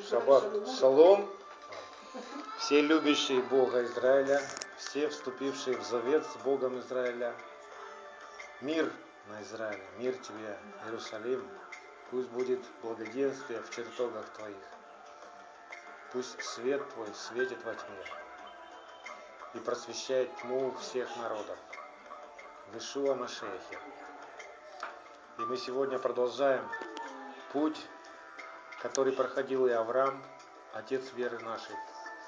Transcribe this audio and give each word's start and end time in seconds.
Шаббат 0.00 0.44
шалом. 0.78 1.30
Все 2.58 2.80
любящие 2.80 3.42
Бога 3.42 3.84
Израиля, 3.84 4.40
все 4.78 5.08
вступившие 5.10 5.76
в 5.76 5.82
завет 5.82 6.24
с 6.24 6.36
Богом 6.36 6.78
Израиля. 6.80 7.34
Мир 8.62 8.90
на 9.28 9.42
Израиле, 9.42 9.84
мир 9.98 10.14
тебе, 10.14 10.58
Иерусалим. 10.86 11.46
Пусть 12.10 12.28
будет 12.30 12.60
благоденствие 12.82 13.60
в 13.60 13.68
чертогах 13.68 14.24
твоих. 14.30 14.56
Пусть 16.12 16.42
свет 16.42 16.88
твой 16.94 17.08
светит 17.14 17.62
во 17.62 17.74
тьме 17.74 18.04
и 19.54 19.58
просвещает 19.58 20.34
тьму 20.38 20.74
всех 20.80 21.14
народов. 21.18 21.58
В 22.72 22.78
Ишуа 22.78 23.14
Машехе. 23.14 23.78
И 25.38 25.42
мы 25.42 25.58
сегодня 25.58 25.98
продолжаем 25.98 26.66
путь 27.52 27.76
который 28.82 29.12
проходил 29.12 29.66
и 29.68 29.70
Авраам, 29.70 30.20
отец 30.72 31.12
веры 31.12 31.38
нашей, 31.38 31.76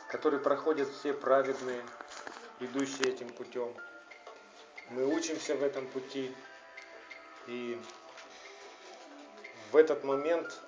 который 0.09 0.39
проходят 0.39 0.89
все 0.89 1.13
праведные, 1.13 1.85
идущие 2.61 3.13
этим 3.13 3.29
путем. 3.31 3.75
Мы 4.91 5.05
учимся 5.05 5.57
в 5.57 5.65
этом 5.65 5.89
пути, 5.89 6.33
и 7.49 7.81
в 9.73 9.77
этот 9.77 10.05
момент 10.05 10.61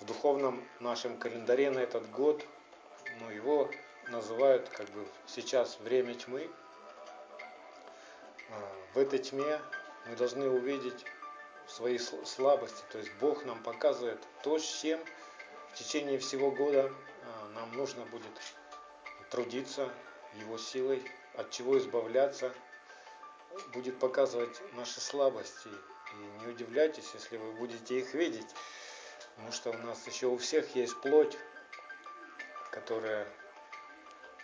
в 0.00 0.04
духовном 0.04 0.60
нашем 0.80 1.16
календаре 1.16 1.70
на 1.70 1.78
этот 1.78 2.10
год, 2.10 2.44
ну, 3.20 3.30
его 3.30 3.70
называют 4.08 4.68
как 4.70 4.88
бы 4.90 5.06
сейчас 5.28 5.78
время 5.78 6.14
тьмы. 6.14 6.50
А, 8.50 8.72
в 8.94 8.98
этой 8.98 9.20
тьме 9.20 9.60
мы 10.06 10.16
должны 10.16 10.50
увидеть 10.50 11.04
свои 11.66 11.98
слабости. 11.98 12.82
То 12.90 12.98
есть 12.98 13.10
Бог 13.20 13.44
нам 13.44 13.62
показывает 13.62 14.20
то, 14.42 14.58
с 14.58 14.80
чем 14.80 15.00
в 15.72 15.78
течение 15.78 16.18
всего 16.18 16.50
года 16.50 16.92
а, 17.24 17.48
нам 17.54 17.72
нужно 17.72 18.04
будет 18.06 18.32
трудиться 19.30 19.88
Его 20.34 20.58
силой, 20.58 21.02
от 21.34 21.50
чего 21.50 21.78
избавляться, 21.78 22.52
будет 23.72 23.98
показывать 23.98 24.60
наши 24.74 25.00
слабости. 25.00 25.68
И 25.68 26.44
не 26.44 26.52
удивляйтесь, 26.52 27.10
если 27.14 27.38
вы 27.38 27.52
будете 27.52 27.98
их 27.98 28.12
видеть, 28.14 28.48
потому 29.34 29.52
что 29.52 29.70
у 29.70 29.78
нас 29.78 30.06
еще 30.06 30.26
у 30.26 30.36
всех 30.36 30.74
есть 30.76 31.00
плоть, 31.00 31.38
которая 32.70 33.26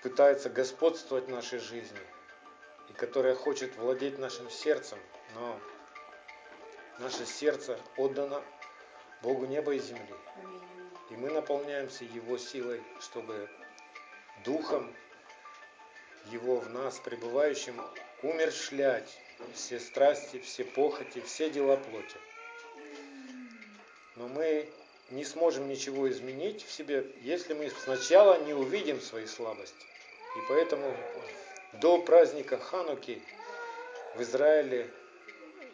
пытается 0.02 0.48
господствовать 0.48 1.26
в 1.26 1.30
нашей 1.30 1.58
жизни 1.58 2.00
и 2.88 2.92
которая 2.92 3.34
хочет 3.34 3.76
владеть 3.76 4.18
нашим 4.18 4.48
сердцем, 4.48 4.98
но 5.34 5.60
наше 6.98 7.26
сердце 7.26 7.78
отдано 7.96 8.42
Богу 9.22 9.46
неба 9.46 9.74
и 9.74 9.78
земли. 9.78 10.14
И 11.10 11.16
мы 11.16 11.30
наполняемся 11.30 12.04
Его 12.04 12.38
силой, 12.38 12.82
чтобы 13.00 13.48
Духом 14.44 14.94
Его 16.30 16.56
в 16.56 16.70
нас, 16.70 16.98
пребывающим, 16.98 17.80
умершлять 18.22 19.18
все 19.54 19.80
страсти, 19.80 20.38
все 20.40 20.64
похоти, 20.64 21.20
все 21.20 21.50
дела 21.50 21.76
плоти. 21.76 22.16
Но 24.16 24.28
мы 24.28 24.68
не 25.10 25.24
сможем 25.24 25.68
ничего 25.68 26.10
изменить 26.10 26.64
в 26.64 26.72
себе, 26.72 27.06
если 27.22 27.54
мы 27.54 27.70
сначала 27.70 28.44
не 28.44 28.52
увидим 28.52 29.00
свои 29.00 29.26
слабости. 29.26 29.86
И 30.36 30.40
поэтому 30.48 30.94
до 31.74 32.02
праздника 32.02 32.58
Хануки 32.58 33.22
в 34.16 34.22
Израиле 34.22 34.90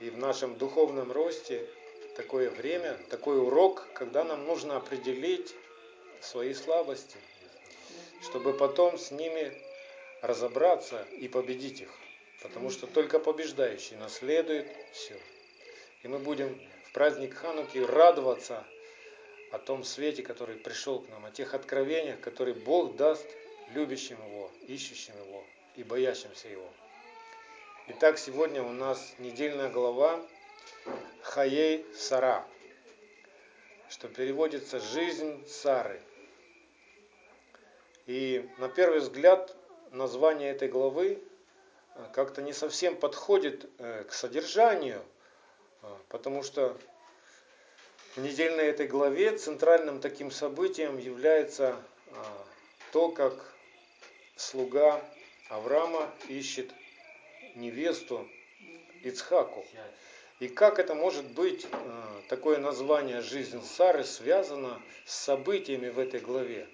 и 0.00 0.11
в 0.11 0.19
нашем 0.19 0.56
духовном 0.56 1.11
росте 1.12 1.69
такое 2.17 2.50
время, 2.50 2.97
такой 3.11 3.39
урок, 3.39 3.87
когда 3.95 4.25
нам 4.25 4.45
нужно 4.47 4.77
определить 4.77 5.55
свои 6.20 6.55
слабости, 6.55 7.17
чтобы 8.23 8.55
потом 8.55 8.98
с 8.98 9.11
ними 9.11 9.53
разобраться 10.23 11.06
и 11.19 11.28
победить 11.28 11.81
их. 11.81 11.91
Потому 12.42 12.70
что 12.70 12.86
только 12.86 13.19
побеждающий 13.19 13.96
наследует 13.96 14.67
все. 14.92 15.19
И 16.02 16.08
мы 16.08 16.19
будем 16.19 16.61
в 16.89 16.92
праздник 16.92 17.35
Хануки 17.35 17.79
радоваться 17.79 18.64
о 19.51 19.58
том 19.58 19.85
свете, 19.85 20.23
который 20.23 20.57
пришел 20.57 21.01
к 21.01 21.08
нам, 21.08 21.24
о 21.24 21.30
тех 21.30 21.55
откровениях, 21.55 22.20
которые 22.20 22.55
Бог 22.55 22.96
даст 22.96 23.27
любящим 23.73 24.19
Его, 24.27 24.51
ищущим 24.67 25.14
Его 25.27 25.45
и 25.77 25.83
боящимся 25.83 26.48
Его. 26.48 26.69
Итак, 27.86 28.18
сегодня 28.18 28.62
у 28.62 28.72
нас 28.72 29.12
недельная 29.18 29.68
глава 29.68 30.18
Хаей 31.20 31.84
Сара, 31.95 32.42
что 33.90 34.08
переводится 34.08 34.80
«жизнь 34.80 35.46
Сары». 35.46 36.00
И 38.06 38.48
на 38.56 38.70
первый 38.70 39.00
взгляд 39.00 39.55
название 39.90 40.52
этой 40.52 40.68
главы 40.68 41.22
э, 41.95 42.06
как-то 42.14 42.40
не 42.40 42.55
совсем 42.55 42.96
подходит 42.96 43.68
э, 43.77 44.05
к 44.05 44.14
содержанию, 44.14 45.05
э, 45.83 45.95
потому 46.08 46.42
что 46.42 46.78
в 48.16 48.22
недельной 48.22 48.64
этой 48.64 48.86
главе 48.86 49.36
центральным 49.36 50.01
таким 50.01 50.30
событием 50.30 50.96
является 50.96 51.77
то, 52.92 53.11
как 53.11 53.34
слуга 54.36 55.05
Авраама 55.51 56.11
ищет 56.28 56.72
невесту 57.55 58.29
Ицхаку. 59.03 59.65
И 60.41 60.48
как 60.48 60.79
это 60.79 60.95
может 60.95 61.25
быть, 61.27 61.67
э, 61.70 62.03
такое 62.29 62.59
название 62.59 63.20
«Жизнь 63.20 63.63
Сары» 63.65 64.05
связано 64.05 64.83
с 65.07 65.15
событиями 65.15 65.89
в 65.89 65.98
этой 65.98 66.20
главе? 66.20 66.67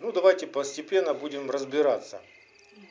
Ну, 0.00 0.10
давайте 0.10 0.46
постепенно 0.48 1.14
будем 1.14 1.48
разбираться. 1.50 2.20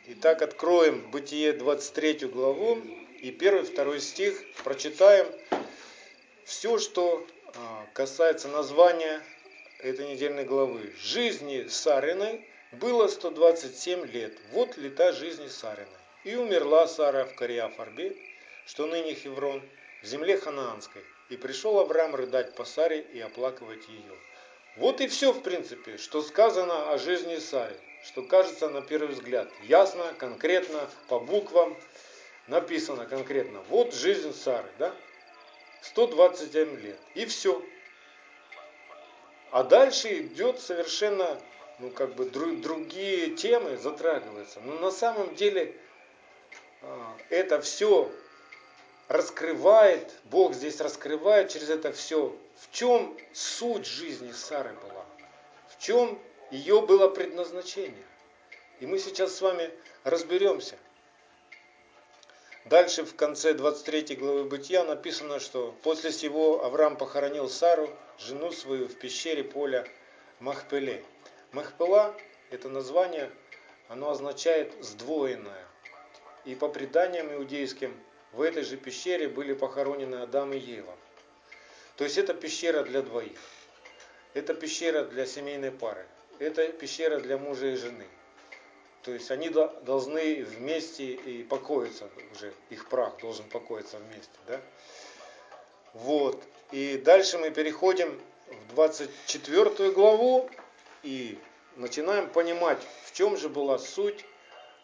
Итак, 0.07 0.41
откроем 0.41 1.11
Бытие 1.11 1.53
23 1.53 2.27
главу 2.27 2.77
и 3.19 3.31
1-2 3.31 3.99
стих, 3.99 4.41
прочитаем 4.63 5.27
все, 6.45 6.77
что 6.77 7.27
э, 7.27 7.51
касается 7.93 8.47
названия 8.47 9.21
этой 9.79 10.07
недельной 10.07 10.45
главы. 10.45 10.93
Жизни 10.97 11.67
Сариной 11.67 12.47
было 12.71 13.07
127 13.07 14.05
лет. 14.07 14.37
Вот 14.51 14.77
лета 14.77 15.11
жизни 15.11 15.47
Сариной. 15.47 16.00
И 16.23 16.35
умерла 16.35 16.87
Сара 16.87 17.25
в 17.25 17.35
Кариафарбе, 17.35 18.15
что 18.65 18.85
ныне 18.85 19.15
Хеврон, 19.15 19.61
в 20.03 20.05
земле 20.05 20.37
ханаанской. 20.37 21.03
И 21.29 21.37
пришел 21.37 21.79
Авраам 21.79 22.15
рыдать 22.15 22.55
по 22.55 22.65
Саре 22.65 23.01
и 23.01 23.19
оплакивать 23.19 23.87
ее. 23.87 24.13
Вот 24.77 25.01
и 25.01 25.07
все, 25.07 25.31
в 25.31 25.41
принципе, 25.41 25.97
что 25.97 26.21
сказано 26.21 26.91
о 26.91 26.97
жизни 26.97 27.37
Сары, 27.37 27.75
что 28.03 28.21
кажется 28.23 28.69
на 28.69 28.81
первый 28.81 29.09
взгляд 29.09 29.49
ясно, 29.63 30.13
конкретно, 30.17 30.89
по 31.07 31.19
буквам 31.19 31.77
написано 32.47 33.05
конкретно. 33.05 33.61
Вот 33.69 33.93
жизнь 33.93 34.33
Сары, 34.33 34.69
да? 34.77 34.93
127 35.81 36.79
лет. 36.81 36.99
И 37.15 37.25
все. 37.25 37.61
А 39.51 39.63
дальше 39.63 40.19
идет 40.19 40.59
совершенно, 40.59 41.39
ну 41.79 41.89
как 41.89 42.15
бы 42.15 42.25
другие 42.29 43.31
темы 43.31 43.77
затрагиваются. 43.77 44.59
Но 44.61 44.75
на 44.79 44.91
самом 44.91 45.35
деле 45.35 45.75
это 47.29 47.61
все 47.61 48.11
раскрывает, 49.07 50.11
Бог 50.25 50.53
здесь 50.53 50.79
раскрывает 50.79 51.49
через 51.49 51.69
это 51.69 51.91
все, 51.91 52.35
в 52.57 52.71
чем 52.71 53.17
суть 53.33 53.85
жизни 53.85 54.31
Сары 54.31 54.73
была, 54.73 55.05
в 55.69 55.81
чем 55.81 56.19
ее 56.49 56.81
было 56.81 57.09
предназначение. 57.09 58.05
И 58.79 58.85
мы 58.85 58.99
сейчас 58.99 59.35
с 59.35 59.41
вами 59.41 59.69
разберемся. 60.03 60.77
Дальше 62.65 63.03
в 63.03 63.15
конце 63.15 63.53
23 63.53 64.15
главы 64.15 64.43
Бытия 64.45 64.83
написано, 64.83 65.39
что 65.39 65.75
после 65.81 66.11
сего 66.11 66.63
Авраам 66.63 66.95
похоронил 66.95 67.49
Сару, 67.49 67.89
жену 68.19 68.51
свою, 68.51 68.87
в 68.87 68.95
пещере 68.95 69.43
поля 69.43 69.87
Махпеле. 70.39 71.03
Махпела– 71.51 72.15
это 72.51 72.69
название, 72.69 73.31
оно 73.87 74.11
означает 74.11 74.73
«сдвоенное». 74.79 75.70
И 76.45 76.55
по 76.55 76.67
преданиям 76.67 77.33
иудейским, 77.33 77.95
в 78.31 78.41
этой 78.41 78.63
же 78.63 78.77
пещере 78.77 79.27
были 79.27 79.53
похоронены 79.53 80.15
Адам 80.15 80.53
и 80.53 80.57
Ева. 80.57 80.95
То 81.97 82.03
есть 82.03 82.17
это 82.17 82.33
пещера 82.33 82.83
для 82.83 83.01
двоих. 83.01 83.39
Это 84.33 84.53
пещера 84.53 85.03
для 85.03 85.25
семейной 85.25 85.71
пары. 85.71 86.05
Это 86.39 86.67
пещера 86.69 87.19
для 87.19 87.37
мужа 87.37 87.67
и 87.67 87.75
жены. 87.75 88.07
То 89.03 89.11
есть 89.11 89.31
они 89.31 89.49
должны 89.49 90.43
вместе 90.43 91.13
и 91.13 91.43
покоиться 91.43 92.09
уже, 92.31 92.53
их 92.69 92.87
прах 92.87 93.19
должен 93.19 93.47
покоиться 93.49 93.97
вместе. 93.97 94.31
Да? 94.47 94.61
Вот. 95.93 96.41
И 96.71 96.97
дальше 96.97 97.37
мы 97.37 97.49
переходим 97.49 98.19
в 98.47 98.75
24 98.75 99.91
главу 99.91 100.49
и 101.03 101.37
начинаем 101.75 102.29
понимать, 102.29 102.81
в 103.05 103.13
чем 103.13 103.37
же 103.37 103.49
была 103.49 103.79
суть 103.79 104.23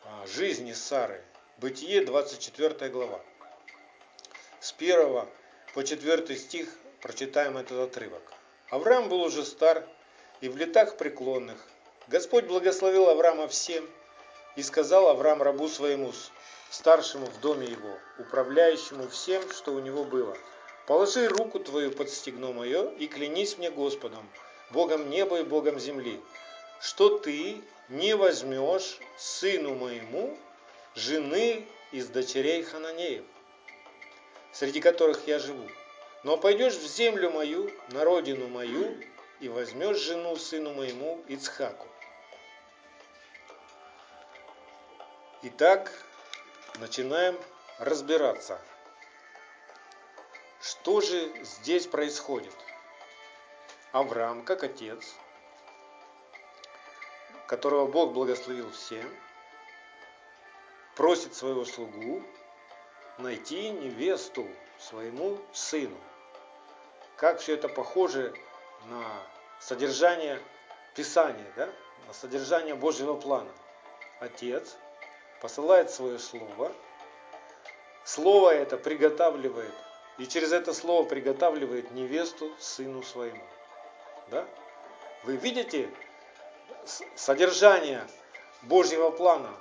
а, 0.04 0.26
жизни 0.28 0.74
Сары. 0.74 1.24
Бытие, 1.60 2.06
24 2.06 2.88
глава. 2.92 3.20
С 4.60 4.76
1 4.78 5.26
по 5.74 5.84
4 5.84 6.38
стих 6.38 6.70
прочитаем 7.02 7.58
этот 7.58 7.80
отрывок. 7.80 8.22
Авраам 8.70 9.10
был 9.10 9.22
уже 9.22 9.44
стар 9.44 9.84
и 10.40 10.50
в 10.50 10.58
летах 10.58 10.98
преклонных. 10.98 11.58
Господь 12.10 12.46
благословил 12.46 13.10
Авраама 13.10 13.48
всем 13.48 13.90
и 14.56 14.62
сказал 14.62 15.08
Авраам 15.10 15.42
рабу 15.42 15.68
своему, 15.68 16.14
старшему 16.70 17.26
в 17.26 17.42
доме 17.42 17.66
его, 17.66 17.98
управляющему 18.20 19.08
всем, 19.08 19.42
что 19.52 19.74
у 19.74 19.80
него 19.80 20.04
было, 20.04 20.38
«Положи 20.86 21.28
руку 21.28 21.60
твою 21.60 21.90
под 21.90 22.12
стегно 22.12 22.54
мое 22.54 22.92
и 23.00 23.08
клянись 23.08 23.58
мне 23.58 23.72
Господом, 23.72 24.30
Богом 24.70 25.10
неба 25.10 25.40
и 25.40 25.44
Богом 25.44 25.80
земли, 25.80 26.22
что 26.80 27.18
ты 27.18 27.64
не 27.90 28.16
возьмешь 28.16 29.00
сыну 29.18 29.74
моему 29.74 30.38
жены 30.98 31.68
из 31.92 32.08
дочерей 32.08 32.64
Хананеев, 32.64 33.24
среди 34.52 34.82
которых 34.82 35.28
я 35.28 35.38
живу, 35.38 35.70
но 36.24 36.38
пойдешь 36.38 36.74
в 36.74 36.88
землю 36.88 37.30
мою, 37.30 37.72
на 37.90 38.04
родину 38.04 38.48
мою, 38.48 38.98
и 39.40 39.48
возьмешь 39.48 40.00
жену 40.00 40.36
сыну 40.36 40.74
моему 40.74 41.24
Ицхаку. 41.28 41.88
Итак, 45.44 45.92
начинаем 46.80 47.40
разбираться, 47.78 48.60
что 50.60 51.02
же 51.02 51.32
здесь 51.44 51.86
происходит. 51.86 52.56
Авраам, 53.92 54.44
как 54.44 54.64
отец, 54.64 55.14
которого 57.46 57.86
Бог 57.86 58.14
благословил 58.14 58.72
всем, 58.72 59.08
просит 60.98 61.36
своего 61.36 61.64
слугу 61.64 62.24
найти 63.20 63.70
невесту 63.70 64.48
своему 64.80 65.38
сыну. 65.54 65.96
Как 67.16 67.40
все 67.40 67.54
это 67.54 67.70
похоже 67.70 68.34
на 68.86 69.06
содержание 69.60 70.42
Писания, 70.96 71.46
да? 71.56 71.70
на 72.08 72.14
содержание 72.14 72.74
Божьего 72.74 73.14
плана. 73.14 73.52
Отец 74.20 74.76
посылает 75.40 75.92
свое 75.92 76.18
слово, 76.18 76.72
слово 78.04 78.56
это 78.56 78.76
приготавливает, 78.76 79.74
и 80.18 80.26
через 80.26 80.52
это 80.52 80.74
слово 80.74 81.08
приготавливает 81.08 81.92
невесту 81.92 82.52
сыну 82.58 83.04
своему. 83.04 83.44
Да? 84.30 84.48
Вы 85.26 85.36
видите 85.36 85.92
содержание 87.16 88.08
Божьего 88.64 89.12
плана, 89.12 89.56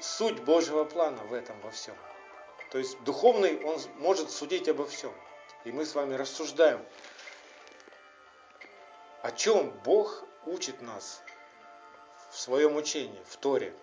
суть 0.00 0.40
Божьего 0.40 0.84
плана 0.84 1.22
в 1.24 1.32
этом 1.32 1.60
во 1.60 1.70
всем. 1.70 1.96
То 2.70 2.78
есть 2.78 3.00
духовный, 3.04 3.62
он 3.64 3.80
может 3.98 4.30
судить 4.30 4.68
обо 4.68 4.86
всем. 4.86 5.14
И 5.64 5.72
мы 5.72 5.84
с 5.84 5.94
вами 5.94 6.14
рассуждаем, 6.14 6.84
о 9.22 9.32
чем 9.32 9.70
Бог 9.84 10.24
учит 10.44 10.80
нас 10.82 11.22
в 12.30 12.38
своем 12.38 12.76
учении, 12.76 13.22
в 13.28 13.36
Торе. 13.36 13.74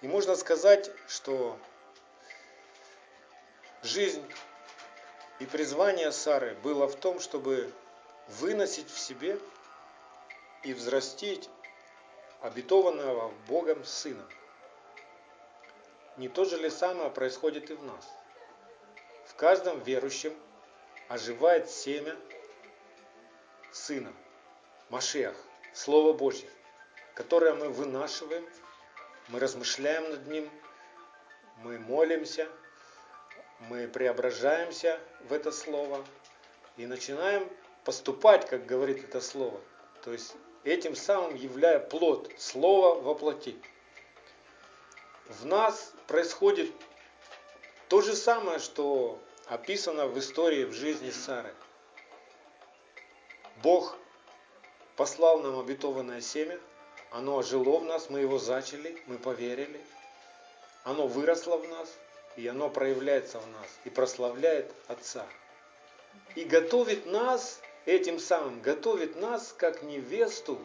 И 0.00 0.08
можно 0.08 0.34
сказать, 0.34 0.90
что 1.06 1.58
жизнь 3.82 4.24
и 5.38 5.46
призвание 5.46 6.10
Сары 6.12 6.54
было 6.62 6.88
в 6.88 6.96
том, 6.96 7.20
чтобы 7.20 7.72
выносить 8.28 8.90
в 8.90 8.98
себе 8.98 9.38
и 10.62 10.72
взрастить 10.72 11.48
обетованного 12.42 13.32
Богом 13.46 13.84
Сына. 13.84 14.24
Не 16.16 16.28
то 16.28 16.44
же 16.44 16.58
ли 16.58 16.68
самое 16.68 17.08
происходит 17.08 17.70
и 17.70 17.74
в 17.74 17.84
нас? 17.84 18.08
В 19.26 19.34
каждом 19.36 19.80
верующем 19.80 20.34
оживает 21.08 21.70
семя 21.70 22.16
Сына, 23.70 24.12
Машех, 24.90 25.34
Слово 25.72 26.12
Божье, 26.12 26.50
которое 27.14 27.54
мы 27.54 27.68
вынашиваем, 27.70 28.46
мы 29.28 29.38
размышляем 29.38 30.10
над 30.10 30.26
ним, 30.26 30.50
мы 31.58 31.78
молимся, 31.78 32.48
мы 33.60 33.86
преображаемся 33.86 35.00
в 35.28 35.32
это 35.32 35.52
Слово 35.52 36.04
и 36.76 36.86
начинаем 36.86 37.48
поступать, 37.84 38.48
как 38.48 38.66
говорит 38.66 39.04
это 39.04 39.20
Слово. 39.20 39.60
То 40.02 40.12
есть 40.12 40.34
этим 40.64 40.94
самым 40.96 41.34
являя 41.34 41.78
плод 41.78 42.30
Слова 42.38 43.00
во 43.00 43.14
плоти. 43.14 43.56
В 45.28 45.46
нас 45.46 45.92
происходит 46.06 46.70
то 47.88 48.00
же 48.00 48.14
самое, 48.14 48.58
что 48.58 49.18
описано 49.46 50.06
в 50.06 50.18
истории 50.18 50.64
в 50.64 50.72
жизни 50.72 51.10
Сары. 51.10 51.54
Бог 53.62 53.96
послал 54.96 55.40
нам 55.40 55.58
обетованное 55.58 56.20
семя, 56.20 56.58
оно 57.10 57.36
ожило 57.36 57.78
в 57.78 57.84
нас, 57.84 58.10
мы 58.10 58.20
его 58.20 58.38
зачали, 58.38 59.02
мы 59.06 59.18
поверили, 59.18 59.80
оно 60.84 61.06
выросло 61.06 61.56
в 61.56 61.68
нас, 61.68 61.88
и 62.36 62.46
оно 62.46 62.70
проявляется 62.70 63.38
в 63.38 63.46
нас, 63.48 63.68
и 63.84 63.90
прославляет 63.90 64.72
Отца. 64.88 65.26
И 66.34 66.44
готовит 66.44 67.06
нас, 67.06 67.60
этим 67.86 68.18
самым, 68.18 68.60
готовит 68.60 69.16
нас, 69.16 69.54
как 69.56 69.82
невесту, 69.82 70.58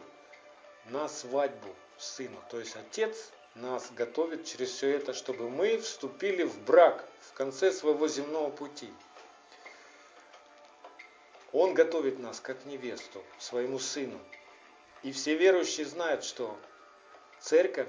на 0.86 1.08
свадьбу 1.08 1.74
сыну. 1.98 2.42
То 2.50 2.60
есть 2.60 2.76
Отец 2.76 3.30
нас 3.54 3.90
готовит 3.90 4.46
через 4.46 4.70
все 4.70 4.90
это, 4.90 5.12
чтобы 5.12 5.50
мы 5.50 5.78
вступили 5.78 6.44
в 6.44 6.58
брак 6.64 7.04
в 7.20 7.32
конце 7.32 7.72
своего 7.72 8.08
земного 8.08 8.50
пути. 8.50 8.92
Он 11.52 11.74
готовит 11.74 12.18
нас 12.18 12.40
как 12.40 12.64
невесту 12.66 13.24
своему 13.38 13.78
сыну. 13.78 14.20
И 15.02 15.12
все 15.12 15.34
верующие 15.36 15.86
знают, 15.86 16.24
что 16.24 16.58
церковь 17.40 17.88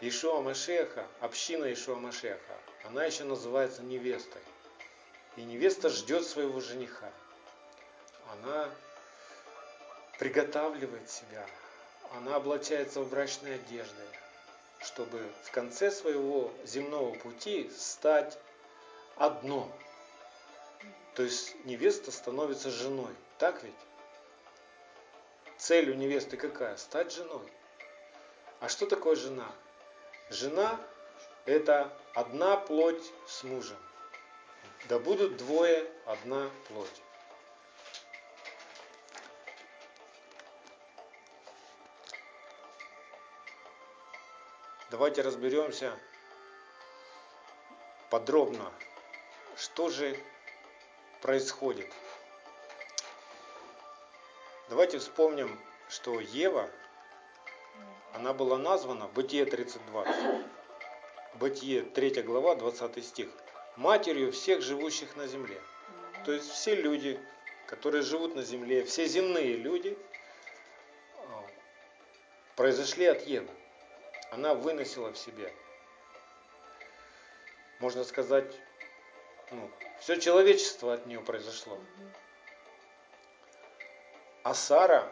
Ишуа 0.00 0.40
Машеха, 0.40 1.06
община 1.20 1.72
Ишуа 1.72 1.96
Машеха, 1.96 2.58
она 2.84 3.04
еще 3.04 3.24
называется 3.24 3.82
невестой. 3.82 4.42
И 5.36 5.42
невеста 5.42 5.88
ждет 5.88 6.26
своего 6.26 6.60
жениха. 6.60 7.10
Она 8.30 8.68
приготавливает 10.18 11.10
себя, 11.10 11.46
она 12.14 12.36
облачается 12.36 13.00
в 13.00 13.08
брачные 13.08 13.56
одежды, 13.56 14.02
чтобы 14.80 15.30
в 15.44 15.50
конце 15.50 15.90
своего 15.90 16.52
земного 16.64 17.14
пути 17.14 17.70
стать 17.76 18.38
одно. 19.16 19.70
То 21.14 21.22
есть 21.22 21.54
невеста 21.64 22.10
становится 22.10 22.70
женой. 22.70 23.14
Так 23.38 23.62
ведь? 23.62 23.74
Цель 25.58 25.90
у 25.90 25.94
невесты 25.94 26.36
какая? 26.36 26.76
Стать 26.76 27.12
женой. 27.12 27.52
А 28.60 28.68
что 28.68 28.86
такое 28.86 29.16
жена? 29.16 29.50
Жена– 30.30 30.80
это 31.46 31.92
одна 32.14 32.56
плоть 32.56 33.02
с 33.26 33.42
мужем. 33.42 33.76
Да 34.88 34.98
будут 34.98 35.36
двое, 35.36 35.90
одна 36.06 36.50
плоть. 36.68 37.02
Давайте 44.92 45.22
разберемся 45.22 45.98
подробно, 48.10 48.70
что 49.56 49.88
же 49.88 50.14
происходит. 51.22 51.90
Давайте 54.68 54.98
вспомним, 54.98 55.58
что 55.88 56.20
Ева, 56.20 56.68
она 58.12 58.34
была 58.34 58.58
названа, 58.58 59.06
Бытие 59.06 59.46
30.20, 59.46 60.46
Бытие 61.36 61.84
3 61.84 62.22
глава, 62.22 62.54
20 62.54 63.02
стих, 63.02 63.30
матерью 63.76 64.30
всех 64.30 64.60
живущих 64.60 65.16
на 65.16 65.26
земле. 65.26 65.58
То 66.26 66.32
есть 66.32 66.50
все 66.50 66.74
люди, 66.74 67.18
которые 67.66 68.02
живут 68.02 68.36
на 68.36 68.42
земле, 68.42 68.84
все 68.84 69.06
земные 69.06 69.56
люди, 69.56 69.96
а, 71.16 71.44
произошли 72.56 73.06
от 73.06 73.22
Евы 73.22 73.48
она 74.32 74.54
выносила 74.54 75.12
в 75.12 75.18
себе, 75.18 75.52
можно 77.80 78.02
сказать, 78.02 78.50
ну, 79.50 79.70
все 80.00 80.18
человечество 80.18 80.94
от 80.94 81.04
нее 81.04 81.20
произошло. 81.20 81.78
А 84.42 84.54
Сара 84.54 85.06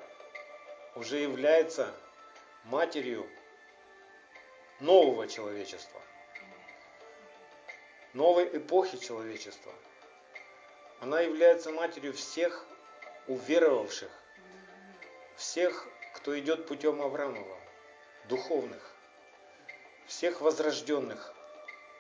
уже 0.95 1.19
является 1.19 1.95
матерью 2.65 3.29
нового 4.81 5.29
человечества, 5.29 6.01
новой 8.15 8.57
эпохи 8.57 8.97
человечества. 8.97 9.75
Она 11.01 11.21
является 11.21 11.71
матерью 11.73 12.15
всех 12.15 12.65
уверовавших, 13.27 14.11
всех, 15.37 15.87
кто 16.15 16.39
идет 16.39 16.67
путем 16.67 17.03
Авраамова, 17.03 17.59
духовных 18.25 18.90
всех 20.11 20.41
возрожденных 20.41 21.33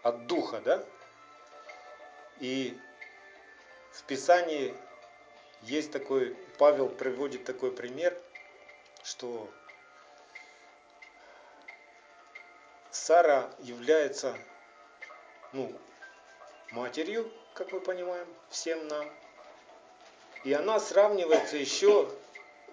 от 0.02 0.26
Духа, 0.26 0.60
да? 0.60 0.84
И 2.40 2.76
в 3.92 4.02
Писании 4.02 4.74
есть 5.62 5.92
такой, 5.92 6.36
Павел 6.58 6.88
приводит 6.88 7.44
такой 7.44 7.70
пример, 7.70 8.20
что 9.04 9.48
Сара 12.90 13.48
является 13.60 14.36
ну, 15.52 15.72
матерью, 16.72 17.32
как 17.54 17.70
мы 17.70 17.80
понимаем, 17.80 18.26
всем 18.48 18.88
нам. 18.88 19.08
И 20.42 20.52
она 20.52 20.80
сравнивается 20.80 21.56
еще 21.56 22.10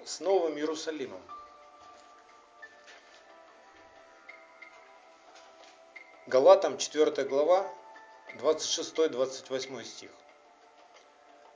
с 0.03 0.19
Новым 0.19 0.57
Иерусалимом. 0.57 1.21
Галатам 6.37 6.77
4 6.77 7.23
глава, 7.23 7.67
26-28 8.35 9.83
стих. 9.83 10.11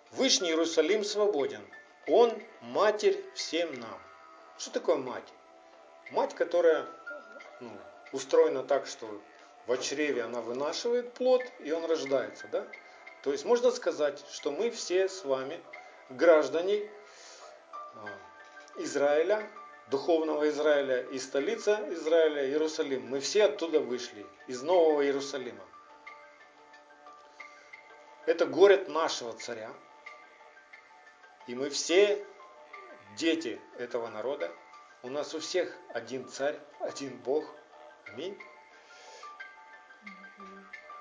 Вышний 0.10 0.50
Иерусалим 0.50 1.04
свободен. 1.04 1.62
Он 2.08 2.34
матерь 2.62 3.24
всем 3.36 3.80
нам. 3.80 4.02
Что 4.58 4.72
такое 4.72 4.96
мать? 4.96 5.32
Мать, 6.10 6.34
которая 6.34 6.88
ну, 7.60 7.70
устроена 8.12 8.64
так, 8.64 8.88
что 8.88 9.22
в 9.68 9.78
чреве 9.78 10.24
она 10.24 10.42
вынашивает 10.42 11.14
плод, 11.14 11.44
и 11.60 11.72
он 11.72 11.86
рождается. 11.86 12.48
Да? 12.48 12.66
То 13.22 13.32
есть 13.32 13.46
можно 13.46 13.70
сказать, 13.70 14.26
что 14.32 14.52
мы 14.52 14.72
все 14.72 15.08
с 15.08 15.24
вами 15.24 15.62
граждане 16.10 16.90
а, 17.72 18.08
Израиля, 18.78 19.48
духовного 19.92 20.48
Израиля 20.50 21.02
и 21.02 21.20
столица 21.20 21.86
Израиля, 21.90 22.48
Иерусалим. 22.48 23.08
Мы 23.08 23.20
все 23.20 23.44
оттуда 23.44 23.82
вышли, 23.82 24.26
из 24.48 24.64
Нового 24.64 25.04
Иерусалима. 25.04 25.64
Это 28.26 28.46
город 28.46 28.88
нашего 28.88 29.34
царя. 29.34 29.70
И 31.48 31.56
мы 31.56 31.70
все 31.70 32.26
дети 33.18 33.60
этого 33.78 34.08
народа. 34.08 34.50
У 35.04 35.10
нас 35.10 35.34
у 35.34 35.40
всех 35.40 35.76
один 35.90 36.28
царь, 36.30 36.58
один 36.80 37.18
Бог. 37.18 37.44
Аминь. 38.08 38.40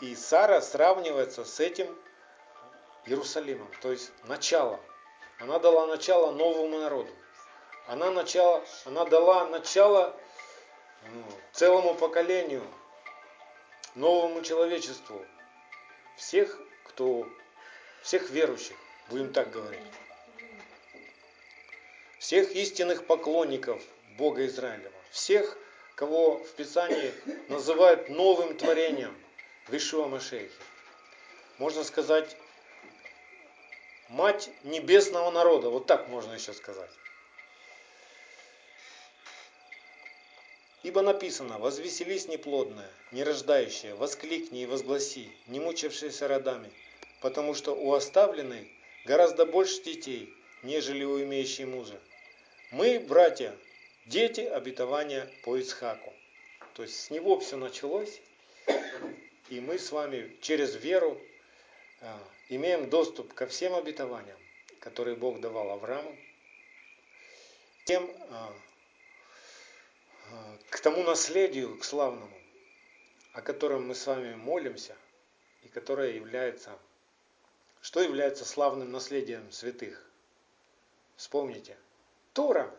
И 0.01 0.17
Сара 0.17 0.61
сравнивается 0.61 1.45
с 1.45 1.61
этим 1.61 1.97
Иерусалимом, 3.05 3.71
то 3.83 3.93
есть 3.93 4.11
начало. 4.25 4.81
Она 5.39 5.59
дала 5.59 5.87
начало 5.87 6.33
новому 6.33 6.81
народу. 6.81 7.13
Она, 7.87 8.11
начало, 8.11 8.65
она 8.85 9.05
дала 9.05 9.47
начало 9.47 10.17
ну, 11.09 11.25
целому 11.53 11.95
поколению, 11.95 12.63
новому 13.95 14.43
человечеству. 14.43 15.25
Всех, 16.17 16.61
кто, 16.85 17.27
всех 18.03 18.31
верующих, 18.31 18.77
будем 19.09 19.33
так 19.33 19.51
говорить 19.51 19.81
всех 22.21 22.53
истинных 22.53 23.07
поклонников 23.07 23.83
Бога 24.17 24.47
Израилева, 24.47 24.93
всех, 25.11 25.59
кого 25.97 26.37
в 26.39 26.53
Писании 26.53 27.13
называют 27.49 28.09
новым 28.11 28.57
творением 28.57 29.17
в 29.67 29.75
Ишуа 29.75 30.07
Машехе. 30.07 30.51
Можно 31.59 31.83
сказать, 31.83 32.37
мать 34.11 34.51
небесного 34.63 35.31
народа, 35.31 35.71
вот 35.71 35.87
так 35.87 36.09
можно 36.09 36.35
еще 36.35 36.53
сказать. 36.53 36.91
Ибо 40.83 41.03
написано, 41.03 41.59
возвеселись 41.59 42.27
неплодная, 42.27 42.91
нерождающая, 43.13 43.95
воскликни 43.95 44.63
и 44.63 44.67
возгласи, 44.67 45.31
не 45.47 45.61
мучившаяся 45.61 46.27
родами, 46.27 46.71
потому 47.21 47.55
что 47.55 47.75
у 47.75 47.93
оставленной 47.93 48.73
гораздо 49.05 49.45
больше 49.45 49.83
детей, 49.83 50.33
нежели 50.63 51.05
у 51.05 51.23
имеющей 51.23 51.67
мужа. 51.67 52.01
Мы, 52.71 52.99
братья, 52.99 53.55
дети 54.07 54.41
обетования 54.41 55.31
по 55.45 55.61
Исхаку. 55.61 56.15
То 56.75 56.83
есть 56.83 56.99
с 56.99 57.11
него 57.11 57.39
все 57.41 57.57
началось, 57.57 58.21
и 59.51 59.61
мы 59.61 59.79
с 59.79 59.93
вами 59.93 60.35
через 60.41 60.77
веру 60.77 61.21
а, 62.01 62.19
имеем 62.49 62.89
доступ 62.89 63.35
ко 63.35 63.47
всем 63.47 63.75
обетованиям, 63.75 64.39
которые 64.79 65.17
Бог 65.17 65.41
давал 65.41 65.73
Аврааму, 65.73 66.17
тем, 67.85 68.11
а, 68.31 68.55
к 70.69 70.81
тому 70.81 71.03
наследию, 71.03 71.79
к 71.79 71.85
славному, 71.85 72.37
о 73.33 73.43
котором 73.43 73.89
мы 73.89 73.95
с 73.95 74.07
вами 74.07 74.35
молимся, 74.35 74.97
и 75.63 75.69
которое 75.69 76.15
является, 76.15 76.79
что 77.81 78.01
является 78.01 78.45
славным 78.45 78.91
наследием 78.93 79.51
святых. 79.53 80.05
Вспомните– 81.17 81.77
Тора. 82.33 82.73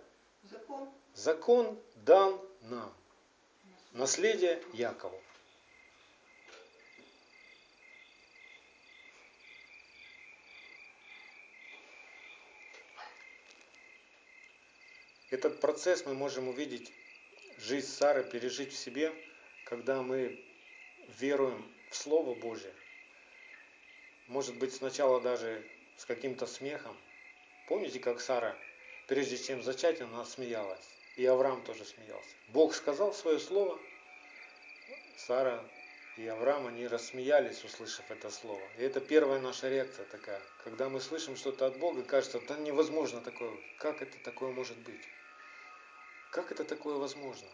Закон. 0.49 0.89
Закон 1.13 1.79
дан 1.95 2.39
нам. 2.61 2.93
Наследие 3.91 4.63
Якову. 4.73 5.21
Этот 15.29 15.61
процесс 15.61 16.05
мы 16.05 16.13
можем 16.13 16.47
увидеть, 16.47 16.91
жизнь 17.61 17.87
Сары 17.87 18.23
пережить 18.23 18.73
в 18.73 18.77
себе, 18.77 19.13
когда 19.65 20.01
мы 20.01 20.43
веруем 21.19 21.69
в 21.89 21.95
Слово 21.95 22.35
Божье. 22.35 22.73
Может 24.27 24.57
быть, 24.57 24.73
сначала 24.73 25.21
даже 25.21 25.65
с 25.97 26.05
каким-то 26.05 26.45
смехом. 26.45 26.97
Помните, 27.67 27.99
как 27.99 28.21
Сара 28.21 28.57
прежде 29.11 29.37
чем 29.37 29.61
зачать, 29.61 29.99
она 29.99 30.23
смеялась. 30.23 30.87
И 31.17 31.25
Авраам 31.25 31.61
тоже 31.65 31.83
смеялся. 31.83 32.29
Бог 32.47 32.73
сказал 32.73 33.13
свое 33.13 33.39
слово, 33.39 33.77
Сара 35.17 35.61
и 36.15 36.25
Авраам, 36.27 36.67
они 36.67 36.87
рассмеялись, 36.87 37.61
услышав 37.65 38.09
это 38.09 38.29
слово. 38.29 38.61
И 38.77 38.83
это 38.83 39.01
первая 39.01 39.41
наша 39.41 39.67
реакция 39.67 40.05
такая. 40.05 40.41
Когда 40.63 40.87
мы 40.87 41.01
слышим 41.01 41.35
что-то 41.35 41.65
от 41.65 41.77
Бога, 41.77 42.03
кажется, 42.03 42.39
да 42.47 42.57
невозможно 42.57 43.19
такое. 43.19 43.51
Как 43.79 44.01
это 44.01 44.17
такое 44.23 44.51
может 44.51 44.77
быть? 44.77 45.01
Как 46.31 46.49
это 46.49 46.63
такое 46.63 46.95
возможно? 46.95 47.47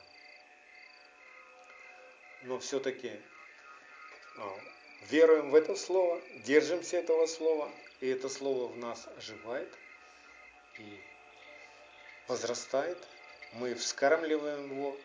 Но 2.44 2.60
все-таки 2.60 3.20
а, 4.38 4.56
веруем 5.10 5.50
в 5.50 5.56
это 5.56 5.76
слово, 5.76 6.22
держимся 6.46 6.98
этого 6.98 7.26
слова, 7.26 7.72
и 8.02 8.08
это 8.08 8.30
слово 8.30 8.68
в 8.68 8.78
нас 8.78 9.08
оживает. 9.18 9.74
И 10.78 11.02
возрастает, 12.28 13.00
мы 13.54 13.74
вскармливаем 13.74 14.70
его. 14.70 14.96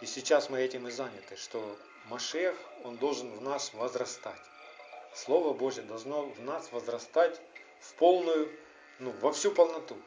И 0.00 0.06
сейчас 0.06 0.48
мы 0.48 0.60
этим 0.60 0.88
и 0.88 0.90
заняты, 0.90 1.36
что 1.36 1.78
Машех, 2.06 2.56
он 2.84 2.96
должен 2.96 3.30
в 3.32 3.42
нас 3.42 3.74
возрастать. 3.74 4.40
Слово 5.14 5.52
Божье 5.52 5.82
должно 5.82 6.22
в 6.22 6.40
нас 6.40 6.72
возрастать 6.72 7.38
в 7.80 7.94
полную, 7.96 8.50
ну, 8.98 9.10
во 9.20 9.30
всю 9.32 9.52
полноту. 9.52 10.00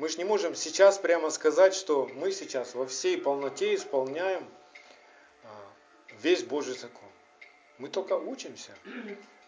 Мы 0.00 0.08
же 0.08 0.18
не 0.18 0.24
можем 0.24 0.56
сейчас 0.56 0.98
прямо 0.98 1.30
сказать, 1.30 1.74
что 1.74 2.10
мы 2.14 2.32
сейчас 2.32 2.74
во 2.74 2.86
всей 2.86 3.18
полноте 3.18 3.74
исполняем 3.74 4.48
а, 5.44 5.48
весь 6.22 6.42
Божий 6.42 6.76
закон. 6.76 7.08
Мы 7.78 7.88
только 7.88 8.14
учимся, 8.14 8.72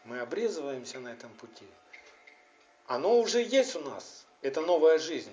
мы 0.04 0.20
обрезываемся 0.20 1.00
на 1.00 1.08
этом 1.08 1.32
пути– 1.34 1.66
оно 2.86 3.18
уже 3.18 3.42
есть 3.42 3.74
у 3.76 3.80
нас, 3.80 4.26
это 4.42 4.60
новая 4.60 4.98
жизнь. 4.98 5.32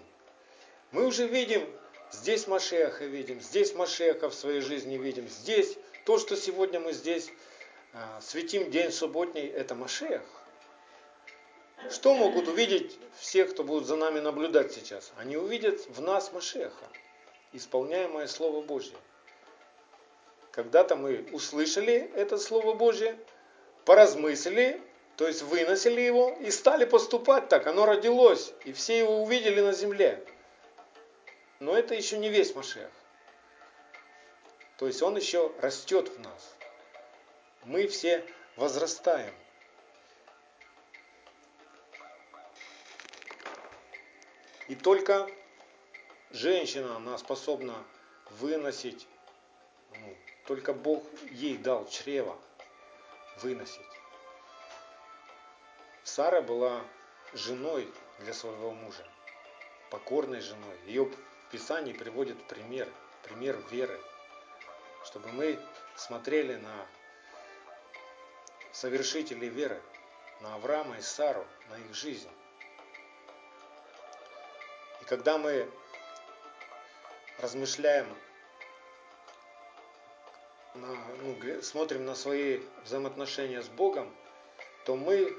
Мы 0.92 1.06
уже 1.06 1.28
видим, 1.28 1.68
здесь 2.12 2.48
Машеха 2.48 3.06
видим, 3.06 3.42
здесь 3.42 3.74
Машеха 3.74 4.30
в 4.30 4.34
своей 4.34 4.62
жизни 4.62 4.98
видим, 4.98 5.28
здесь 5.28 5.78
то, 6.06 6.18
что 6.20 6.38
сегодня 6.38 6.80
мы 6.80 6.94
здесь 6.94 7.30
а, 7.94 8.22
светим 8.22 8.72
день 8.72 8.92
субботний, 8.92 9.46
это 9.46 9.76
Машех. 9.76 10.22
Что 11.88 12.14
могут 12.14 12.48
увидеть 12.48 13.00
все, 13.16 13.46
кто 13.46 13.64
будут 13.64 13.88
за 13.88 13.96
нами 13.96 14.20
наблюдать 14.20 14.74
сейчас? 14.74 15.12
Они 15.18 15.38
увидят 15.38 15.88
в 15.88 16.02
нас 16.02 16.32
Машеха, 16.34 16.86
исполняемое 17.54 18.28
Слово 18.28 18.62
Божье. 18.62 18.98
Когда-то 20.52 20.96
мы 20.96 21.28
услышали 21.32 22.12
это 22.16 22.38
Слово 22.38 22.74
Божье, 22.74 23.18
поразмыслили, 23.86 24.82
то 25.16 25.26
есть 25.26 25.42
выносили 25.42 26.02
его 26.02 26.38
и 26.40 26.52
стали 26.52 26.86
поступать 26.86 27.48
так. 27.48 27.66
Оно 27.66 27.86
родилось, 27.86 28.54
и 28.66 28.74
все 28.74 29.00
его 29.00 29.24
увидели 29.24 29.62
на 29.62 29.72
земле. 29.72 30.24
Но 31.60 31.78
это 31.78 31.96
еще 31.96 32.18
не 32.18 32.30
весь 32.30 32.54
Машех. 32.56 32.90
То 34.78 34.86
есть 34.88 35.02
он 35.02 35.18
еще 35.18 35.52
растет 35.60 36.10
в 36.10 36.20
нас. 36.20 36.56
Мы 37.64 37.88
все 37.88 38.24
возрастаем. 38.56 39.34
И 44.70 44.76
только 44.76 45.28
женщина, 46.30 46.96
она 46.98 47.18
способна 47.18 47.84
выносить, 48.30 49.08
ну, 49.92 50.16
только 50.46 50.74
Бог 50.74 51.04
ей 51.32 51.58
дал 51.58 51.90
чрево 51.90 52.38
выносить. 53.42 53.82
Сара 56.04 56.42
была 56.42 56.84
женой 57.34 57.92
для 58.20 58.32
своего 58.32 58.72
мужа, 58.72 59.04
покорной 59.90 60.42
женой. 60.42 60.78
Ее 60.86 61.06
в 61.06 61.52
Писании 61.52 61.94
приводит 61.94 62.38
пример, 62.48 62.88
пример 63.24 63.58
веры, 63.72 64.00
чтобы 65.04 65.30
мы 65.30 65.60
смотрели 65.96 66.58
на 66.58 66.86
совершителей 68.72 69.50
веры, 69.50 69.82
на 70.42 70.54
Авраама 70.54 71.00
и 71.00 71.02
Сару, 71.02 71.46
на 71.72 71.78
их 71.80 71.96
жизнь. 71.96 72.30
Когда 75.10 75.40
мы 75.40 75.68
размышляем, 77.40 78.16
на, 80.76 80.88
ну, 81.24 81.62
смотрим 81.64 82.06
на 82.06 82.14
свои 82.14 82.62
взаимоотношения 82.84 83.64
с 83.64 83.68
Богом, 83.70 84.16
то 84.86 84.96
мы 84.96 85.36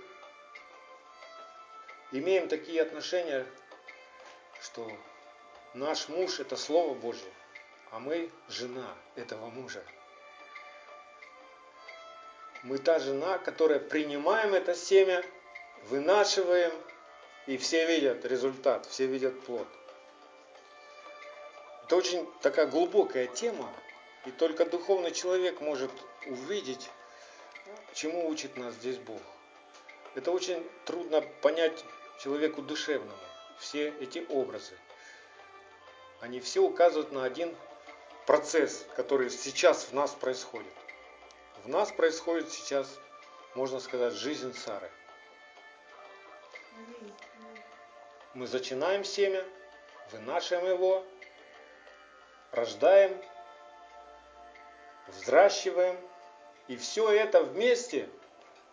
имеем 2.11 2.49
такие 2.49 2.83
отношения, 2.83 3.47
что 4.61 4.91
наш 5.75 6.09
муж 6.09 6.41
это 6.41 6.57
Слово 6.57 6.95
Божье, 6.95 7.33
а 7.93 8.01
мы 8.01 8.29
жена 8.49 8.97
этого 9.15 9.51
мужа. 9.51 9.85
Мы 12.65 12.79
та 12.79 12.99
жена, 12.99 13.39
которая 13.39 13.79
принимаем 13.79 14.53
это 14.53 14.75
семя, 14.75 15.25
вынашиваем, 15.85 16.73
и 17.47 17.57
все 17.57 17.87
видят 17.87 18.25
результат, 18.25 18.87
все 18.87 19.07
видят 19.07 19.41
плод. 19.45 19.67
Это 21.85 21.97
очень 21.97 22.31
такая 22.41 22.67
глубокая 22.67 23.27
тема, 23.27 23.73
и 24.27 24.31
только 24.31 24.65
духовный 24.65 25.11
человек 25.13 25.61
может 25.61 25.91
увидеть, 26.27 26.91
чему 27.95 28.29
учит 28.29 28.57
нас 28.57 28.75
здесь 28.75 28.99
Бог. 28.99 29.21
Это 30.15 30.31
очень 30.31 30.69
трудно 30.85 31.23
понять 31.43 31.85
человеку 32.23 32.63
душевному, 32.63 33.19
все 33.59 33.89
эти 34.01 34.25
образы. 34.29 34.75
Они 36.21 36.41
все 36.41 36.61
указывают 36.61 37.13
на 37.13 37.25
один 37.25 37.57
процесс, 38.27 38.87
который 38.95 39.31
сейчас 39.31 39.85
в 39.85 39.93
нас 39.93 40.13
происходит. 40.13 40.73
В 41.65 41.69
нас 41.69 41.91
происходит 41.91 42.51
сейчас, 42.51 42.99
можно 43.55 43.81
сказать, 43.81 44.13
жизнь 44.15 44.55
Сары. 44.55 44.91
Мы 48.33 48.47
зачинаем 48.47 49.03
семя, 49.03 49.45
вынашиваем 50.13 50.69
его, 50.69 51.05
рождаем, 52.53 53.21
взращиваем, 55.09 55.97
и 56.69 56.77
все 56.77 57.11
это 57.11 57.43
вместе 57.43 58.09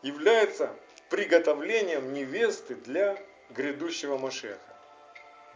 является 0.03 0.75
приготовлением 1.09 2.13
невесты 2.13 2.75
для 2.75 3.17
грядущего 3.49 4.19
Машеха. 4.19 4.59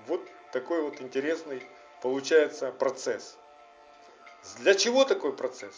Вот 0.07 0.27
такой 0.51 0.81
вот 0.81 0.99
интересный 0.99 1.61
получается 2.01 2.71
процесс. 2.71 3.37
Для 4.57 4.73
чего 4.73 5.05
такой 5.05 5.35
процесс? 5.35 5.75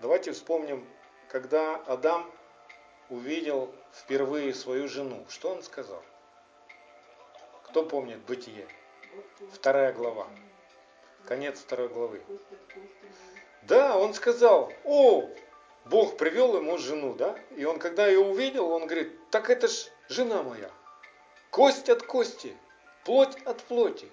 Давайте 0.00 0.32
вспомним, 0.32 0.86
когда 1.28 1.76
Адам 1.86 2.30
увидел 3.08 3.74
впервые 3.94 4.52
свою 4.52 4.88
жену, 4.88 5.24
что 5.30 5.48
он 5.50 5.62
сказал? 5.62 6.02
Кто 7.74 7.84
помнит 7.84 8.20
Бытие? 8.20 8.68
Вторая 9.52 9.92
глава. 9.92 10.28
Конец 11.26 11.58
второй 11.58 11.88
главы. 11.88 12.22
Да, 13.62 13.98
он 13.98 14.14
сказал, 14.14 14.72
о, 14.84 15.28
Бог 15.84 16.16
привел 16.16 16.56
ему 16.56 16.78
жену, 16.78 17.14
да? 17.14 17.36
И 17.56 17.64
он, 17.64 17.80
когда 17.80 18.06
ее 18.06 18.20
увидел, 18.20 18.70
он 18.70 18.86
говорит, 18.86 19.10
так 19.30 19.50
это 19.50 19.66
ж 19.66 19.88
жена 20.08 20.44
моя. 20.44 20.70
Кость 21.50 21.88
от 21.88 22.04
кости, 22.04 22.56
плоть 23.04 23.36
от 23.44 23.60
плоти. 23.64 24.08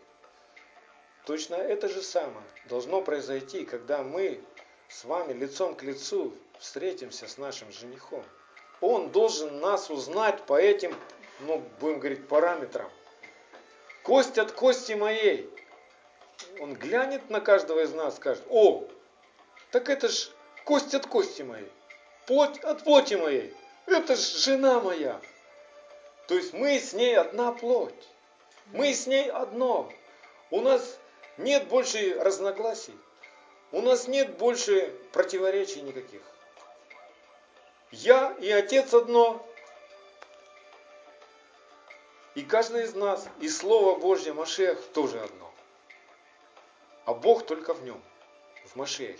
Точно 1.28 1.54
это 1.54 1.88
же 1.88 2.02
самое 2.02 2.47
должно 2.65 3.04
произойти, 3.04 3.63
когда 3.63 4.02
мы 4.02 4.41
с 4.88 5.06
вами 5.06 5.34
лицом 5.34 5.76
к 5.76 5.84
лицу 5.84 6.34
встретимся 6.58 7.28
с 7.28 7.38
нашим 7.38 7.71
женихом. 7.71 8.24
Он 8.80 9.12
должен 9.12 9.60
нас 9.60 9.91
узнать 9.91 10.47
по 10.47 10.60
этим, 10.60 10.95
ну, 11.41 11.63
будем 11.80 12.00
говорить, 12.00 12.28
параметрам. 12.28 12.89
Кость 14.04 14.38
от 14.38 14.52
кости 14.52 14.94
моей. 14.94 15.50
Он 16.60 16.74
глянет 16.74 17.30
на 17.30 17.40
каждого 17.40 17.82
из 17.82 17.94
нас, 17.94 18.16
скажет, 18.16 18.44
о, 18.50 18.84
так 19.72 19.90
это 19.90 20.10
ж 20.10 20.30
кость 20.66 20.94
от 20.96 21.06
кости 21.06 21.44
моей, 21.44 21.72
плоть 22.26 22.60
от 22.60 22.84
плоти 22.84 23.14
моей. 23.14 23.54
Это 23.86 24.16
ж 24.16 24.20
жена 24.20 24.80
моя. 24.80 25.20
То 26.28 26.36
есть 26.36 26.54
мы 26.54 26.80
с 26.80 26.94
ней 26.94 27.18
одна 27.18 27.52
плоть. 27.52 28.08
Мы 28.68 28.94
с 28.94 29.06
ней 29.06 29.30
одно. 29.30 29.92
У 30.50 30.62
нас 30.62 30.98
нет 31.38 31.68
больше 31.68 32.16
разногласий. 32.20 32.98
У 33.72 33.82
нас 33.82 34.08
нет 34.08 34.38
больше 34.38 34.94
противоречий 35.12 35.82
никаких. 35.82 36.22
Я 37.92 38.34
и 38.40 38.50
Отец 38.50 38.94
одно. 38.94 39.46
И 42.36 42.44
каждый 42.44 42.84
из 42.86 42.96
нас, 42.96 43.28
и 43.41 43.50
Слово 43.50 44.00
Божье, 44.00 44.34
Машех 44.34 44.82
тоже 44.94 45.20
одно. 45.20 45.54
А 47.06 47.13
Бог 47.13 47.46
только 47.46 47.74
в 47.74 47.84
нем, 47.84 48.02
в 48.65 48.76
Машехе. 48.78 49.20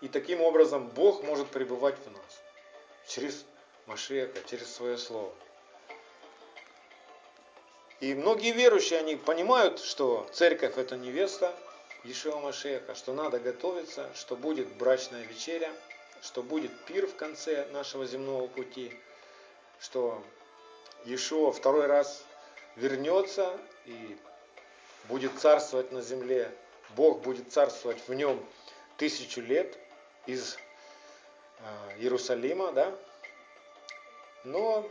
И 0.00 0.08
таким 0.08 0.40
образом 0.40 0.88
Бог 0.88 1.22
может 1.22 1.48
пребывать 1.48 1.96
в 1.98 2.10
нас 2.10 2.42
через 3.06 3.44
Машеха, 3.86 4.38
через 4.48 4.74
свое 4.74 4.98
Слово. 4.98 5.32
И 8.00 8.14
многие 8.14 8.52
верующие, 8.52 8.98
они 8.98 9.16
понимают, 9.16 9.80
что 9.80 10.28
церковь 10.32 10.78
это 10.78 10.96
невеста 10.96 11.52
Ишева 12.04 12.38
Машеха, 12.38 12.94
что 12.94 13.12
надо 13.12 13.40
готовиться, 13.40 14.08
что 14.14 14.36
будет 14.36 14.68
брачная 14.76 15.24
вечеря, 15.24 15.72
что 16.22 16.42
будет 16.42 16.70
пир 16.86 17.06
в 17.06 17.16
конце 17.16 17.66
нашего 17.72 18.06
земного 18.06 18.46
пути, 18.46 18.96
что 19.80 20.22
Иешуа 21.04 21.52
второй 21.52 21.86
раз 21.86 22.24
вернется 22.76 23.58
и 23.86 24.16
будет 25.04 25.38
царствовать 25.38 25.92
на 25.92 26.02
земле. 26.02 26.52
Бог 26.90 27.20
будет 27.20 27.52
царствовать 27.52 28.06
в 28.08 28.14
нем 28.14 28.44
тысячу 28.96 29.40
лет 29.40 29.78
из 30.26 30.56
э, 31.60 31.98
Иерусалима, 31.98 32.72
да? 32.72 32.94
Но 34.44 34.88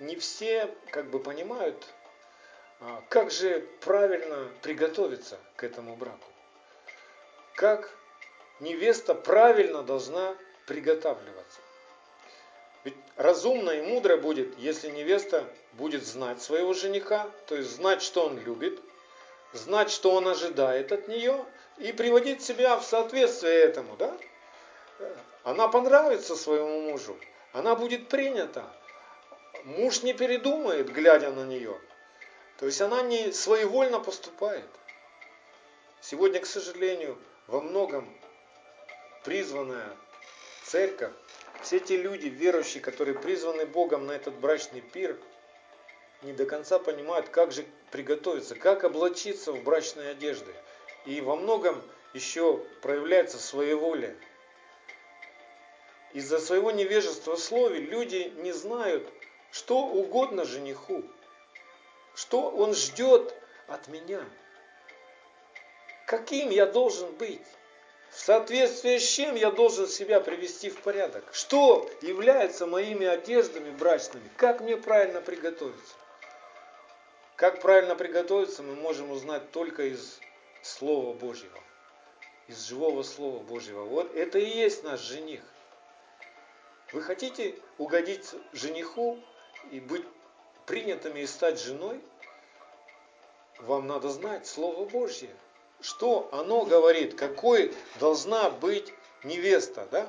не 0.00 0.16
все 0.16 0.74
как 0.90 1.10
бы 1.10 1.18
понимают, 1.18 1.86
а, 2.80 3.02
как 3.08 3.30
же 3.30 3.60
правильно 3.80 4.50
приготовиться 4.62 5.38
к 5.56 5.64
этому 5.64 5.96
браку. 5.96 6.28
Как 7.54 7.90
невеста 8.60 9.14
правильно 9.14 9.82
должна 9.82 10.36
приготавливаться. 10.66 11.60
Ведь 12.86 12.94
разумно 13.16 13.70
и 13.70 13.82
мудро 13.82 14.16
будет, 14.16 14.56
если 14.60 14.90
невеста 14.90 15.44
будет 15.72 16.06
знать 16.06 16.40
своего 16.40 16.72
жениха, 16.72 17.28
то 17.48 17.56
есть 17.56 17.70
знать, 17.70 18.00
что 18.00 18.26
он 18.26 18.38
любит, 18.38 18.80
знать, 19.52 19.90
что 19.90 20.12
он 20.12 20.28
ожидает 20.28 20.92
от 20.92 21.08
нее, 21.08 21.44
и 21.78 21.90
приводить 21.90 22.44
себя 22.44 22.76
в 22.76 22.84
соответствие 22.84 23.54
этому, 23.54 23.96
да? 23.96 24.16
Она 25.42 25.66
понравится 25.66 26.36
своему 26.36 26.82
мужу, 26.82 27.18
она 27.52 27.74
будет 27.74 28.08
принята, 28.08 28.64
муж 29.64 30.04
не 30.04 30.14
передумает, 30.14 30.88
глядя 30.88 31.32
на 31.32 31.44
нее. 31.44 31.76
То 32.60 32.66
есть 32.66 32.80
она 32.80 33.02
не 33.02 33.32
своевольно 33.32 33.98
поступает. 33.98 34.70
Сегодня, 36.00 36.38
к 36.38 36.46
сожалению, 36.46 37.18
во 37.48 37.60
многом 37.60 38.08
призванная 39.24 39.90
церковь, 40.62 41.10
все 41.66 41.80
те 41.80 41.96
люди, 41.96 42.28
верующие, 42.28 42.80
которые 42.80 43.18
призваны 43.18 43.66
Богом 43.66 44.06
на 44.06 44.12
этот 44.12 44.34
брачный 44.34 44.80
пир, 44.80 45.18
не 46.22 46.32
до 46.32 46.46
конца 46.46 46.78
понимают, 46.78 47.28
как 47.28 47.50
же 47.50 47.66
приготовиться, 47.90 48.54
как 48.54 48.84
облачиться 48.84 49.50
в 49.50 49.64
брачные 49.64 50.10
одежды. 50.10 50.54
И 51.06 51.20
во 51.20 51.34
многом 51.34 51.82
еще 52.14 52.58
проявляется 52.82 53.40
своеволие. 53.40 54.16
Из-за 56.12 56.38
своего 56.38 56.70
невежества 56.70 57.34
в 57.34 57.40
слове 57.40 57.80
люди 57.80 58.32
не 58.36 58.52
знают, 58.52 59.04
что 59.50 59.80
угодно 59.86 60.44
жениху, 60.44 61.02
что 62.14 62.48
он 62.48 62.76
ждет 62.76 63.34
от 63.66 63.88
меня, 63.88 64.24
каким 66.06 66.50
я 66.50 66.66
должен 66.66 67.10
быть, 67.16 67.42
в 68.10 68.18
соответствии 68.18 68.98
с 68.98 69.06
чем 69.06 69.34
я 69.34 69.50
должен 69.50 69.86
себя 69.88 70.20
привести 70.20 70.70
в 70.70 70.80
порядок, 70.80 71.24
что 71.32 71.88
является 72.02 72.66
моими 72.66 73.06
одеждами 73.06 73.70
брачными, 73.70 74.28
как 74.36 74.60
мне 74.60 74.76
правильно 74.76 75.20
приготовиться. 75.20 75.94
Как 77.36 77.60
правильно 77.60 77.94
приготовиться, 77.94 78.62
мы 78.62 78.74
можем 78.76 79.10
узнать 79.10 79.50
только 79.50 79.82
из 79.84 80.18
Слова 80.62 81.12
Божьего, 81.12 81.58
из 82.48 82.66
живого 82.66 83.02
Слова 83.02 83.40
Божьего. 83.40 83.84
Вот 83.84 84.14
это 84.14 84.38
и 84.38 84.46
есть 84.46 84.82
наш 84.82 85.00
жених. 85.00 85.42
Вы 86.92 87.02
хотите 87.02 87.54
угодить 87.76 88.30
жениху 88.52 89.22
и 89.70 89.80
быть 89.80 90.04
принятыми 90.64 91.20
и 91.20 91.26
стать 91.26 91.60
женой? 91.60 92.00
Вам 93.58 93.86
надо 93.86 94.08
знать 94.08 94.46
Слово 94.46 94.86
Божье. 94.86 95.30
Что 95.80 96.28
оно 96.32 96.64
говорит? 96.64 97.14
Какой 97.14 97.74
должна 98.00 98.50
быть 98.50 98.92
невеста, 99.22 99.86
да? 99.90 100.06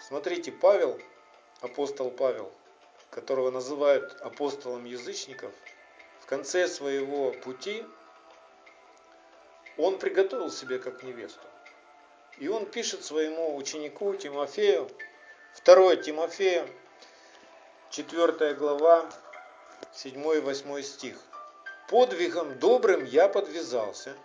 Смотрите, 0.00 0.50
Павел, 0.50 0.98
апостол 1.60 2.10
Павел, 2.10 2.50
которого 3.10 3.50
называют 3.50 4.20
апостолом 4.20 4.84
язычников, 4.84 5.52
в 6.20 6.26
конце 6.26 6.66
своего 6.68 7.32
пути 7.32 7.84
он 9.76 9.98
приготовил 9.98 10.50
себе 10.50 10.78
как 10.78 11.02
невесту. 11.02 11.46
И 12.38 12.48
он 12.48 12.66
пишет 12.66 13.04
своему 13.04 13.56
ученику 13.56 14.14
Тимофею, 14.14 14.90
2 15.64 15.96
Тимофея, 15.96 16.66
4 17.90 18.54
глава, 18.54 19.10
7-8 19.92 20.82
стих. 20.82 21.16
«Подвигом 21.90 22.56
добрым 22.60 23.04
я 23.04 23.26
подвязался, 23.26 24.16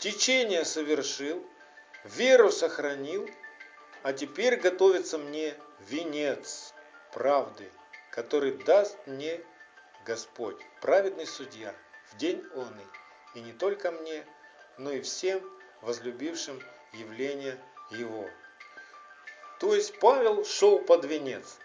течение 0.00 0.66
совершил, 0.66 1.42
веру 2.04 2.52
сохранил, 2.52 3.26
а 4.02 4.12
теперь 4.12 4.56
готовится 4.56 5.16
мне 5.16 5.54
венец 5.88 6.74
правды, 7.10 7.72
который 8.10 8.52
даст 8.64 8.98
мне 9.06 9.40
Господь, 10.04 10.58
праведный 10.82 11.26
судья, 11.26 11.74
в 12.12 12.18
день 12.18 12.44
он 12.54 12.68
и 13.34 13.40
не 13.40 13.54
только 13.54 13.90
мне, 13.90 14.22
но 14.76 14.92
и 14.92 15.00
всем 15.00 15.40
возлюбившим 15.80 16.60
явление 16.92 17.58
Его. 17.92 18.28
То 19.58 19.74
есть 19.74 19.98
Павел 20.00 20.44
шел 20.44 20.80
под 20.80 21.06
венец. 21.06 21.56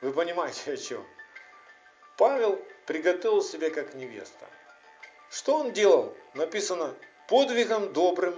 Вы 0.00 0.12
понимаете 0.12 0.74
о 0.74 0.76
чем? 0.76 1.04
Павел 2.16 2.64
приготовил 2.86 3.42
себя 3.42 3.70
как 3.70 3.94
невеста. 3.94 4.46
Что 5.30 5.56
он 5.56 5.72
делал? 5.72 6.16
Написано, 6.34 6.94
подвигом 7.28 7.92
добрым 7.92 8.34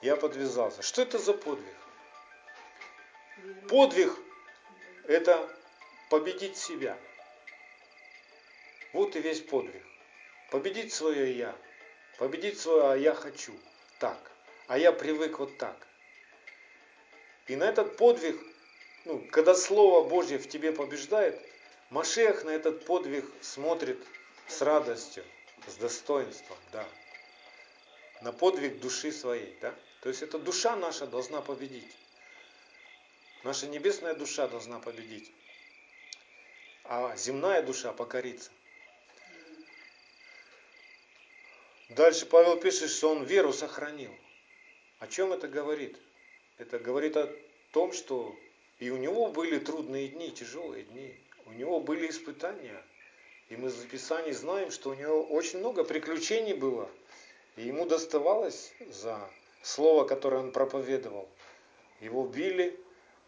я 0.00 0.16
подвязался. 0.16 0.82
Что 0.82 1.02
это 1.02 1.18
за 1.18 1.34
подвиг? 1.34 1.74
Подвиг– 3.68 4.12
это 5.06 5.48
победить 6.10 6.56
себя. 6.56 6.96
Вот 8.92 9.16
и 9.16 9.20
весь 9.20 9.40
подвиг. 9.40 9.82
Победить 10.50 10.94
свое 10.94 11.36
«я», 11.36 11.54
победить 12.18 12.58
свое 12.58 12.92
«а 12.92 12.96
я 12.96 13.14
хочу» 13.14 13.52
так, 13.98 14.18
а 14.66 14.78
я 14.78 14.92
привык 14.92 15.38
вот 15.38 15.58
так. 15.58 15.76
И 17.48 17.56
на 17.56 17.64
этот 17.64 17.98
подвиг, 17.98 18.40
ну, 19.04 19.26
когда 19.30 19.54
Слово 19.54 20.08
Божье 20.08 20.38
в 20.38 20.48
тебе 20.48 20.72
побеждает, 20.72 21.38
Машех 21.90 22.44
на 22.44 22.50
этот 22.50 22.84
подвиг 22.84 23.24
смотрит 23.40 23.98
с 24.46 24.60
радостью, 24.60 25.24
с 25.66 25.74
достоинством, 25.76 26.58
да. 26.70 26.86
На 28.20 28.32
подвиг 28.32 28.80
души 28.80 29.10
своей, 29.10 29.56
да. 29.60 29.74
То 30.02 30.10
есть 30.10 30.22
эта 30.22 30.38
душа 30.38 30.76
наша 30.76 31.06
должна 31.06 31.40
победить. 31.40 31.96
Наша 33.42 33.66
небесная 33.66 34.14
душа 34.14 34.48
должна 34.48 34.80
победить. 34.80 35.32
А 36.84 37.16
земная 37.16 37.62
душа 37.62 37.92
покорится. 37.92 38.50
Дальше 41.88 42.26
Павел 42.26 42.60
пишет, 42.60 42.90
что 42.90 43.12
он 43.12 43.24
веру 43.24 43.52
сохранил. 43.52 44.14
О 44.98 45.06
чем 45.06 45.32
это 45.32 45.48
говорит? 45.48 45.98
Это 46.58 46.78
говорит 46.78 47.16
о 47.16 47.34
том, 47.72 47.92
что 47.92 48.36
и 48.78 48.90
у 48.90 48.98
него 48.98 49.28
были 49.28 49.58
трудные 49.58 50.08
дни, 50.08 50.30
тяжелые 50.30 50.84
дни. 50.84 51.18
У 51.48 51.52
него 51.52 51.80
были 51.80 52.08
испытания. 52.08 52.82
И 53.48 53.56
мы 53.56 53.68
из 53.68 53.76
Писаний 53.76 54.32
знаем, 54.32 54.70
что 54.70 54.90
у 54.90 54.94
него 54.94 55.22
очень 55.22 55.60
много 55.60 55.82
приключений 55.82 56.52
было. 56.52 56.88
И 57.56 57.62
ему 57.62 57.86
доставалось 57.86 58.72
за 58.90 59.18
слово, 59.62 60.04
которое 60.04 60.42
он 60.42 60.52
проповедовал. 60.52 61.28
Его 62.00 62.26
били, 62.26 62.78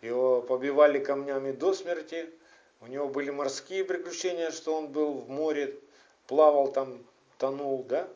его 0.03 0.43
побивали 0.43 0.99
камнями 0.99 1.53
до 1.53 1.73
смерти. 1.73 2.29
У 2.81 2.87
него 2.87 3.09
были 3.09 3.31
морские 3.31 3.85
приключения, 3.85 4.51
что 4.51 4.77
он 4.77 4.89
был 4.89 5.15
в 5.15 5.29
море, 5.31 5.79
плавал 6.27 6.71
там, 6.71 7.05
тонул, 7.39 7.85
да? 7.85 8.09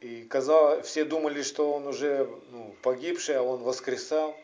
И 0.00 0.24
казалось, 0.24 0.86
все 0.86 1.04
думали, 1.04 1.42
что 1.42 1.72
он 1.74 1.86
уже 1.86 2.26
ну, 2.50 2.74
погибший, 2.82 3.36
а 3.36 3.42
он 3.42 3.62
воскресал 3.62 4.34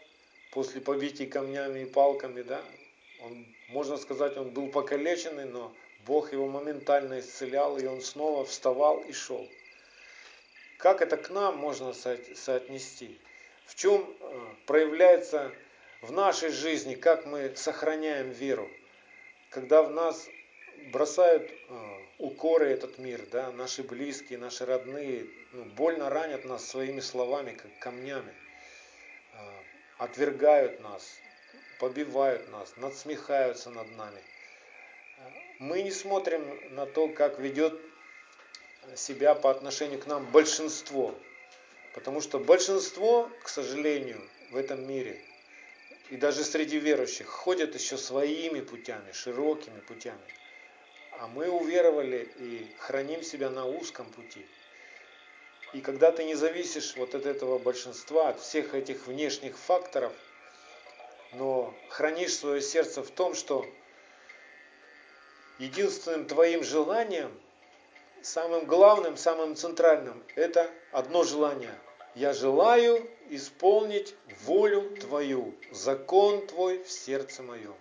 после 0.53 0.83
побитий 0.83 1.27
камнями 1.27 1.81
и 1.81 1.87
палками, 1.87 2.43
да. 2.43 2.63
Он, 3.21 3.47
можно 3.69 3.97
сказать, 3.97 4.37
он 4.37 4.51
был 4.51 4.69
покалеченный, 4.69 5.47
но 5.47 5.75
Бог 6.07 6.33
его 6.33 6.47
моментально 6.47 7.21
исцелял, 7.21 7.79
и 7.79 7.87
он 7.87 8.01
снова 8.01 8.45
вставал 8.45 9.01
и 9.01 9.13
шел. 9.13 9.49
Как 10.79 11.03
это 11.03 11.17
к 11.17 11.31
нам 11.31 11.57
можно 11.57 11.93
соотнести? 11.93 13.19
В 13.65 13.75
чем 13.75 14.09
э, 14.21 14.55
проявляется 14.67 15.53
в 16.03 16.13
нашей 16.13 16.51
жизни, 16.51 16.95
как 16.95 17.27
мы 17.27 17.57
сохраняем 17.57 18.31
веру? 18.31 18.71
Когда 19.51 19.83
в 19.83 19.91
нас 19.91 20.29
бросают 20.93 21.51
э, 21.51 21.97
укоры 22.19 22.69
этот 22.69 22.99
мир, 22.99 23.23
да, 23.33 23.51
наши 23.53 23.83
близкие, 23.83 24.39
наши 24.39 24.65
родные, 24.65 25.27
ну, 25.53 25.65
больно 25.65 26.11
ранят 26.11 26.45
нас 26.45 26.65
своими 26.67 27.01
словами, 27.01 27.53
как 27.53 27.77
камнями, 27.79 28.33
э, 29.33 29.37
отвергают 29.99 30.81
нас, 30.81 31.19
побивают 31.79 32.51
нас, 32.51 32.73
надсмехаются 32.77 33.71
над 33.71 33.91
нами. 33.97 34.23
Мы 35.59 35.83
не 35.83 35.91
смотрим 35.91 36.75
на 36.75 36.87
то, 36.87 37.09
как 37.09 37.39
ведет 37.39 37.81
себя 38.95 39.35
по 39.35 39.51
отношению 39.51 39.99
к 40.01 40.07
нам 40.07 40.25
большинство, 40.27 41.15
потому 41.95 42.21
что 42.21 42.39
большинство, 42.39 43.31
к 43.43 43.49
сожалению, 43.49 44.21
в 44.51 44.57
этом 44.57 44.87
мире 44.87 45.21
и 46.11 46.17
даже 46.17 46.45
среди 46.45 46.79
верующих 46.79 47.27
ходят 47.27 47.75
еще 47.75 47.97
своими 47.97 48.61
путями, 48.61 49.13
широкими 49.13 49.81
путями– 49.81 50.21
а 51.19 51.29
мы 51.29 51.49
уверовали 51.49 52.29
и 52.37 52.67
храним 52.79 53.23
себя 53.23 53.51
на 53.51 53.67
узком 53.67 54.07
пути. 54.07 54.47
И 55.73 55.81
когда 55.81 56.13
ты 56.13 56.25
не 56.25 56.35
зависишь 56.35 56.95
вот 56.97 57.15
от 57.15 57.27
этого 57.27 57.59
большинства, 57.59 58.29
от 58.29 58.41
всех 58.41 58.75
этих 58.75 59.07
внешних 59.07 59.57
факторов, 59.57 60.13
но 61.33 61.75
хранишь 61.89 62.35
свое 62.35 62.61
сердце 62.61 63.03
в 63.03 63.11
том, 63.11 63.35
что 63.35 63.67
единственным 65.59 66.27
твоим 66.27 66.63
желанием, 66.63 67.33
самым 68.23 68.65
главным, 68.65 69.17
самым 69.17 69.57
центральным, 69.57 70.23
это 70.35 70.71
одно 70.93 71.25
желание. 71.25 71.75
Я 72.15 72.33
желаю 72.33 73.09
исполнить 73.31 74.15
волю 74.45 74.97
Твою, 74.97 75.55
закон 75.71 76.47
Твой 76.47 76.83
в 76.83 76.91
сердце 76.91 77.43
моем. 77.43 77.75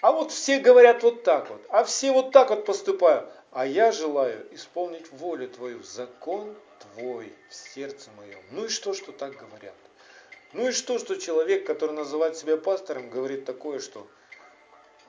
А 0.00 0.10
вот 0.10 0.32
все 0.32 0.58
говорят 0.58 1.02
вот 1.02 1.22
так 1.22 1.48
вот, 1.48 1.64
а 1.68 1.84
все 1.84 2.12
вот 2.12 2.32
так 2.32 2.50
вот 2.50 2.64
поступают. 2.64 3.30
А 3.52 3.66
я 3.66 3.92
желаю 3.92 4.52
исполнить 4.54 5.12
волю 5.12 5.48
Твою, 5.48 5.82
закон 5.82 6.56
Твой 6.80 7.32
в 7.48 7.54
сердце 7.54 8.10
моем. 8.16 8.40
Ну 8.50 8.64
и 8.64 8.68
что, 8.68 8.94
что 8.94 9.12
так 9.12 9.36
говорят? 9.36 9.74
Ну 10.52 10.68
и 10.68 10.72
что, 10.72 10.98
что 10.98 11.16
человек, 11.16 11.66
который 11.66 11.92
называет 11.92 12.36
себя 12.36 12.56
пастором, 12.56 13.08
говорит 13.08 13.44
такое, 13.44 13.78
что 13.80 14.06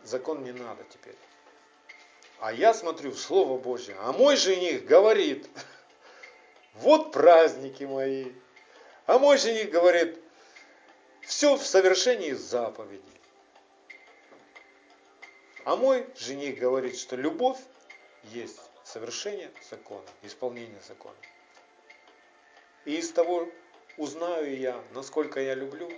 закон 0.04 0.44
не 0.44 0.54
надо 0.54 0.84
теперь. 0.86 1.16
А 2.40 2.54
я 2.54 2.74
смотрю 2.74 3.12
в 3.12 3.20
Слово 3.20 3.58
Божье, 3.58 3.96
а 4.00 4.12
мой 4.14 4.36
жених 4.38 4.86
говорит, 4.86 5.50
вот 6.76 7.12
праздники 7.12 7.84
мои. 7.84 8.32
А 9.06 9.20
мой 9.20 9.38
жених 9.38 9.70
говорит, 9.70 10.20
все 11.22 11.56
в 11.56 11.66
совершении 11.66 12.32
заповедей. 12.32 13.04
А 15.66 15.76
мой 15.76 16.08
жених 16.18 16.60
говорит, 16.60 16.98
что 16.98 17.16
любовь 17.16 17.60
есть 18.24 18.60
совершение 18.84 19.52
закона, 19.70 20.08
исполнение 20.22 20.80
закона. 20.88 21.16
И 22.86 22.96
из 22.96 23.12
того 23.12 23.48
узнаю 23.98 24.58
я, 24.58 24.82
насколько 24.94 25.40
я 25.40 25.56
люблю, 25.56 25.92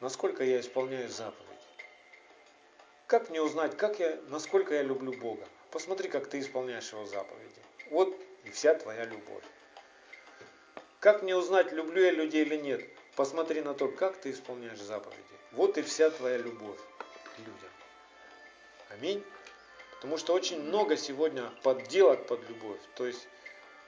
насколько 0.00 0.44
я 0.44 0.60
исполняю 0.60 1.08
заповеди. 1.08 1.46
Как 3.06 3.30
мне 3.30 3.40
узнать, 3.40 3.76
как 3.76 3.98
я, 4.00 4.18
насколько 4.28 4.74
я 4.74 4.82
люблю 4.82 5.12
Бога? 5.12 5.46
Посмотри, 5.70 6.08
как 6.08 6.28
ты 6.28 6.40
исполняешь 6.40 6.92
Его 6.92 7.06
заповеди. 7.06 7.60
Вот 7.90 8.16
и 8.44 8.50
вся 8.50 8.74
твоя 8.74 9.04
любовь. 9.04 9.44
Как 11.00 11.22
мне 11.22 11.36
узнать, 11.36 11.72
люблю 11.72 12.02
я 12.02 12.10
людей 12.10 12.44
или 12.44 12.56
нет? 12.56 12.84
Посмотри 13.14 13.60
на 13.60 13.74
то, 13.74 13.88
как 13.88 14.16
ты 14.16 14.30
исполняешь 14.30 14.80
заповеди. 14.80 15.22
Вот 15.52 15.78
и 15.78 15.82
вся 15.82 16.10
твоя 16.10 16.38
любовь 16.38 16.78
к 17.06 17.38
людям. 17.38 17.70
Аминь. 18.90 19.24
Потому 19.96 20.18
что 20.18 20.34
очень 20.34 20.60
много 20.60 20.96
сегодня 20.96 21.50
подделок 21.62 22.26
под 22.26 22.48
любовь. 22.48 22.80
То 22.96 23.06
есть 23.06 23.28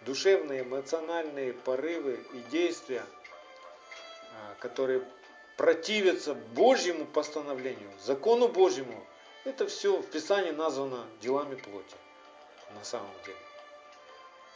душевные, 0.06 0.62
эмоциональные 0.62 1.52
порывы 1.52 2.20
и 2.32 2.38
действия 2.50 3.02
которые 4.61 5.03
противятся 5.57 6.35
Божьему 6.35 7.05
постановлению, 7.07 7.90
закону 8.01 8.48
Божьему, 8.48 9.05
это 9.44 9.66
все 9.66 9.96
в 9.96 10.07
Писании 10.07 10.51
названо 10.51 11.07
делами 11.20 11.57
плоти 11.57 11.96
на 12.74 12.85
самом 12.85 13.14
деле. 13.24 13.38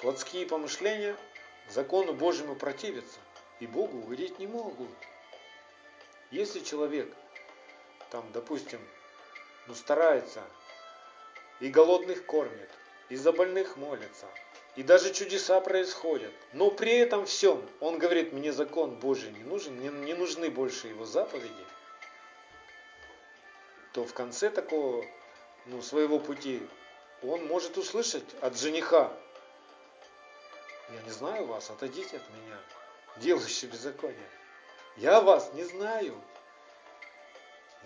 Плотские 0.01 0.47
помышления 0.47 1.17
закону 1.71 2.13
Божьему 2.13 2.55
противятся 2.55 3.19
и 3.61 3.67
Богу 3.67 3.99
угодить 3.99 4.39
не 4.39 4.47
могут. 4.47 4.89
Если 6.31 6.61
человек, 6.61 7.13
там, 8.11 8.25
допустим, 8.33 8.81
ну, 9.67 9.75
старается 9.75 10.43
и 11.61 11.69
голодных 11.69 12.27
кормит, 12.27 12.71
и 13.09 13.17
за 13.17 13.33
больных 13.33 13.77
молится, 13.77 14.27
и 14.77 14.83
даже 14.83 15.13
чудеса 15.13 15.61
происходят, 15.61 16.33
но 16.53 16.71
при 16.71 16.93
этом 16.93 17.27
всем 17.27 17.63
он 17.81 17.99
говорит, 17.99 18.33
мне 18.33 18.53
закон 18.53 18.95
Божий 18.95 19.31
не 19.31 19.45
нужен, 19.45 19.75
мне 19.75 19.91
не 19.91 20.15
нужны 20.15 20.51
больше 20.51 20.89
его 20.89 21.05
заповеди, 21.05 21.67
то 23.93 24.05
в 24.05 24.15
конце 24.15 24.51
такого 24.51 25.05
ну, 25.67 25.83
своего 25.83 26.19
пути 26.19 26.67
он 27.23 27.47
может 27.47 27.77
услышать 27.77 28.25
от 28.41 28.59
жениха, 28.59 29.13
я 30.91 31.03
не 31.03 31.11
знаю 31.11 31.47
вас, 31.47 31.71
отойдите 31.71 32.17
от 32.17 32.31
меня, 32.31 32.59
делающий 33.17 33.69
беззаконие. 33.69 34.29
Я 34.97 35.21
вас 35.21 35.51
не 35.55 35.65
знаю. 35.65 36.21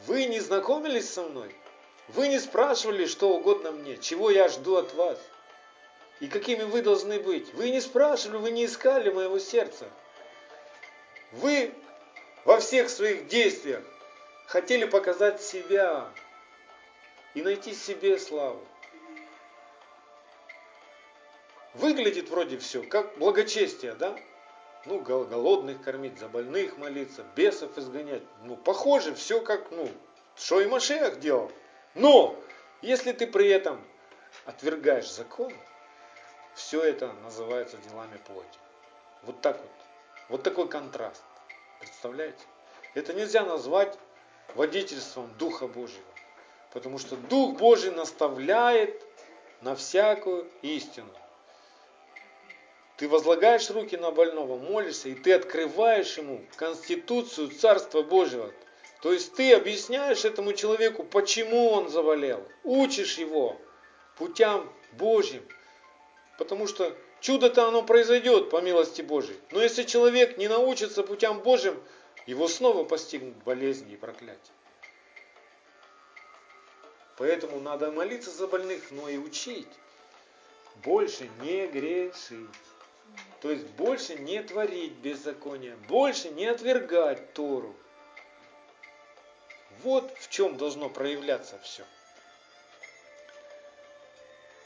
Вы 0.06 0.26
не 0.26 0.40
знакомились 0.40 1.08
со 1.12 1.22
мной? 1.22 1.54
Вы 2.08 2.28
не 2.28 2.38
спрашивали, 2.38 3.06
что 3.06 3.30
угодно 3.30 3.72
мне, 3.72 3.96
чего 3.98 4.30
я 4.30 4.48
жду 4.48 4.76
от 4.76 4.92
вас? 4.94 5.18
И 6.20 6.28
какими 6.28 6.62
вы 6.62 6.82
должны 6.82 7.20
быть? 7.20 7.52
Вы 7.54 7.70
не 7.70 7.80
спрашивали, 7.80 8.38
вы 8.38 8.50
не 8.50 8.64
искали 8.64 9.10
моего 9.10 9.38
сердца. 9.38 9.86
Вы 11.32 11.74
во 12.44 12.58
всех 12.58 12.88
своих 12.88 13.28
действиях 13.28 13.82
хотели 14.46 14.84
показать 14.84 15.42
себя 15.42 16.08
и 17.34 17.42
найти 17.42 17.74
себе 17.74 18.18
славу. 18.18 18.64
Выглядит 21.74 22.30
вроде 22.30 22.56
все 22.56 22.82
как 22.82 23.18
благочестие, 23.18 23.92
да? 23.94 24.16
Ну, 24.86 25.00
голодных 25.00 25.82
кормить, 25.82 26.18
за 26.18 26.28
больных 26.28 26.78
молиться, 26.78 27.24
бесов 27.34 27.76
изгонять. 27.76 28.22
Ну, 28.44 28.56
похоже, 28.56 29.14
все 29.14 29.40
как, 29.40 29.70
ну, 29.72 29.90
что 30.36 30.60
и 30.60 30.66
Машех 30.66 31.18
делал. 31.18 31.50
Но, 31.94 32.40
если 32.80 33.12
ты 33.12 33.26
при 33.26 33.48
этом 33.48 33.84
отвергаешь 34.46 35.10
закон, 35.10 35.52
все 36.56 36.82
это 36.82 37.12
называется 37.22 37.76
делами 37.88 38.16
плоти. 38.26 38.58
Вот 39.22 39.40
так 39.40 39.60
вот. 39.60 39.70
Вот 40.28 40.42
такой 40.42 40.68
контраст. 40.68 41.22
Представляете? 41.78 42.42
Это 42.94 43.12
нельзя 43.12 43.44
назвать 43.44 43.96
водительством 44.54 45.32
Духа 45.38 45.68
Божьего. 45.68 46.02
Потому 46.72 46.98
что 46.98 47.16
Дух 47.16 47.58
Божий 47.58 47.90
наставляет 47.92 49.04
на 49.60 49.76
всякую 49.76 50.50
истину. 50.62 51.12
Ты 52.96 53.08
возлагаешь 53.08 53.70
руки 53.70 53.96
на 53.98 54.10
больного, 54.10 54.56
молишься, 54.56 55.10
и 55.10 55.14
ты 55.14 55.34
открываешь 55.34 56.16
ему 56.16 56.42
конституцию 56.56 57.50
Царства 57.50 58.02
Божьего. 58.02 58.50
То 59.02 59.12
есть 59.12 59.34
ты 59.34 59.52
объясняешь 59.52 60.24
этому 60.24 60.54
человеку, 60.54 61.04
почему 61.04 61.68
он 61.68 61.90
заболел. 61.90 62.42
Учишь 62.64 63.18
его 63.18 63.58
путям 64.16 64.72
Божьим. 64.92 65.46
Потому 66.38 66.66
что 66.66 66.96
чудо-то 67.20 67.66
оно 67.66 67.82
произойдет 67.82 68.50
по 68.50 68.60
милости 68.60 69.02
Божьей. 69.02 69.38
Но 69.50 69.62
если 69.62 69.84
человек 69.84 70.36
не 70.36 70.48
научится 70.48 71.02
путям 71.02 71.40
Божьим, 71.40 71.82
его 72.26 72.48
снова 72.48 72.84
постигнут 72.84 73.36
болезни 73.44 73.94
и 73.94 73.96
проклятия. 73.96 74.52
Поэтому 77.16 77.60
надо 77.60 77.90
молиться 77.90 78.30
за 78.30 78.46
больных, 78.46 78.90
но 78.90 79.08
и 79.08 79.16
учить. 79.16 79.68
Больше 80.84 81.30
не 81.40 81.66
грешить. 81.66 82.50
То 83.40 83.50
есть 83.50 83.66
больше 83.68 84.16
не 84.16 84.42
творить 84.42 84.92
беззаконие, 84.94 85.76
больше 85.88 86.28
не 86.30 86.46
отвергать 86.46 87.32
Тору. 87.32 87.74
Вот 89.82 90.10
в 90.18 90.28
чем 90.30 90.56
должно 90.56 90.90
проявляться 90.90 91.58
все. 91.60 91.84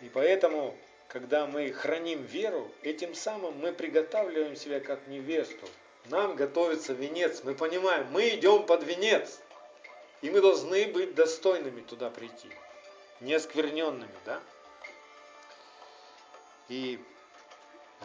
И 0.00 0.08
поэтому, 0.08 0.76
когда 1.10 1.46
мы 1.46 1.72
храним 1.72 2.22
веру, 2.22 2.70
этим 2.82 3.14
самым 3.14 3.58
мы 3.58 3.72
приготавливаем 3.72 4.54
себя 4.54 4.78
как 4.80 5.08
невесту. 5.08 5.66
Нам 6.06 6.36
готовится 6.36 6.92
венец. 6.92 7.42
Мы 7.42 7.54
понимаем, 7.54 8.06
мы 8.12 8.28
идем 8.30 8.64
под 8.64 8.84
венец. 8.84 9.40
И 10.22 10.30
мы 10.30 10.40
должны 10.40 10.86
быть 10.86 11.14
достойными 11.14 11.80
туда 11.80 12.10
прийти. 12.10 12.48
Неоскверненными, 13.20 14.14
да? 14.24 14.40
И 16.68 17.00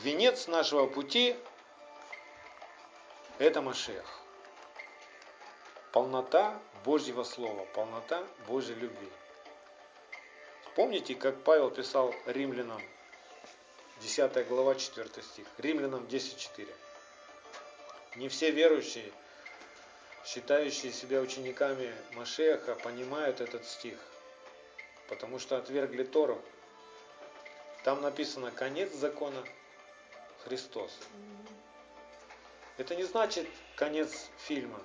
Венец 0.02 0.48
нашего 0.48 0.88
пути– 0.88 1.38
это 3.39 3.62
Машех. 3.62 4.20
Полнота 5.91 6.60
Божьего 6.84 7.24
Слова, 7.24 7.65
полнота 7.74 8.24
Божьей 8.48 8.76
любви. 8.76 9.10
Помните, 10.76 11.16
как 11.16 11.42
Павел 11.44 11.72
писал 11.72 12.14
римлянам, 12.26 12.82
10 14.02 14.48
глава, 14.50 14.76
4 14.76 15.08
стих, 15.24 15.48
римлянам 15.58 16.04
10.4. 16.04 16.68
Не 18.18 18.28
все 18.28 18.52
верующие, 18.52 19.10
считающие 20.26 20.92
себя 20.92 21.22
учениками 21.22 21.96
Машеха, 22.12 22.76
понимают 22.76 23.40
этот 23.40 23.66
стих, 23.66 23.98
потому 25.08 25.40
что 25.40 25.56
отвергли 25.56 26.04
Тору. 26.04 26.42
Там 27.86 28.02
написано 28.02 28.52
конец 28.52 28.92
закона 28.92 29.46
Христос. 30.44 30.92
Это 32.78 32.98
не 32.98 33.06
значит 33.06 33.48
конец 33.78 34.28
фильма. 34.40 34.82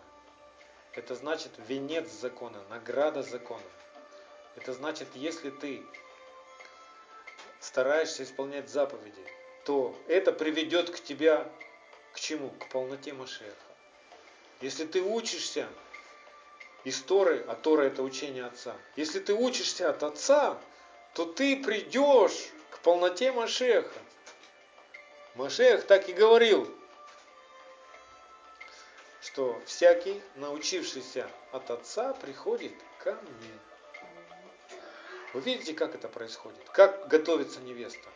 Это 0.92 1.16
значит 1.16 1.50
венец 1.66 2.08
закона, 2.10 2.62
награда 2.68 3.24
закона. 3.24 3.62
Это 4.60 4.74
значит, 4.74 5.08
если 5.14 5.48
ты 5.48 5.82
стараешься 7.60 8.24
исполнять 8.24 8.68
заповеди, 8.68 9.24
то 9.64 9.96
это 10.06 10.32
приведет 10.32 10.90
к 10.90 11.00
тебе 11.00 11.46
к 12.12 12.20
чему? 12.20 12.50
К 12.50 12.68
полноте 12.68 13.14
Машеха. 13.14 13.54
Если 14.60 14.84
ты 14.84 15.00
учишься 15.00 15.66
из 16.84 17.00
Торы, 17.00 17.42
а 17.48 17.54
Тора 17.54 17.84
это 17.84 18.02
учение 18.02 18.44
Отца, 18.44 18.76
если 18.96 19.20
ты 19.20 19.32
учишься 19.32 19.88
от 19.88 20.02
Отца, 20.02 20.58
то 21.14 21.24
ты 21.24 21.62
придешь 21.64 22.50
к 22.70 22.80
полноте 22.80 23.32
Машеха. 23.32 23.98
Машех 25.36 25.86
так 25.86 26.10
и 26.10 26.12
говорил, 26.12 26.70
что 29.22 29.58
всякий, 29.64 30.20
научившийся 30.34 31.30
от 31.52 31.70
Отца, 31.70 32.12
приходит 32.12 32.74
ко 32.98 33.12
мне. 33.12 33.69
Вы 35.32 35.40
видите, 35.42 35.74
как 35.74 35.94
это 35.94 36.08
происходит? 36.08 36.58
Как 36.72 37.06
готовится 37.08 37.60
невеста? 37.60 38.08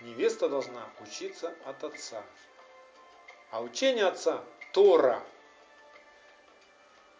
Невеста 0.00 0.48
должна 0.48 0.88
учиться 1.00 1.54
от 1.66 1.84
Отца. 1.84 2.22
А 3.50 3.60
учение 3.60 4.06
Отца– 4.06 4.42
Тора. 4.72 5.22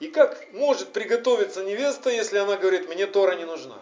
И 0.00 0.08
как 0.08 0.52
может 0.52 0.92
приготовиться 0.92 1.62
невеста, 1.62 2.10
если 2.10 2.38
она 2.38 2.56
говорит, 2.56 2.88
мне 2.88 3.06
Тора 3.06 3.36
не 3.36 3.44
нужна? 3.44 3.80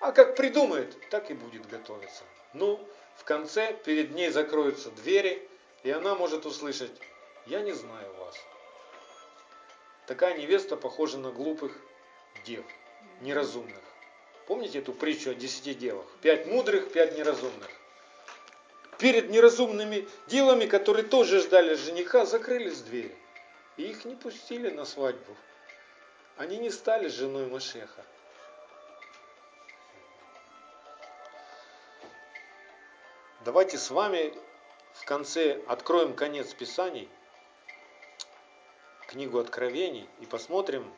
А 0.00 0.12
как 0.12 0.36
придумает, 0.36 0.96
так 1.10 1.30
и 1.30 1.34
будет 1.34 1.68
готовиться. 1.68 2.22
Ну, 2.52 2.80
в 3.16 3.24
конце 3.24 3.74
перед 3.74 4.12
ней 4.12 4.30
закроются 4.30 4.90
двери, 4.92 5.46
и 5.82 5.90
она 5.90 6.14
может 6.14 6.46
услышать, 6.46 6.92
я 7.46 7.60
не 7.60 7.72
знаю 7.72 8.12
вас. 8.14 8.36
Такая 10.06 10.38
невеста 10.38 10.76
похожа 10.76 11.18
на 11.18 11.32
глупых 11.32 11.76
дев, 12.46 12.64
неразумных. 13.20 13.82
Помните 14.48 14.78
эту 14.78 14.94
притчу 14.94 15.32
о 15.32 15.34
десяти 15.34 15.74
девах? 15.74 16.06
Пять 16.22 16.46
мудрых, 16.46 16.90
пять 16.90 17.18
неразумных. 17.18 17.68
Перед 18.96 19.28
неразумными 19.28 20.08
девами, 20.26 20.64
которые 20.64 21.04
тоже 21.04 21.40
ждали 21.40 21.74
жениха, 21.74 22.24
закрылись 22.24 22.80
двери. 22.80 23.14
И 23.76 23.82
их 23.82 24.06
не 24.06 24.16
пустили 24.16 24.70
на 24.70 24.86
свадьбу. 24.86 25.36
Они 26.38 26.56
не 26.56 26.70
стали 26.70 27.08
женой 27.08 27.46
Машеха. 27.46 28.02
Давайте 33.44 33.76
с 33.76 33.90
вами 33.90 34.32
в 34.94 35.04
конце 35.04 35.60
откроем 35.66 36.14
конец 36.14 36.54
Писаний, 36.54 37.10
книгу 39.08 39.38
Откровений, 39.40 40.08
и 40.20 40.26
посмотрим, 40.26 40.90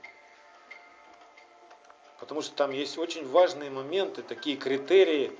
потому 2.21 2.43
что 2.43 2.55
там 2.55 2.71
есть 2.71 2.99
очень 2.99 3.27
важные 3.27 3.71
моменты, 3.71 4.23
такие 4.23 4.57
критерии, 4.57 5.37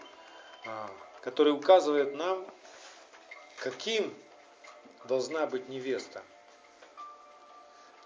а, 0.67 0.91
которые 1.21 1.53
указывают 1.55 2.15
нам, 2.15 2.47
каким 3.59 4.15
должна 5.05 5.47
быть 5.47 5.69
невеста. 5.69 6.23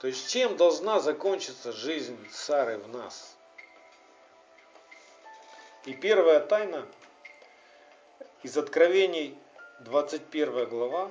То 0.01 0.09
есть 0.09 0.29
чем 0.29 0.57
должна 0.57 1.01
закончиться 1.01 1.73
жизнь 1.73 2.19
Сары 2.31 2.77
в 2.79 2.89
нас? 2.89 3.37
И 5.87 5.95
первая 5.95 6.41
тайна 6.41 6.87
из 8.43 8.59
Откровений 8.59 9.39
21 9.81 10.69
глава, 10.69 11.11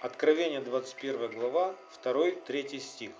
Откровение 0.00 0.60
21 0.60 1.30
глава, 1.30 1.74
2-3 2.02 2.78
стих. 2.80 3.12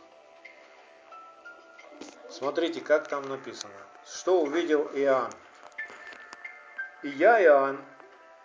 Смотрите, 2.36 2.80
как 2.80 3.06
там 3.06 3.28
написано. 3.28 3.72
Что 4.04 4.42
увидел 4.42 4.90
Иоанн? 4.92 5.30
И 7.04 7.08
я, 7.10 7.40
Иоанн, 7.40 7.78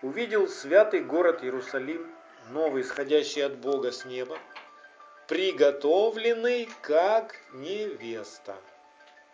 увидел 0.04 0.48
святый 0.48 1.00
город 1.00 1.44
Иерусалим, 1.44 2.08
новый, 2.52 2.84
исходящий 2.84 3.44
от 3.44 3.58
Бога 3.58 3.92
с 3.92 4.06
неба, 4.06 4.38
приготовленный 5.28 6.70
как 6.82 7.36
невеста, 7.52 8.58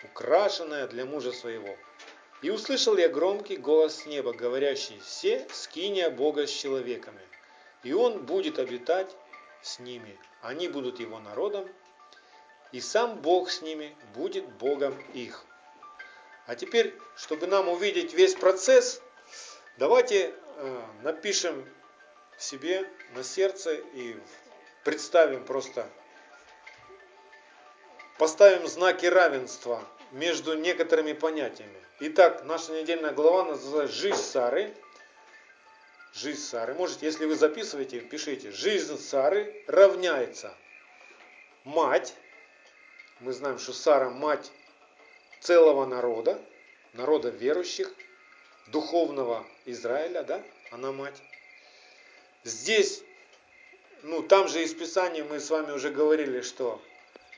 украшенная 0.05 0.87
для 0.87 1.03
мужа 1.03 1.33
своего. 1.33 1.75
И 2.41 2.49
услышал 2.49 2.95
я 2.95 3.09
громкий 3.09 3.57
голос 3.57 4.03
с 4.03 4.05
неба, 4.05 4.31
говорящий, 4.31 5.01
«Все 5.03 5.45
скиния 5.51 6.09
Бога 6.09 6.47
с 6.47 6.49
человеками, 6.49 7.19
и 7.83 7.91
Он 7.91 8.25
будет 8.25 8.57
обитать 8.57 9.13
с 9.61 9.79
ними, 9.79 10.17
они 10.41 10.69
будут 10.69 11.01
Его 11.01 11.19
народом, 11.19 11.67
и 12.75 12.81
сам 12.81 13.15
Бог 13.21 13.49
с 13.49 13.61
ними 13.61 13.95
будет 14.13 14.45
Богом 14.45 14.99
их». 15.13 15.45
А 16.45 16.55
теперь, 16.55 16.93
чтобы 17.15 17.47
нам 17.47 17.69
увидеть 17.69 18.13
весь 18.13 18.35
процесс, 18.35 19.01
давайте 19.77 20.33
э, 20.57 20.81
напишем 21.01 21.67
себе 22.37 22.87
на 23.15 23.23
сердце 23.23 23.73
и 23.73 24.17
представим 24.83 25.43
просто, 25.45 25.89
поставим 28.19 28.67
знаки 28.67 29.05
равенства 29.05 29.83
между 30.11 30.53
некоторыми 30.53 31.13
понятиями. 31.13 31.81
Итак, 32.01 32.43
наша 32.43 32.73
недельная 32.73 33.11
глава 33.11 33.45
называется 33.45 33.95
«Жизнь 33.95 34.21
Сары». 34.21 34.75
Жизнь 36.13 36.41
Сары. 36.41 36.73
Можете, 36.73 37.05
если 37.05 37.25
вы 37.25 37.35
записываете, 37.35 38.01
пишите. 38.01 38.51
Жизнь 38.51 38.97
Сары 38.99 39.63
равняется 39.67 40.53
мать. 41.63 42.13
Мы 43.21 43.31
знаем, 43.31 43.57
что 43.59 43.71
Сара 43.71 44.09
мать 44.09 44.51
целого 45.39 45.85
народа, 45.85 46.41
народа 46.93 47.29
верующих, 47.29 47.93
духовного 48.67 49.45
Израиля, 49.65 50.23
да, 50.23 50.43
она 50.71 50.91
мать. 50.91 51.15
Здесь, 52.43 53.03
ну 54.03 54.21
там 54.21 54.47
же 54.47 54.61
из 54.63 54.73
Писания 54.73 55.23
мы 55.23 55.39
с 55.39 55.49
вами 55.49 55.71
уже 55.71 55.91
говорили, 55.91 56.41
что 56.41 56.81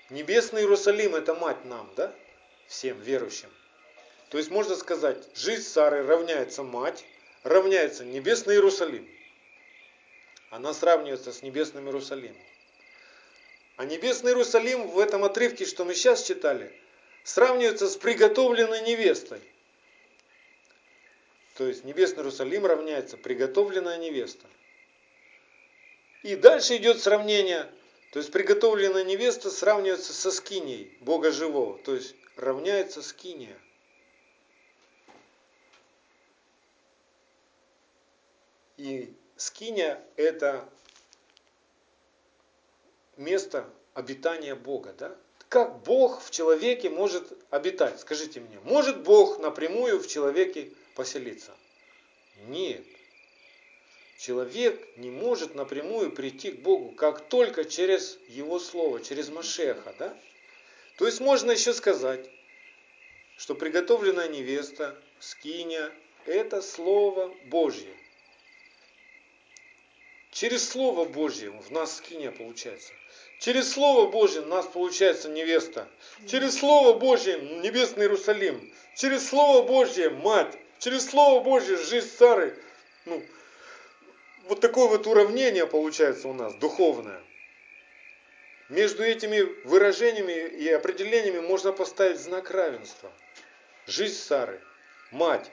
небесный 0.09 0.61
Иерусалим 0.61 1.15
это 1.15 1.35
мать 1.35 1.63
нам, 1.65 1.89
да, 1.95 2.13
всем 2.67 2.99
верующим. 2.99 3.49
То 4.29 4.37
есть 4.37 4.49
можно 4.49 4.75
сказать, 4.75 5.17
жизнь 5.35 5.63
Сары 5.63 6.05
равняется 6.05 6.63
мать, 6.63 7.05
равняется 7.43 8.03
небесный 8.03 8.55
Иерусалим. 8.55 9.07
Она 10.49 10.73
сравнивается 10.73 11.31
с 11.31 11.41
небесным 11.43 11.85
Иерусалимом. 11.85 12.37
А 13.77 13.85
небесный 13.85 14.31
Иерусалим 14.31 14.87
в 14.87 14.97
этом 14.97 15.23
отрывке, 15.23 15.65
что 15.65 15.85
мы 15.85 15.93
сейчас 15.93 16.23
читали, 16.23 16.75
сравнивается 17.23 17.87
с 17.87 17.95
приготовленной 17.95 18.81
невестой. 18.81 19.39
То 21.53 21.67
есть 21.67 21.83
небесный 21.83 22.19
Иерусалим 22.19 22.65
равняется 22.65 23.17
приготовленная 23.17 23.97
невеста. 23.97 24.47
И 26.23 26.35
дальше 26.35 26.77
идет 26.77 26.99
сравнение. 26.99 27.71
То 28.13 28.19
есть 28.19 28.31
приготовленная 28.31 29.03
невеста 29.03 29.51
сравнивается 29.51 30.11
со 30.11 30.31
скиней 30.31 30.97
Бога 31.01 31.31
живого. 31.31 31.77
То 31.77 31.93
есть 31.93 32.15
равняется 32.35 33.03
скиния. 33.03 33.57
И 38.77 39.13
скиния 39.35 40.03
это 40.15 40.67
место 43.17 43.69
обитания 43.93 44.55
Бога. 44.55 44.93
Да? 44.97 45.15
Как 45.49 45.83
Бог 45.83 46.21
в 46.21 46.31
человеке 46.31 46.89
может 46.89 47.31
обитать? 47.49 47.99
Скажите 47.99 48.39
мне, 48.39 48.59
может 48.63 49.03
Бог 49.03 49.39
напрямую 49.39 49.99
в 49.99 50.07
человеке 50.07 50.71
поселиться? 50.95 51.55
Нет. 52.47 52.83
Человек 54.19 54.97
не 54.97 55.11
может 55.11 55.55
напрямую 55.55 56.11
прийти 56.11 56.51
к 56.51 56.61
Богу, 56.61 56.91
как 56.95 57.29
только 57.29 57.65
через 57.65 58.17
Его 58.27 58.59
Слово, 58.59 59.01
через 59.01 59.29
Машеха. 59.29 59.95
Да? 59.99 60.17
То 60.97 61.05
есть 61.05 61.19
можно 61.19 61.51
еще 61.51 61.73
сказать, 61.73 62.27
что 63.37 63.53
приготовленная 63.53 64.27
невеста, 64.27 64.99
скиня, 65.19 65.91
это 66.25 66.61
Слово 66.61 67.33
Божье. 67.45 67.95
Через 70.31 70.67
Слово 70.67 71.05
Божье 71.05 71.51
в 71.51 71.71
нас 71.71 71.97
скиня 71.97 72.31
получается. 72.31 72.93
Через 73.39 73.71
Слово 73.71 74.09
Божье 74.09 74.41
у 74.41 74.45
нас 74.45 74.65
получается 74.65 75.29
невеста. 75.29 75.87
Через 76.27 76.57
Слово 76.57 76.97
Божье 76.97 77.39
небесный 77.39 78.05
Иерусалим. 78.05 78.73
Через 78.95 79.27
Слово 79.27 79.65
Божье 79.65 80.09
мать. 80.09 80.57
Через 80.79 81.09
Слово 81.09 81.43
Божье 81.43 81.77
жизнь 81.77 82.09
Сары. 82.17 82.57
Ну, 83.05 83.23
вот 84.47 84.59
такое 84.59 84.87
вот 84.87 85.05
уравнение 85.07 85.67
получается 85.67 86.27
у 86.27 86.33
нас, 86.33 86.55
духовное. 86.55 87.21
Между 88.69 89.03
этими 89.03 89.41
выражениями 89.65 90.33
и 90.33 90.67
определениями 90.69 91.39
можно 91.39 91.71
поставить 91.71 92.19
знак 92.19 92.51
равенства. 92.51 93.11
Жизнь 93.85 94.15
Сары, 94.15 94.61
мать, 95.11 95.49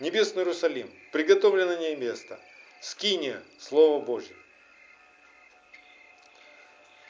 небесный 0.00 0.42
Иерусалим, 0.42 0.92
приготовленное 1.12 1.96
место, 1.96 2.38
скиния, 2.80 3.42
Слово 3.58 4.04
Божье. 4.04 4.36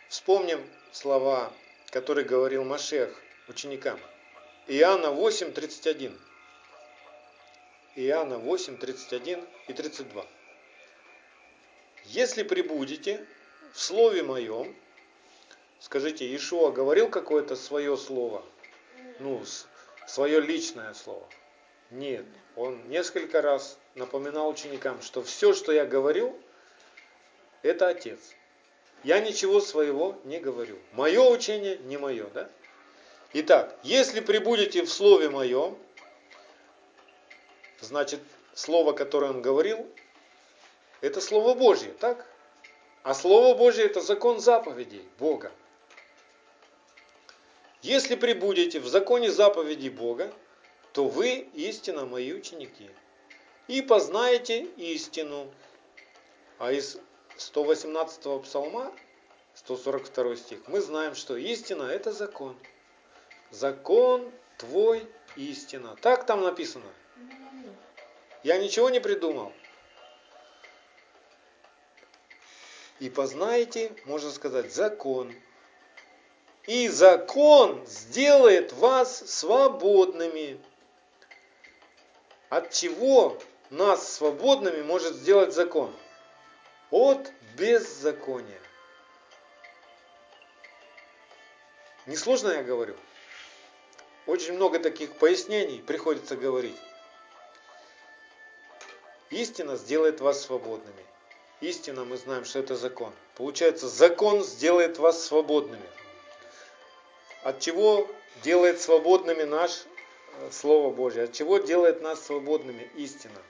Вспомним 0.08 0.66
слова, 0.90 1.52
которые 1.90 2.24
говорил 2.24 2.64
Машех 2.64 3.14
ученикам. 3.46 4.00
Иоанна 4.66 5.10
8, 5.10 5.52
31. 5.52 6.18
Иоанна 7.94 8.38
8, 8.38 8.78
31 8.78 9.46
и 9.66 9.72
32. 9.74 10.26
Если 12.06 12.42
прибудете 12.42 13.26
в 13.74 13.78
Слове 13.78 14.22
Моем, 14.22 14.74
скажите, 15.78 16.26
Иешуа 16.26 16.72
говорил 16.72 17.10
какое-то 17.10 17.54
свое 17.54 17.94
слово, 17.98 18.42
ну, 19.18 19.44
свое 20.06 20.40
личное 20.40 20.94
слово? 20.94 21.28
Нет, 21.90 22.24
он 22.56 22.88
несколько 22.88 23.42
раз 23.42 23.76
напоминал 23.94 24.48
ученикам, 24.48 25.02
что 25.02 25.22
все, 25.22 25.52
что 25.52 25.70
я 25.70 25.84
говорю, 25.84 26.34
это 27.60 27.88
Отец. 27.88 28.18
Я 29.04 29.20
ничего 29.20 29.60
своего 29.60 30.18
не 30.24 30.38
говорю. 30.40 30.78
Мое 30.92 31.22
учение 31.22 31.78
не 31.78 31.96
мое, 31.96 32.26
да? 32.34 32.50
Итак, 33.32 33.78
если 33.82 34.20
прибудете 34.20 34.82
в 34.82 34.90
Слове 34.90 35.30
Моем, 35.30 35.78
значит, 37.80 38.20
Слово, 38.54 38.92
которое 38.92 39.30
он 39.30 39.42
говорил, 39.42 39.86
это 41.00 41.20
Слово 41.20 41.54
Божье, 41.54 41.92
так? 41.92 42.26
А 43.02 43.14
Слово 43.14 43.56
Божье 43.56 43.84
это 43.84 44.00
закон 44.00 44.40
заповедей 44.40 45.06
Бога. 45.18 45.52
Если 47.82 48.16
прибудете 48.16 48.80
в 48.80 48.88
законе 48.88 49.30
заповедей 49.30 49.90
Бога, 49.90 50.32
то 50.92 51.06
вы 51.06 51.48
истинно 51.54 52.06
мои 52.06 52.32
ученики. 52.32 52.90
И 53.68 53.82
познаете 53.82 54.62
истину. 54.76 55.48
А 56.58 56.72
из 56.72 56.98
118 57.38 58.42
псалма, 58.42 58.92
142 59.54 60.36
стих, 60.36 60.58
мы 60.66 60.80
знаем, 60.80 61.14
что 61.14 61.36
истина 61.36 61.84
это 61.84 62.12
закон. 62.12 62.56
Закон 63.50 64.30
твой 64.58 65.06
истина. 65.36 65.96
Так 66.02 66.26
там 66.26 66.42
написано. 66.42 66.84
Я 68.42 68.58
ничего 68.58 68.90
не 68.90 69.00
придумал. 69.00 69.52
И 72.98 73.08
познаете, 73.08 73.92
можно 74.04 74.30
сказать, 74.30 74.74
закон. 74.74 75.32
И 76.66 76.88
закон 76.88 77.86
сделает 77.86 78.72
вас 78.72 79.18
свободными. 79.30 80.60
От 82.48 82.72
чего 82.72 83.38
нас 83.70 84.12
свободными 84.14 84.82
может 84.82 85.14
сделать 85.14 85.54
закон? 85.54 85.94
От 86.90 87.30
беззакония. 87.56 88.60
Несложно 92.06 92.48
я 92.48 92.62
говорю? 92.62 92.96
Очень 94.26 94.54
много 94.54 94.78
таких 94.78 95.12
пояснений 95.16 95.82
приходится 95.82 96.36
говорить. 96.36 96.76
Истина 99.30 99.76
сделает 99.76 100.20
вас 100.20 100.42
свободными. 100.42 101.04
Истина, 101.60 102.04
мы 102.04 102.16
знаем, 102.16 102.44
что 102.44 102.60
это 102.60 102.76
закон. 102.76 103.12
Получается, 103.34 103.88
закон 103.88 104.42
сделает 104.42 104.98
вас 104.98 105.22
свободными. 105.24 105.82
от 107.42 107.60
чего 107.60 108.08
делает 108.42 108.80
свободными 108.80 109.42
наш 109.42 109.84
э, 110.38 110.50
Слово 110.52 110.92
Божье, 110.94 111.24
от 111.24 111.32
чего 111.32 111.58
делает 111.58 112.00
нас 112.00 112.24
свободными 112.24 112.90
истина? 112.96 113.40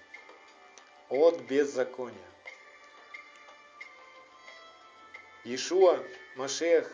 От 1.08 1.40
беззакония. 1.42 2.16
Иешуа, 5.48 6.04
Машех, 6.36 6.92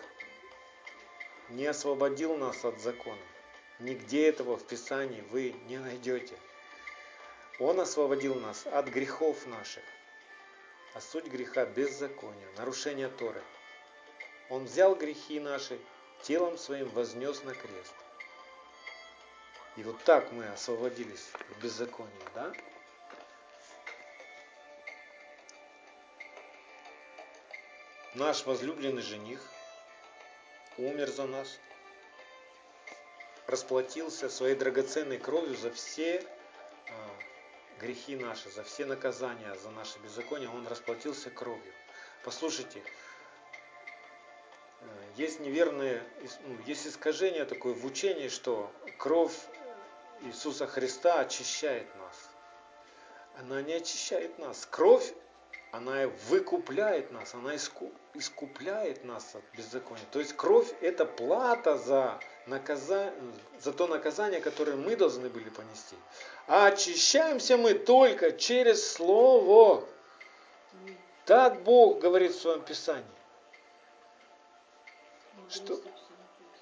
не 1.48 1.66
освободил 1.66 2.36
нас 2.36 2.64
от 2.64 2.78
закона. 2.78 3.20
Нигде 3.80 4.28
этого 4.28 4.56
в 4.56 4.64
Писании 4.64 5.22
вы 5.32 5.56
не 5.66 5.78
найдете. 5.78 6.38
Он 7.58 7.80
освободил 7.80 8.36
нас 8.36 8.64
от 8.68 8.86
грехов 8.86 9.44
наших. 9.48 9.82
А 10.94 11.00
суть 11.00 11.26
греха– 11.26 11.66
беззакония, 11.76 12.46
нарушение 12.56 13.08
Торы. 13.08 13.42
Он 14.50 14.66
взял 14.66 14.94
грехи 14.94 15.40
наши, 15.40 15.76
телом 16.22 16.56
своим 16.56 16.88
вознес 16.90 17.42
на 17.42 17.54
крест. 17.54 17.94
И 19.76 19.82
вот 19.82 20.00
так 20.04 20.30
мы 20.30 20.46
освободились 20.46 21.28
от 21.50 21.56
беззакония, 21.60 22.30
да? 22.36 22.52
Наш 28.14 28.46
возлюбленный 28.46 29.02
жених 29.02 29.40
умер 30.78 31.10
за 31.10 31.26
нас, 31.26 31.58
расплатился 33.48 34.30
своей 34.30 34.54
драгоценной 34.54 35.18
кровью 35.18 35.56
за 35.56 35.72
все 35.72 36.24
а, 36.88 37.80
грехи 37.80 38.14
наши, 38.14 38.48
за 38.50 38.62
все 38.62 38.84
наказания, 38.84 39.52
за 39.56 39.70
наше 39.70 39.98
беззаконие, 39.98 40.48
Он 40.48 40.64
расплатился 40.68 41.28
кровью. 41.30 41.72
Послушайте, 42.22 42.82
э, 44.80 44.86
есть 45.16 45.40
неверные, 45.40 46.02
ну, 46.46 46.56
есть 46.66 46.86
искажение 46.86 47.44
такое 47.44 47.74
в 47.74 47.84
учении, 47.84 48.28
что 48.28 48.72
кровь 48.96 49.36
Иисуса 50.22 50.68
Христа 50.68 51.18
очищает 51.18 51.92
нас. 51.96 52.30
Она 53.38 53.60
не 53.60 53.74
очищает 53.74 54.38
нас. 54.38 54.66
Кровь, 54.70 55.12
она 55.74 56.06
выкупляет 56.28 57.10
нас, 57.10 57.34
она 57.34 57.56
искупляет 57.56 59.04
нас 59.04 59.34
от 59.34 59.42
беззакония. 59.56 60.04
То 60.12 60.20
есть 60.20 60.36
кровь 60.36 60.72
это 60.80 61.04
плата 61.04 61.76
за, 61.78 62.20
наказание, 62.46 63.12
за 63.60 63.72
то 63.72 63.88
наказание, 63.88 64.40
которое 64.40 64.76
мы 64.76 64.94
должны 64.94 65.28
были 65.28 65.48
понести. 65.50 65.96
А 66.46 66.66
очищаемся 66.66 67.56
мы 67.56 67.74
только 67.74 68.30
через 68.30 68.88
Слово. 68.92 69.84
Так 71.24 71.60
Бог 71.64 71.98
говорит 71.98 72.32
в 72.32 72.40
своем 72.40 72.62
Писании. 72.62 73.04
Что? 75.50 75.80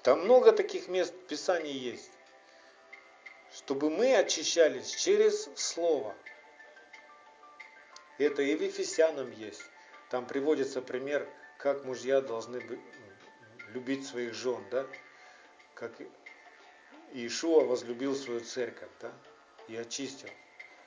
Там 0.01 0.21
много 0.21 0.53
таких 0.53 0.87
мест 0.87 1.13
в 1.13 1.27
Писании 1.27 1.77
есть. 1.77 2.11
Чтобы 3.55 3.91
мы 3.91 4.15
очищались 4.15 4.89
через 4.89 5.47
Слово. 5.55 6.15
Это 8.17 8.41
и 8.41 8.55
в 8.55 8.61
Ефесянам 8.61 9.31
есть. 9.31 9.63
Там 10.09 10.25
приводится 10.25 10.81
пример, 10.81 11.27
как 11.57 11.85
мужья 11.85 12.21
должны 12.21 12.61
любить 13.69 14.05
своих 14.05 14.33
жен, 14.33 14.63
да? 14.69 14.85
Как 15.73 15.91
Иешуа 17.13 17.63
возлюбил 17.65 18.15
свою 18.15 18.41
церковь, 18.41 18.89
да? 19.01 19.11
и 19.67 19.75
очистил. 19.75 20.29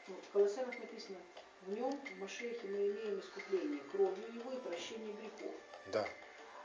Ну, 0.09 0.14
в 0.16 0.33
Колоссянах 0.33 0.79
написано, 0.79 1.18
в 1.62 1.72
нем, 1.72 1.91
в 1.91 2.18
Машехе, 2.20 2.66
мы 2.68 2.89
имеем 2.89 3.20
искупление 3.20 3.81
кровью 3.91 4.35
его 4.35 4.53
и 4.53 4.61
прощение 4.61 5.14
грехов. 5.14 5.55
Да. 5.93 6.09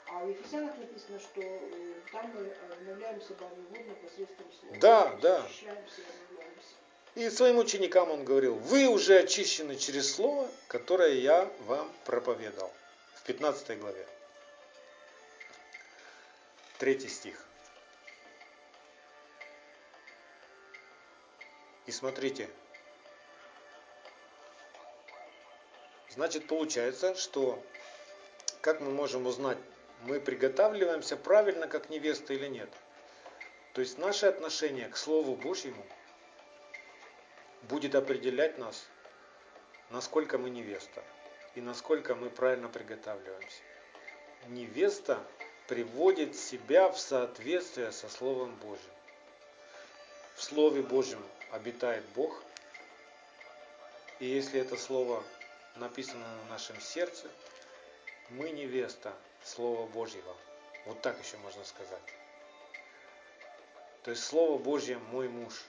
А 0.07 0.25
в 0.25 0.29
Ефесянах 0.29 0.77
написано, 0.77 1.19
что 1.19 1.41
э, 1.41 1.93
там 2.11 2.31
мы 2.33 2.51
обновляем 2.73 3.21
себя 3.21 3.47
посредством 4.03 4.51
слова. 4.51 4.77
Да, 4.79 5.15
да. 5.21 5.47
И 5.47 5.67
своим 7.29 7.57
ученикам 7.57 8.09
он 8.09 8.23
говорил, 8.23 8.55
вы 8.55 8.87
уже 8.87 9.19
очищены 9.19 9.75
через 9.75 10.13
слово, 10.13 10.49
которое 10.67 11.15
я 11.15 11.49
вам 11.61 11.91
проповедовал. 12.05 12.71
В 13.15 13.23
15 13.23 13.79
главе. 13.79 14.07
Третий 16.79 17.09
стих. 17.09 17.45
И 21.85 21.91
смотрите, 21.91 22.49
значит 26.09 26.47
получается, 26.47 27.15
что 27.15 27.61
как 28.61 28.79
мы 28.79 28.91
можем 28.91 29.25
узнать, 29.27 29.57
мы 30.03 30.19
приготавливаемся 30.19 31.17
правильно 31.17 31.67
как 31.67 31.89
невеста 31.89 32.33
или 32.33 32.47
нет. 32.47 32.69
То 33.73 33.81
есть 33.81 33.97
наше 33.97 34.27
отношение 34.27 34.87
к 34.89 34.97
Слову 34.97 35.35
Божьему 35.35 35.85
будет 37.63 37.95
определять 37.95 38.57
нас, 38.57 38.85
насколько 39.89 40.37
мы 40.37 40.49
невеста 40.49 41.03
и 41.55 41.61
насколько 41.61 42.15
мы 42.15 42.29
правильно 42.29 42.69
приготавливаемся. 42.69 43.61
Невеста 44.47 45.23
приводит 45.67 46.35
себя 46.35 46.89
в 46.89 46.99
соответствие 46.99 47.91
со 47.91 48.09
Словом 48.09 48.55
Божьим. 48.55 48.91
В 50.35 50.43
Слове 50.43 50.81
Божьем 50.81 51.23
обитает 51.51 52.03
Бог. 52.15 52.43
И 54.19 54.25
если 54.25 54.59
это 54.59 54.77
слово 54.77 55.23
написано 55.75 56.25
на 56.43 56.49
нашем 56.49 56.79
сердце, 56.79 57.27
мы 58.29 58.49
невеста 58.51 59.13
Слова 59.43 59.87
Божьего. 59.87 60.35
Вот 60.85 61.01
так 61.01 61.21
еще 61.23 61.37
можно 61.37 61.63
сказать. 61.63 62.01
То 64.03 64.11
есть 64.11 64.23
Слово 64.23 64.57
Божье 64.57 64.97
мой 64.97 65.27
муж. 65.27 65.63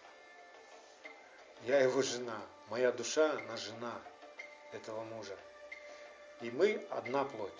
Я 1.64 1.80
его 1.80 2.02
жена. 2.02 2.40
Моя 2.68 2.90
душа, 2.90 3.32
она 3.32 3.56
жена 3.56 4.00
этого 4.72 5.04
мужа. 5.04 5.36
И 6.40 6.50
мы 6.50 6.84
одна 6.90 7.24
плоть. 7.24 7.52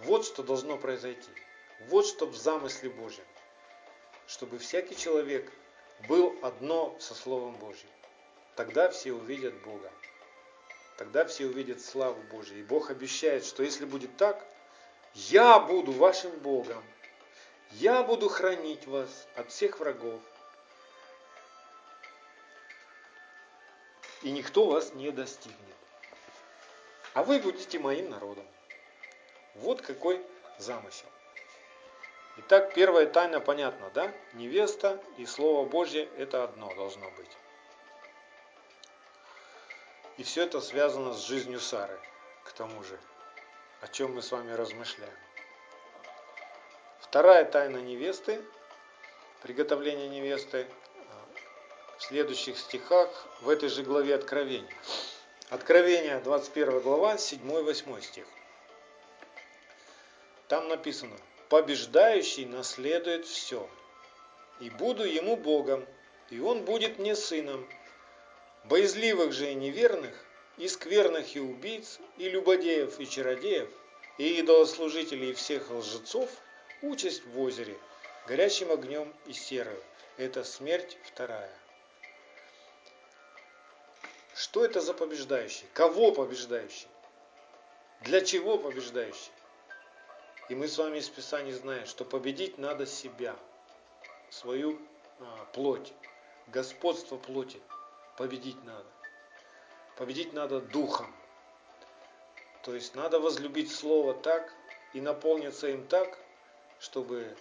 Вот 0.00 0.26
что 0.26 0.42
должно 0.42 0.76
произойти. 0.76 1.30
Вот 1.88 2.06
что 2.06 2.26
в 2.26 2.36
замысле 2.36 2.90
Божьем. 2.90 3.24
Чтобы 4.26 4.58
всякий 4.58 4.96
человек 4.96 5.50
был 6.08 6.38
одно 6.42 6.96
со 7.00 7.14
Словом 7.14 7.54
Божьим. 7.54 7.88
Тогда 8.56 8.90
все 8.90 9.12
увидят 9.12 9.54
Бога. 9.62 9.90
Тогда 10.98 11.24
все 11.24 11.46
увидят 11.46 11.80
славу 11.80 12.20
Божью. 12.30 12.58
И 12.58 12.62
Бог 12.62 12.90
обещает, 12.90 13.46
что 13.46 13.62
если 13.62 13.86
будет 13.86 14.18
так, 14.18 14.44
я 15.14 15.58
буду 15.58 15.92
вашим 15.92 16.30
Богом. 16.40 16.84
Я 17.72 18.02
буду 18.02 18.28
хранить 18.28 18.86
вас 18.86 19.26
от 19.34 19.50
всех 19.50 19.80
врагов. 19.80 20.20
И 24.22 24.30
никто 24.30 24.66
вас 24.66 24.94
не 24.94 25.10
достигнет. 25.10 25.58
А 27.14 27.22
вы 27.22 27.38
будете 27.38 27.78
моим 27.78 28.10
народом. 28.10 28.46
Вот 29.54 29.82
какой 29.82 30.24
замысел. 30.58 31.06
Итак, 32.36 32.72
первая 32.74 33.06
тайна 33.06 33.40
понятна, 33.40 33.90
да? 33.90 34.12
Невеста 34.34 35.02
и 35.16 35.26
Слово 35.26 35.68
Божье 35.68 36.08
это 36.16 36.44
одно 36.44 36.72
должно 36.74 37.10
быть. 37.10 37.36
И 40.16 40.22
все 40.22 40.44
это 40.44 40.60
связано 40.60 41.14
с 41.14 41.26
жизнью 41.26 41.60
Сары, 41.60 41.98
к 42.44 42.52
тому 42.52 42.82
же, 42.84 42.98
о 43.80 43.88
чем 43.88 44.14
мы 44.14 44.22
с 44.22 44.30
вами 44.30 44.52
размышляем. 44.52 45.16
Вторая 47.00 47.44
тайна 47.44 47.78
невесты, 47.78 48.40
приготовление 49.42 50.08
невесты, 50.08 50.68
следующих 52.10 52.58
стихах 52.58 53.08
в 53.40 53.48
этой 53.48 53.68
же 53.68 53.84
главе 53.84 54.16
Откровения. 54.16 54.74
Откровение, 55.48 56.18
21 56.18 56.80
глава, 56.80 57.14
7-8 57.14 58.02
стих. 58.02 58.26
Там 60.48 60.68
написано– 60.68 61.16
побеждающий 61.50 62.46
наследует 62.46 63.26
все. 63.26 63.68
И 64.60 64.70
буду 64.70 65.04
ему 65.04 65.36
Богом, 65.36 65.86
и 66.30 66.40
он 66.40 66.64
будет 66.64 66.98
мне 66.98 67.14
сыном. 67.14 67.68
Боязливых 68.64 69.32
же 69.32 69.52
и 69.52 69.54
неверных, 69.54 70.14
и 70.58 70.66
скверных 70.66 71.36
и 71.36 71.40
убийц, 71.40 72.00
и 72.18 72.28
любодеев 72.28 72.98
и 72.98 73.08
чародеев, 73.08 73.68
и 74.18 74.40
идолослужителей 74.40 75.30
и 75.30 75.34
всех 75.34 75.70
лжецов 75.70 76.28
участь 76.82 77.24
в 77.24 77.40
озере, 77.40 77.76
горящим 78.26 78.72
огнем 78.72 79.14
и 79.26 79.32
серою. 79.32 79.82
Это 80.18 80.42
смерть 80.42 80.98
вторая. 81.04 81.52
Что 84.40 84.64
это 84.64 84.80
за 84.80 84.94
побеждающий? 84.94 85.66
Кого 85.74 86.12
побеждающий? 86.12 86.88
Для 88.00 88.22
чего 88.22 88.56
побеждающий? 88.56 89.32
И 90.48 90.54
мы 90.54 90.66
с 90.66 90.78
вами 90.78 90.96
из 90.96 91.10
Писания 91.10 91.54
знаем, 91.54 91.84
что 91.84 92.06
победить 92.06 92.56
надо 92.56 92.86
себя, 92.86 93.36
свою 94.30 94.80
а, 95.20 95.44
плоть, 95.52 95.92
господство 96.46 97.18
плоти 97.18 97.60
победить 98.16 98.64
надо. 98.64 98.86
Победить 99.98 100.32
надо 100.32 100.62
духом. 100.62 101.14
То 102.62 102.74
есть 102.74 102.94
надо 102.94 103.20
возлюбить 103.20 103.70
Слово 103.70 104.14
так 104.14 104.54
и 104.94 105.02
наполниться 105.02 105.68
им 105.68 105.86
так, 105.86 106.18
чтобы 106.78 107.36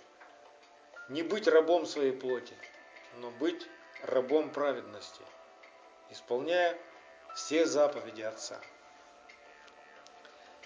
не 1.07 1.23
быть 1.23 1.47
рабом 1.47 1.85
своей 1.85 2.11
плоти, 2.11 2.57
но 3.19 3.31
быть 3.31 3.65
рабом 4.03 4.51
праведности, 4.51 5.21
исполняя 6.09 6.77
все 7.35 7.65
заповеди 7.65 8.21
Отца. 8.21 8.59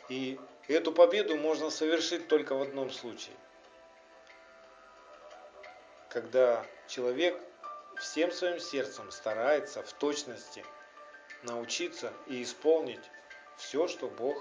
И 0.10 0.40
эту 0.68 0.92
победу 0.92 1.36
можно 1.38 1.70
совершить 1.70 2.28
только 2.28 2.56
в 2.56 2.62
одном 2.62 2.90
случае. 2.92 3.36
Когда 6.10 6.66
человек 6.88 7.42
всем 7.98 8.32
своим 8.32 8.60
сердцем 8.60 9.12
старается 9.12 9.82
в 9.84 9.94
точности 9.94 10.66
научиться 11.44 12.14
и 12.28 12.44
исполнить 12.44 13.04
все, 13.58 13.88
что 13.88 14.08
Бог 14.08 14.38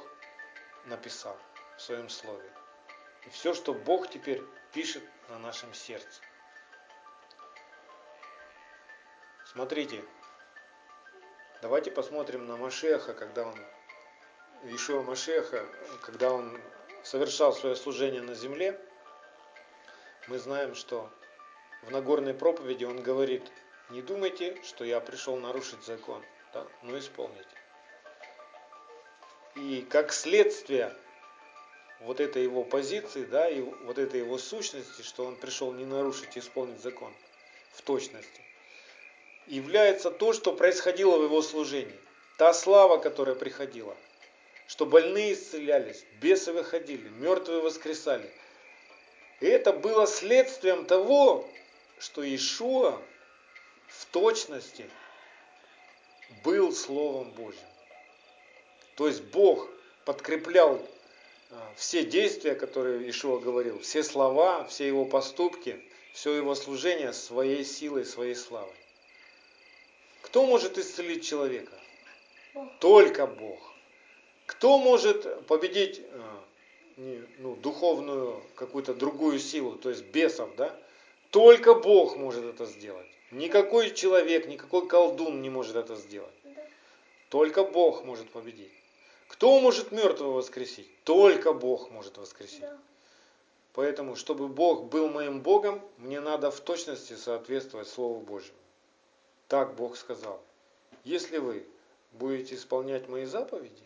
написал 0.87 1.39
в 1.77 1.83
своем 1.83 2.09
слове. 2.09 2.51
И 3.27 3.31
все, 3.31 3.55
что 3.55 3.73
Бог 3.73 4.11
теперь 4.11 4.43
пишет 4.73 5.05
на 5.29 5.39
нашем 5.39 5.73
сердце. 5.75 6.21
Смотрите, 9.45 10.03
давайте 11.63 11.93
посмотрим 11.93 12.47
на 12.47 12.57
Машеха, 12.57 13.15
когда 13.15 13.47
он, 13.47 13.55
Ишуа 14.65 15.03
Машеха, 15.03 15.65
когда 16.03 16.33
он 16.33 16.61
совершал 17.05 17.55
свое 17.55 17.77
служение 17.77 18.21
на 18.21 18.35
земле. 18.35 18.79
Мы 20.29 20.39
знаем, 20.39 20.75
что 20.75 21.09
в 21.83 21.91
Нагорной 21.91 22.35
проповеди 22.35 22.85
он 22.85 23.03
говорит, 23.03 23.51
не 23.91 24.03
думайте, 24.03 24.61
что 24.65 24.85
я 24.85 25.01
пришел 25.01 25.37
нарушить 25.37 25.85
закон, 25.85 26.23
да, 26.53 26.67
но 26.83 26.99
исполните. 26.99 27.47
И 29.55 29.87
как 29.89 30.13
следствие 30.13 30.95
вот 32.01 32.19
этой 32.19 32.43
его 32.43 32.65
позиции, 32.65 33.25
да, 33.25 33.49
и 33.49 33.61
вот 33.61 33.99
этой 33.99 34.21
его 34.21 34.37
сущности, 34.39 35.03
что 35.03 35.25
он 35.25 35.37
пришел 35.37 35.73
не 35.73 35.85
нарушить, 35.85 36.37
исполнить 36.37 36.81
закон 36.81 37.15
в 37.73 37.83
точности, 37.83 38.43
является 39.47 40.11
то, 40.11 40.33
что 40.33 40.53
происходило 40.53 41.19
в 41.19 41.25
его 41.25 41.43
служении. 41.43 41.99
Та 42.39 42.55
слава, 42.55 42.99
которая 42.99 43.35
приходила, 43.35 43.97
что 44.67 44.87
больные 44.87 45.35
исцелялись, 45.35 46.05
бесы 46.21 46.53
выходили, 46.53 47.09
мертвые 47.09 47.61
воскресали. 47.61 48.31
И 49.41 49.47
это 49.47 49.73
было 49.73 50.07
следствием 50.07 50.87
того, 50.87 51.49
что 51.99 52.23
Ишуа 52.23 53.01
в 53.89 54.07
точности 54.07 54.89
был 56.43 56.73
Словом 56.73 57.31
Божьим. 57.33 57.61
То 58.97 59.07
есть 59.07 59.23
Бог 59.23 59.69
подкреплял 60.05 60.81
а, 61.51 61.73
все 61.77 62.05
действия, 62.05 62.55
которые 62.55 63.09
Ишуа 63.09 63.39
говорил, 63.39 63.81
все 63.81 64.03
слова, 64.03 64.65
все 64.65 64.87
его 64.87 65.05
поступки, 65.05 65.83
все 66.13 66.33
его 66.35 66.55
служение 66.55 67.13
своей 67.13 67.65
силой, 67.65 68.05
своей 68.05 68.35
славой. 68.35 68.75
Кто 70.33 70.47
может 70.47 70.79
исцелить 70.79 71.27
человека? 71.27 71.79
Только 72.81 73.27
Бог. 73.27 73.61
Кто 74.47 74.79
может 74.79 75.45
победить 75.47 76.01
а, 76.11 76.43
ну, 76.97 77.55
духовную 77.57 78.43
какую-то 78.55 78.95
другую 78.95 79.39
силу, 79.39 79.73
то 79.73 79.91
есть 79.91 80.05
бесов, 80.07 80.49
да? 80.57 80.75
Только 81.29 81.75
Бог 81.75 82.17
может 82.17 82.47
это 82.47 82.65
сделать. 82.65 83.07
Никакой 83.31 83.91
человек, 83.91 84.47
никакой 84.47 84.89
колдун 84.89 85.43
не 85.43 85.51
может 85.51 85.77
это 85.77 85.97
сделать. 85.97 86.33
Только 87.29 87.63
Бог 87.63 88.03
может 88.07 88.31
победить. 88.31 88.73
Кто 89.29 89.61
может 89.61 89.93
мертвого 89.93 90.37
воскресить? 90.37 90.89
Только 91.05 91.53
Бог 91.53 91.91
может 91.91 92.17
воскресить. 92.17 92.61
Да. 92.61 92.79
Поэтому, 93.75 94.17
чтобы 94.17 94.49
Бог 94.49 94.85
был 94.85 95.11
моим 95.11 95.43
Богом, 95.43 95.83
мне 95.99 96.21
надо 96.21 96.51
в 96.51 96.59
точности 96.61 97.17
соответствовать 97.17 97.89
Слову 97.89 98.21
Божьему. 98.21 98.57
Так 99.53 99.75
Бог 99.75 99.99
сказал. 99.99 100.43
Если 101.05 101.37
вы 101.37 101.67
будете 102.13 102.55
исполнять 102.55 103.07
мои 103.11 103.27
заповеди, 103.27 103.85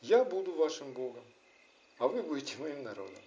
я 0.00 0.24
буду 0.24 0.50
вашим 0.54 0.92
Богом, 0.92 1.22
а 1.98 2.08
вы 2.08 2.20
будете 2.20 2.56
моим 2.58 2.82
народом. 2.82 3.22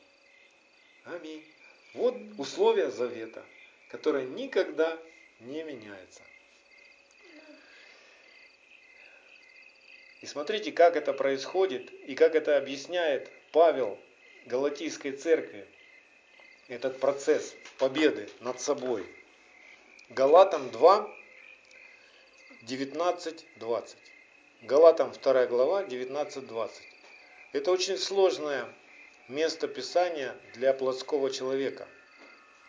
Аминь. 1.05 1.45
Вот 1.93 2.13
условия 2.38 2.91
завета, 2.91 3.45
которое 3.89 4.26
никогда 4.26 4.99
не 5.39 5.63
меняется. 5.63 6.22
И 10.19 10.26
смотрите, 10.26 10.74
как 10.74 10.97
это 10.97 11.13
происходит 11.13 11.89
и 12.05 12.15
как 12.15 12.36
это 12.36 12.57
объясняет 12.57 13.32
Павел 13.53 13.97
Галатийской 14.45 15.13
церкви, 15.13 15.65
этот 16.67 16.99
процесс 16.99 17.55
победы 17.78 18.30
над 18.41 18.59
собой. 18.59 19.05
Галатам 20.09 20.69
2, 20.72 21.20
19, 22.62 23.45
20. 23.55 23.97
Галатам 24.62 25.12
2 25.12 25.45
глава, 25.47 25.84
19, 25.84 26.45
20. 26.45 26.84
Это 27.53 27.72
очень 27.72 27.97
сложное 27.97 28.72
место 29.28 29.68
Писания 29.68 30.36
для 30.53 30.74
плотского 30.74 31.32
человека, 31.32 31.88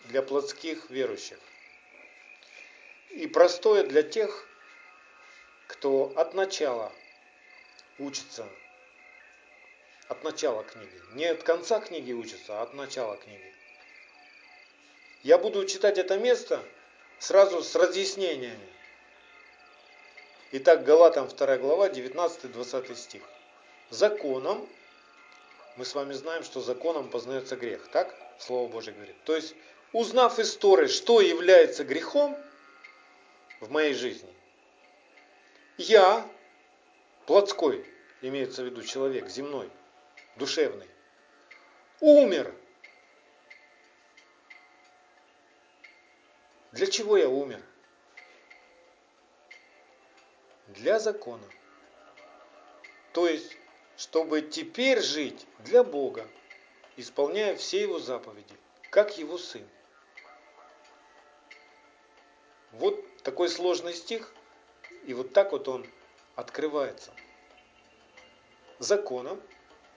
для 0.04 0.22
плотских 0.22 0.88
верующих. 0.88 1.38
И 3.10 3.26
простое 3.26 3.84
для 3.84 4.02
тех, 4.02 4.48
кто 5.66 6.12
от 6.16 6.32
начала 6.32 6.90
учится 7.98 8.48
от 10.08 10.24
начала 10.24 10.64
книги. 10.64 11.02
Не 11.12 11.26
от 11.26 11.42
конца 11.42 11.80
книги 11.80 12.12
учится, 12.12 12.60
а 12.60 12.62
от 12.62 12.72
начала 12.72 13.16
книги. 13.18 13.54
Я 15.22 15.36
буду 15.38 15.66
читать 15.66 15.98
это 15.98 16.18
место 16.18 16.62
сразу 17.18 17.62
с 17.62 17.74
разъяснениями. 17.74 18.71
Итак, 20.54 20.84
Галатам 20.84 21.28
2 21.28 21.56
глава, 21.56 21.88
19-20 21.88 22.94
стих. 22.94 23.22
Законом, 23.88 24.68
мы 25.78 25.86
с 25.86 25.94
вами 25.94 26.12
знаем, 26.12 26.44
что 26.44 26.60
законом 26.60 27.08
познается 27.08 27.56
грех, 27.56 27.88
так? 27.88 28.14
Слово 28.38 28.70
Божье 28.70 28.92
говорит. 28.92 29.16
То 29.24 29.34
есть, 29.34 29.54
узнав 29.94 30.38
из 30.38 30.54
Торы, 30.54 30.88
что 30.88 31.22
является 31.22 31.84
грехом 31.84 32.36
в 33.60 33.70
моей 33.70 33.94
жизни, 33.94 34.28
я 35.78 36.28
плотской, 37.24 37.86
имеется 38.20 38.62
в 38.62 38.66
виду 38.66 38.82
человек, 38.82 39.30
земной, 39.30 39.70
душевный, 40.36 40.90
умер. 42.00 42.54
Для 46.72 46.86
чего 46.88 47.16
я 47.16 47.30
умер? 47.30 47.62
Для 50.74 50.98
закона. 50.98 51.44
То 53.12 53.26
есть, 53.28 53.56
чтобы 53.96 54.42
теперь 54.42 55.00
жить 55.00 55.46
для 55.60 55.84
Бога, 55.84 56.26
исполняя 56.96 57.56
все 57.56 57.82
Его 57.82 57.98
заповеди, 57.98 58.54
как 58.90 59.18
Его 59.18 59.38
Сын. 59.38 59.66
Вот 62.72 62.98
такой 63.18 63.48
сложный 63.48 63.92
стих, 63.92 64.32
и 65.04 65.12
вот 65.12 65.32
так 65.32 65.52
вот 65.52 65.68
он 65.68 65.86
открывается 66.36 67.12
законом, 68.78 69.40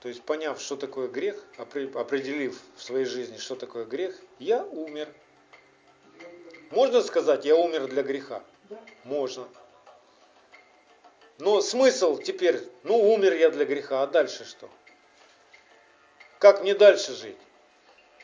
то 0.01 0.09
есть 0.09 0.21
поняв, 0.23 0.59
что 0.59 0.76
такое 0.76 1.07
грех, 1.07 1.41
определив 1.57 2.61
в 2.76 2.84
своей 2.84 3.05
жизни, 3.05 3.38
что 3.38 3.55
такое 3.55 3.86
грех, 3.86 4.19
я 4.39 4.63
умер. 4.63 5.07
Можно 6.71 7.01
сказать, 7.01 7.45
я 7.45 7.55
умер 7.55 7.88
для 7.88 8.03
греха? 8.03 8.43
Можно. 9.05 9.47
Но 11.38 11.62
смысл 11.62 12.18
теперь, 12.18 12.62
ну 12.84 13.14
умер 13.14 13.34
я 13.34 13.50
для 13.50 13.66
греха, 13.66 14.04
а 14.04 14.08
дальше 14.08 14.46
что? 14.46 14.70
Как 16.40 16.62
мне 16.62 16.74
дальше 16.74 17.14
жить? 17.14 17.38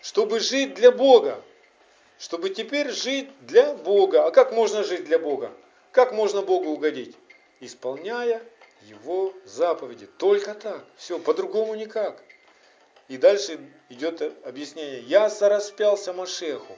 Чтобы 0.01 0.39
жить 0.39 0.74
для 0.76 0.91
Бога. 0.91 1.41
Чтобы 2.20 2.51
теперь 2.51 2.91
жить 2.91 3.30
для 3.41 3.74
Бога. 3.74 4.26
А 4.28 4.32
как 4.32 4.51
можно 4.51 4.84
жить 4.84 5.05
для 5.05 5.20
Бога? 5.20 5.51
Как 5.91 6.14
можно 6.14 6.41
Богу 6.41 6.70
угодить? 6.70 7.18
Исполняя 7.59 8.41
его 8.84 9.34
заповеди. 9.43 10.07
Только 10.18 10.53
так. 10.53 10.84
Все, 10.97 11.20
по-другому 11.20 11.76
никак. 11.76 12.24
И 13.07 13.18
дальше 13.18 13.59
идет 13.89 14.22
объяснение. 14.45 15.01
Я 15.01 15.30
сораспялся 15.30 16.14
Машеху. 16.14 16.78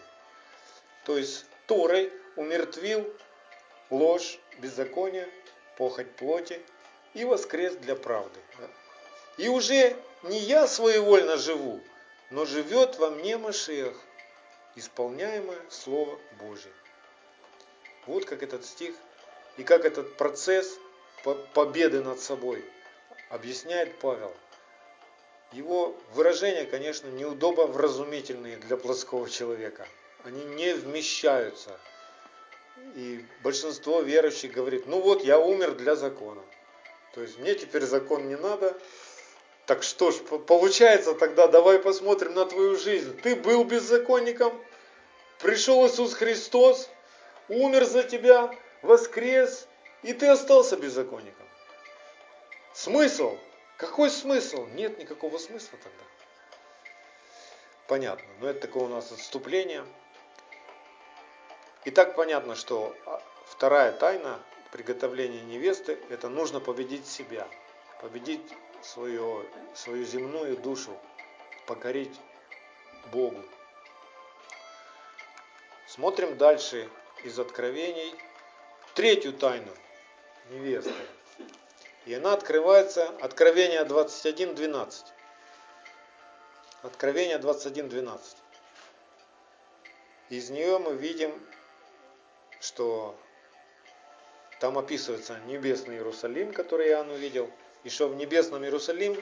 То 1.06 1.18
есть 1.18 1.46
Торой 1.68 2.12
умертвил 2.36 3.06
ложь, 3.90 4.40
беззаконие, 4.60 5.30
похоть 5.78 6.11
плоти 6.15 6.61
и 7.13 7.26
воскрес 7.26 7.76
для 7.76 7.95
правды. 7.95 8.39
И 9.38 9.47
уже 9.47 9.95
не 10.24 10.39
я 10.39 10.67
своевольно 10.67 11.38
живу, 11.38 11.82
но 12.30 12.45
живет 12.45 12.97
во 12.97 13.09
мне 13.09 13.38
Машех, 13.38 13.95
исполняемое 14.76 15.59
Слово 15.69 16.19
Божье. 16.39 16.71
Вот 18.05 18.26
как 18.26 18.43
этот 18.43 18.65
стих 18.65 18.95
и 19.57 19.63
как 19.63 19.86
этот 19.86 20.17
процесс 20.17 20.78
победы 21.53 22.03
над 22.03 22.19
собой, 22.19 22.63
объясняет 23.30 23.97
Павел. 23.99 24.34
Его 25.51 25.95
выражения, 26.13 26.65
конечно, 26.65 27.07
неудобно 27.07 27.65
вразумительные 27.65 28.57
для 28.57 28.76
плоского 28.76 29.30
человека. 29.30 29.88
они 30.24 30.43
не 30.43 30.74
вмещаются. 30.74 31.80
И 32.95 33.26
большинство 33.43 34.01
верующих 34.01 34.51
говорит, 34.51 34.88
ну 34.88 34.99
вот 34.99 35.24
я 35.24 35.39
умер 35.39 35.76
для 35.76 35.95
закона. 35.95 36.41
То 37.13 37.21
есть 37.21 37.38
мне 37.39 37.55
теперь 37.55 37.84
закон 37.84 38.28
не 38.28 38.36
надо. 38.36 38.78
Так 39.65 39.84
что 39.84 40.11
ж, 40.11 40.15
получается 40.47 41.13
тогда, 41.13 41.47
давай 41.47 41.80
посмотрим 41.80 42.34
на 42.34 42.45
твою 42.45 42.76
жизнь. 42.76 43.17
Ты 43.21 43.36
был 43.36 43.63
беззаконником, 43.63 44.53
пришел 45.39 45.88
Иисус 45.88 46.13
Христос, 46.13 46.89
умер 47.47 47.86
за 47.86 48.03
тебя, 48.03 48.53
воскрес, 48.82 49.67
и 50.01 50.13
ты 50.13 50.28
остался 50.28 50.76
беззаконником. 50.76 51.47
Смысл? 52.74 53.38
Какой 53.78 54.09
смысл? 54.09 54.65
Нет 54.74 54.99
никакого 54.99 55.38
смысла 55.38 55.78
тогда. 55.82 56.03
Понятно, 57.88 58.28
но 58.39 58.49
это 58.49 58.61
такое 58.61 58.84
у 58.84 58.88
нас 58.88 59.11
отступление. 59.11 59.86
И 61.86 61.92
так 61.92 62.16
понятно, 62.16 62.56
что 62.56 62.96
а, 63.06 63.22
вторая 63.46 63.92
тайна 63.92 64.40
приготовления 64.72 65.42
невесты, 65.42 66.00
это 66.10 66.30
нужно 66.30 66.60
победить 66.60 67.06
себя, 67.08 67.48
победить 68.02 68.42
свою, 68.82 69.46
свою 69.76 70.06
земную 70.06 70.58
душу, 70.58 70.98
покорить 71.68 72.18
Богу. 73.12 73.44
Смотрим 75.88 76.38
дальше 76.38 76.90
из 77.24 77.38
Откровений 77.38 78.16
третью 78.96 79.34
тайну 79.34 79.72
невесты. 80.50 80.94
И 82.06 82.14
она 82.14 82.34
открывается, 82.34 83.10
Откровение 83.22 83.84
21.12. 83.84 85.06
Откровение 86.82 87.38
21.12. 87.38 88.20
Из 90.30 90.50
нее 90.50 90.80
мы 90.80 90.96
видим, 90.96 91.40
что 92.64 93.14
там 94.61 94.78
описывается 94.78 95.38
небесный 95.47 95.95
Иерусалим, 95.95 96.53
который 96.53 96.88
Иоанн 96.88 97.09
увидел, 97.09 97.51
и 97.84 97.89
что 97.89 98.07
в 98.07 98.16
небесном 98.16 98.64
Иерусалим 98.64 99.22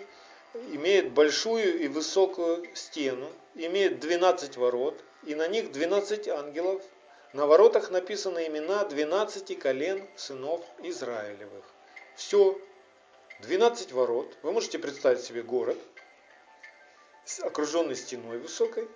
имеет 0.53 1.11
большую 1.11 1.79
и 1.79 1.87
высокую 1.87 2.63
стену, 2.75 3.27
имеет 3.55 3.99
12 3.99 4.57
ворот, 4.57 5.03
и 5.23 5.33
на 5.33 5.47
них 5.47 5.71
12 5.71 6.27
ангелов. 6.27 6.83
На 7.33 7.47
воротах 7.47 7.89
написаны 7.89 8.45
имена 8.45 8.83
12 8.83 9.57
колен 9.57 10.07
сынов 10.15 10.63
Израилевых. 10.83 11.65
Все, 12.15 12.59
12 13.39 13.91
ворот. 13.93 14.37
Вы 14.43 14.51
можете 14.51 14.77
представить 14.77 15.21
себе 15.21 15.41
город, 15.41 15.77
окруженный 17.41 17.95
стеной 17.95 18.37
высокой. 18.37 18.87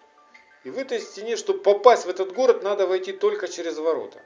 И 0.65 0.69
в 0.69 0.77
этой 0.77 0.99
стене, 0.99 1.35
чтобы 1.35 1.63
попасть 1.63 2.05
в 2.05 2.09
этот 2.09 2.33
город, 2.33 2.61
надо 2.61 2.85
войти 2.85 3.11
только 3.11 3.47
через 3.47 3.77
ворота. 3.77 4.21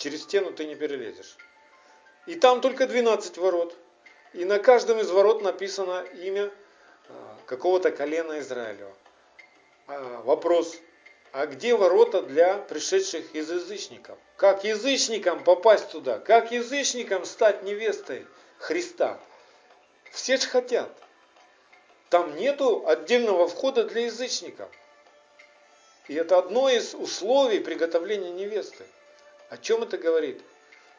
Через 0.00 0.22
стену 0.22 0.50
ты 0.50 0.64
не 0.64 0.76
перелезешь. 0.76 1.36
И 2.24 2.34
там 2.34 2.62
только 2.62 2.86
12 2.86 3.36
ворот. 3.36 3.76
И 4.32 4.46
на 4.46 4.58
каждом 4.58 4.98
из 4.98 5.10
ворот 5.10 5.42
написано 5.42 6.06
имя 6.22 6.50
а, 7.10 7.36
какого-то 7.44 7.90
колена 7.90 8.38
Израилева. 8.38 8.94
А, 9.88 10.22
вопрос, 10.22 10.74
а 11.32 11.44
где 11.44 11.76
ворота 11.76 12.22
для 12.22 12.56
пришедших 12.56 13.34
из 13.34 13.50
язычников? 13.50 14.16
Как 14.36 14.64
язычникам 14.64 15.44
попасть 15.44 15.90
туда? 15.90 16.18
Как 16.18 16.50
язычникам 16.50 17.26
стать 17.26 17.62
невестой 17.62 18.26
Христа? 18.56 19.20
Все 20.12 20.38
же 20.38 20.48
хотят. 20.48 20.90
Там 22.08 22.36
нету 22.36 22.88
отдельного 22.88 23.46
входа 23.48 23.84
для 23.84 24.06
язычников. 24.06 24.70
И 26.08 26.14
это 26.14 26.38
одно 26.38 26.70
из 26.70 26.94
условий 26.94 27.60
приготовления 27.60 28.30
невесты. 28.30 28.86
О 29.50 29.58
чем 29.58 29.82
это 29.82 29.98
говорит? 29.98 30.40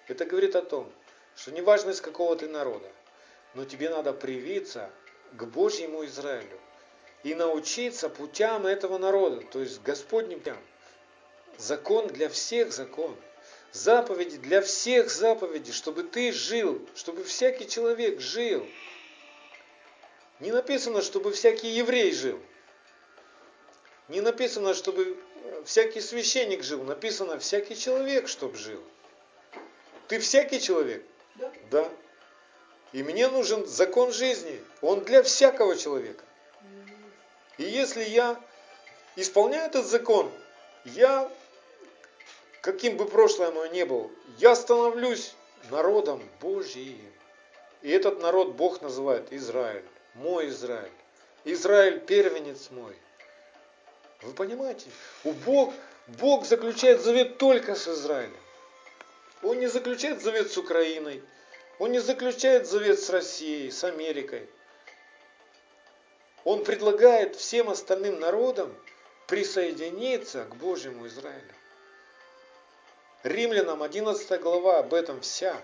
Это 0.08 0.26
говорит 0.26 0.58
о 0.58 0.62
том, 0.62 0.91
что 1.38 1.52
неважно 1.52 1.91
из 1.91 2.02
какого 2.02 2.36
ты 2.36 2.49
народа, 2.49 2.91
но 3.56 3.64
тебе 3.64 3.89
надо 3.89 4.12
привиться 4.12 4.91
к 5.32 5.45
Божьему 5.45 6.06
Израилю 6.06 6.60
и 7.24 7.34
научиться 7.34 8.10
путям 8.10 8.68
этого 8.68 8.97
народа, 8.97 9.41
то 9.52 9.60
есть 9.62 9.82
Господним 9.82 10.39
путям. 10.39 10.58
Закон 11.58 12.08
для 12.08 12.28
всех 12.28 12.74
закон. 12.74 13.16
Заповеди 13.72 14.36
для 14.38 14.62
всех 14.62 15.10
заповеди, 15.10 15.72
чтобы 15.72 16.04
ты 16.04 16.34
жил, 16.34 16.86
чтобы 16.93 17.24
всякий 17.24 17.70
человек 17.70 18.20
жил. 18.20 18.68
Не 20.41 20.52
написано, 20.52 21.02
чтобы 21.02 21.32
всякий 21.32 21.70
еврей 21.70 22.12
жил. 22.12 22.38
Не 24.12 24.20
написано, 24.20 24.74
чтобы 24.74 25.18
всякий 25.64 26.01
священник 26.01 26.64
жил. 26.64 26.84
Написано, 26.84 27.39
всякий 27.39 27.78
человек, 27.78 28.28
чтобы 28.28 28.57
жил. 28.57 28.84
Ты 30.09 30.20
всякий 30.20 30.59
человек? 30.59 31.01
Да. 31.36 31.53
Да. 31.72 31.89
И 32.91 33.03
мне 33.03 33.30
нужен 33.30 33.66
закон 33.66 34.12
жизни. 34.12 34.62
Он 34.82 34.99
для 35.05 35.24
всякого 35.24 35.78
человека. 35.78 36.26
И 37.57 37.64
если 37.64 38.03
я 38.03 38.38
исполняю 39.16 39.68
этот 39.68 39.86
закон, 39.86 40.30
я, 40.84 41.32
каким 42.59 42.97
бы 42.97 43.05
прошлое 43.05 43.51
мое 43.51 43.70
не 43.70 43.86
было, 43.86 44.09
я 44.39 44.55
становлюсь 44.55 45.34
народом 45.70 46.22
Божьим. 46.41 46.99
И 47.82 47.89
этот 47.89 48.22
народ 48.22 48.55
Бог 48.55 48.82
называет 48.82 49.32
Израиль 49.32 49.86
мой 50.16 50.49
Израиль. 50.49 50.91
Израиль 51.45 52.01
первенец 52.01 52.72
мой. 52.72 52.93
Вы 54.22 54.34
понимаете? 54.34 54.90
У 55.24 55.32
Бог, 55.32 55.74
Бог 56.08 56.46
заключает 56.46 57.02
завет 57.02 57.38
только 57.38 57.76
с 57.76 57.88
Израилем. 57.88 58.38
Он 59.42 59.60
не 59.60 59.68
заключает 59.68 60.22
завет 60.22 60.52
с 60.52 60.58
Украиной. 60.58 61.24
Он 61.80 61.92
не 61.92 62.00
заключает 62.00 62.68
завет 62.68 63.00
с 63.00 63.10
Россией, 63.10 63.72
с 63.72 63.84
Америкой. 63.84 64.48
Он 66.44 66.64
предлагает 66.64 67.36
всем 67.36 67.70
остальным 67.70 68.20
народам 68.20 68.76
присоединиться 69.28 70.46
к 70.46 70.56
Божьему 70.58 71.08
Израилю. 71.08 71.54
Римлянам 73.24 73.82
11 73.84 74.42
глава 74.42 74.80
об 74.80 74.94
этом 74.94 75.22
вся. 75.22 75.60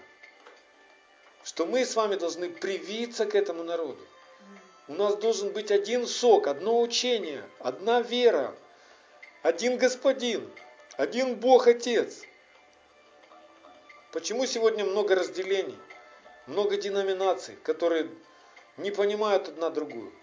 Что 1.44 1.66
мы 1.66 1.86
с 1.86 1.96
вами 1.96 2.16
должны 2.16 2.50
привиться 2.50 3.26
к 3.26 3.36
этому 3.36 3.64
народу. 3.64 4.04
У 4.88 4.94
нас 4.94 5.18
должен 5.18 5.52
быть 5.52 5.70
один 5.72 6.08
сок, 6.08 6.48
одно 6.48 6.80
учение, 6.80 7.44
одна 7.60 8.02
вера, 8.02 8.56
один 9.44 9.78
Господин, 9.78 10.50
один 10.96 11.36
Бог 11.36 11.68
Отец. 11.68 12.22
Почему 14.14 14.46
сегодня 14.46 14.86
много 14.86 15.16
разделений, 15.16 15.78
много 16.46 16.78
деноминаций, 16.78 17.58
которые 17.58 18.10
не 18.78 18.92
понимают 18.92 19.50
одна 19.50 19.70
другую? 19.70 20.14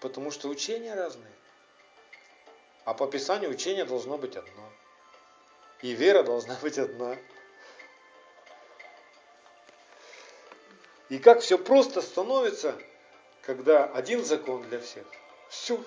Потому 0.00 0.32
что 0.32 0.48
учения 0.48 0.94
разные. 0.94 1.32
А 2.84 2.94
по 2.94 3.06
Писанию 3.06 3.50
учение 3.50 3.84
должно 3.84 4.18
быть 4.18 4.34
одно. 4.34 4.72
И 5.82 5.92
вера 5.92 6.24
должна 6.24 6.56
быть 6.62 6.78
одна. 6.78 7.16
И 11.08 11.18
как 11.18 11.40
все 11.40 11.58
просто 11.58 12.02
становится, 12.02 12.74
когда 13.50 13.84
один 13.84 14.24
закон 14.24 14.62
для 14.62 14.78
всех. 14.78 15.04
Все, 15.48 15.82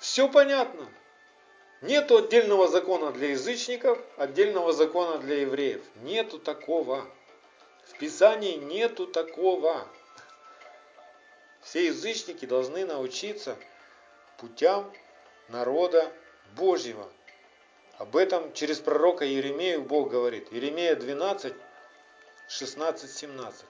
все 0.00 0.28
понятно. 0.28 0.84
Нету 1.80 2.16
отдельного 2.16 2.66
закона 2.66 3.12
для 3.12 3.30
язычников, 3.30 4.00
отдельного 4.16 4.72
закона 4.72 5.18
для 5.18 5.42
евреев. 5.42 5.80
Нету 6.02 6.40
такого. 6.40 7.08
В 7.84 7.96
Писании 7.98 8.56
нету 8.56 9.06
такого. 9.06 9.86
Все 11.60 11.86
язычники 11.86 12.46
должны 12.46 12.84
научиться 12.84 13.56
путям 14.38 14.92
народа 15.46 16.12
Божьего. 16.56 17.08
Об 17.98 18.16
этом 18.16 18.52
через 18.54 18.80
пророка 18.80 19.24
Еремею 19.24 19.82
Бог 19.82 20.10
говорит. 20.10 20.50
Еремея 20.50 20.96
12, 20.96 21.54
16, 22.48 23.08
17. 23.08 23.66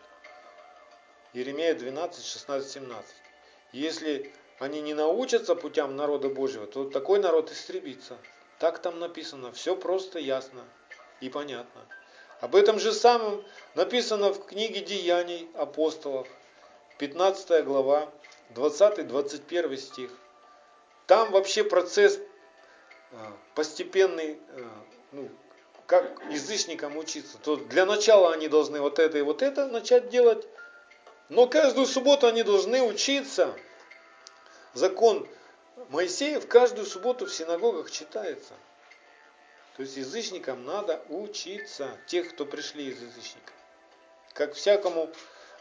Еремея 1.39 1.75
12, 1.75 2.25
16, 2.25 2.71
17. 2.71 3.15
Если 3.73 4.33
они 4.59 4.81
не 4.81 4.95
научатся 4.95 5.55
путям 5.55 5.95
народа 5.95 6.29
Божьего, 6.29 6.67
то 6.67 6.91
такой 6.91 7.21
народ 7.21 7.53
истребится. 7.53 8.19
Так 8.59 8.81
там 8.81 8.99
написано. 8.99 9.53
Все 9.53 9.77
просто 9.77 10.19
ясно 10.19 10.65
и 11.21 11.29
понятно. 11.29 11.81
Об 12.41 12.57
этом 12.57 12.81
же 12.81 12.93
самом 12.93 13.45
написано 13.77 14.33
в 14.33 14.47
книге 14.47 14.81
Деяний 14.81 15.49
апостолов, 15.55 16.29
15 16.99 17.65
глава, 17.65 18.11
20-21 18.55 19.77
стих. 19.77 20.11
Там 21.07 21.31
вообще 21.31 21.63
процесс 21.63 22.19
а, 23.13 23.33
постепенный, 23.55 24.41
а, 24.57 24.85
ну, 25.13 25.29
как 25.87 26.21
язычникам 26.31 26.97
учиться. 26.97 27.39
То 27.39 27.57
для 27.57 27.87
начала 27.87 28.33
они 28.33 28.49
должны 28.49 28.81
вот 28.81 28.99
это 28.99 29.19
и 29.19 29.23
вот 29.23 29.43
это 29.43 29.69
начать 29.69 30.09
делать, 30.11 30.47
но 31.29 31.47
каждую 31.47 31.87
субботу 31.87 32.27
они 32.27 32.43
должны 32.43 32.83
учиться. 32.83 33.55
Закон 34.73 35.29
Моисеев 35.91 36.49
каждую 36.49 36.87
субботу 36.87 37.27
в 37.27 37.35
синагогах 37.35 37.91
читается. 37.91 38.55
То 39.77 39.83
есть 39.83 39.97
язычникам 39.97 40.65
надо 40.65 41.03
учиться, 41.09 41.97
тех, 42.07 42.31
кто 42.31 42.45
пришли 42.45 42.89
из 42.89 43.01
язычника. 43.01 43.53
Как 44.33 44.55
всякому 44.55 45.11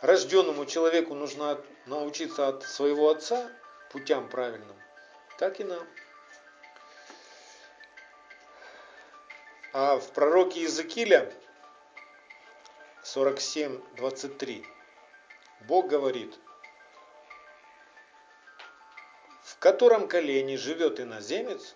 рожденному 0.02 0.66
человеку 0.66 1.14
нужно 1.14 1.62
научиться 1.86 2.48
от 2.48 2.64
своего 2.64 3.10
отца 3.10 3.50
путям 3.92 4.28
правильным, 4.30 4.76
так 5.38 5.60
и 5.60 5.64
нам. 5.64 5.88
А 9.74 9.98
в 9.98 10.12
пророке 10.14 10.62
Иезекииля 10.62 11.32
47.23 13.04 14.66
Бог 15.62 15.88
говорит, 15.88 16.38
в 19.44 19.58
котором 19.60 20.08
колене 20.08 20.58
живет 20.58 21.00
иноземец, 21.00 21.76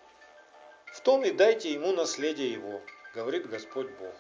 в 0.94 1.02
том 1.02 1.24
и 1.24 1.32
дайте 1.32 1.72
ему 1.72 1.94
наследие 1.94 2.52
его, 2.52 2.82
говорит 3.16 3.50
Господь 3.50 3.90
Бог. 3.92 4.14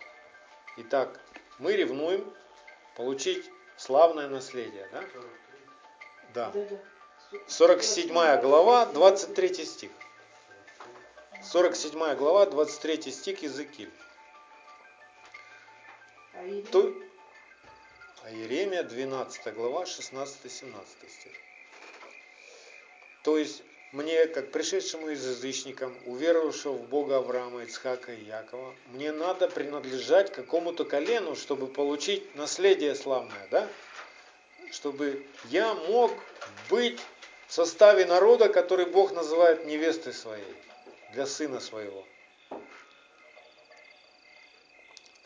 Итак, 0.77 1.19
мы 1.59 1.75
ревнуем 1.75 2.33
получить 2.95 3.49
славное 3.77 4.27
наследие. 4.27 4.87
Да? 6.33 6.51
Да. 6.51 6.51
47 7.47 8.41
глава, 8.41 8.85
23 8.87 9.65
стих. 9.65 9.91
47 11.43 12.15
глава, 12.15 12.45
23 12.45 13.11
стих 13.11 13.41
Иезекииль. 13.41 13.91
А 18.23 18.31
Иеремия 18.31 18.83
12 18.83 19.53
глава, 19.53 19.83
16-17 19.83 20.29
стих. 21.09 21.31
То 23.23 23.37
есть 23.37 23.63
мне, 23.91 24.25
как 24.27 24.51
пришедшему 24.51 25.09
из 25.09 25.25
язычникам, 25.25 25.93
уверовавшего 26.05 26.73
в 26.73 26.87
Бога 26.87 27.17
Авраама, 27.17 27.63
Ицхака 27.63 28.13
и 28.13 28.23
Якова, 28.23 28.73
мне 28.87 29.11
надо 29.11 29.47
принадлежать 29.49 30.31
какому-то 30.31 30.85
колену, 30.85 31.35
чтобы 31.35 31.67
получить 31.67 32.35
наследие 32.35 32.95
славное, 32.95 33.47
да? 33.51 33.67
Чтобы 34.71 35.25
я 35.49 35.73
мог 35.73 36.11
быть 36.69 36.99
в 37.47 37.53
составе 37.53 38.05
народа, 38.05 38.47
который 38.47 38.85
Бог 38.85 39.11
называет 39.11 39.65
невестой 39.65 40.13
своей, 40.13 40.55
для 41.13 41.25
сына 41.25 41.59
своего. 41.59 42.05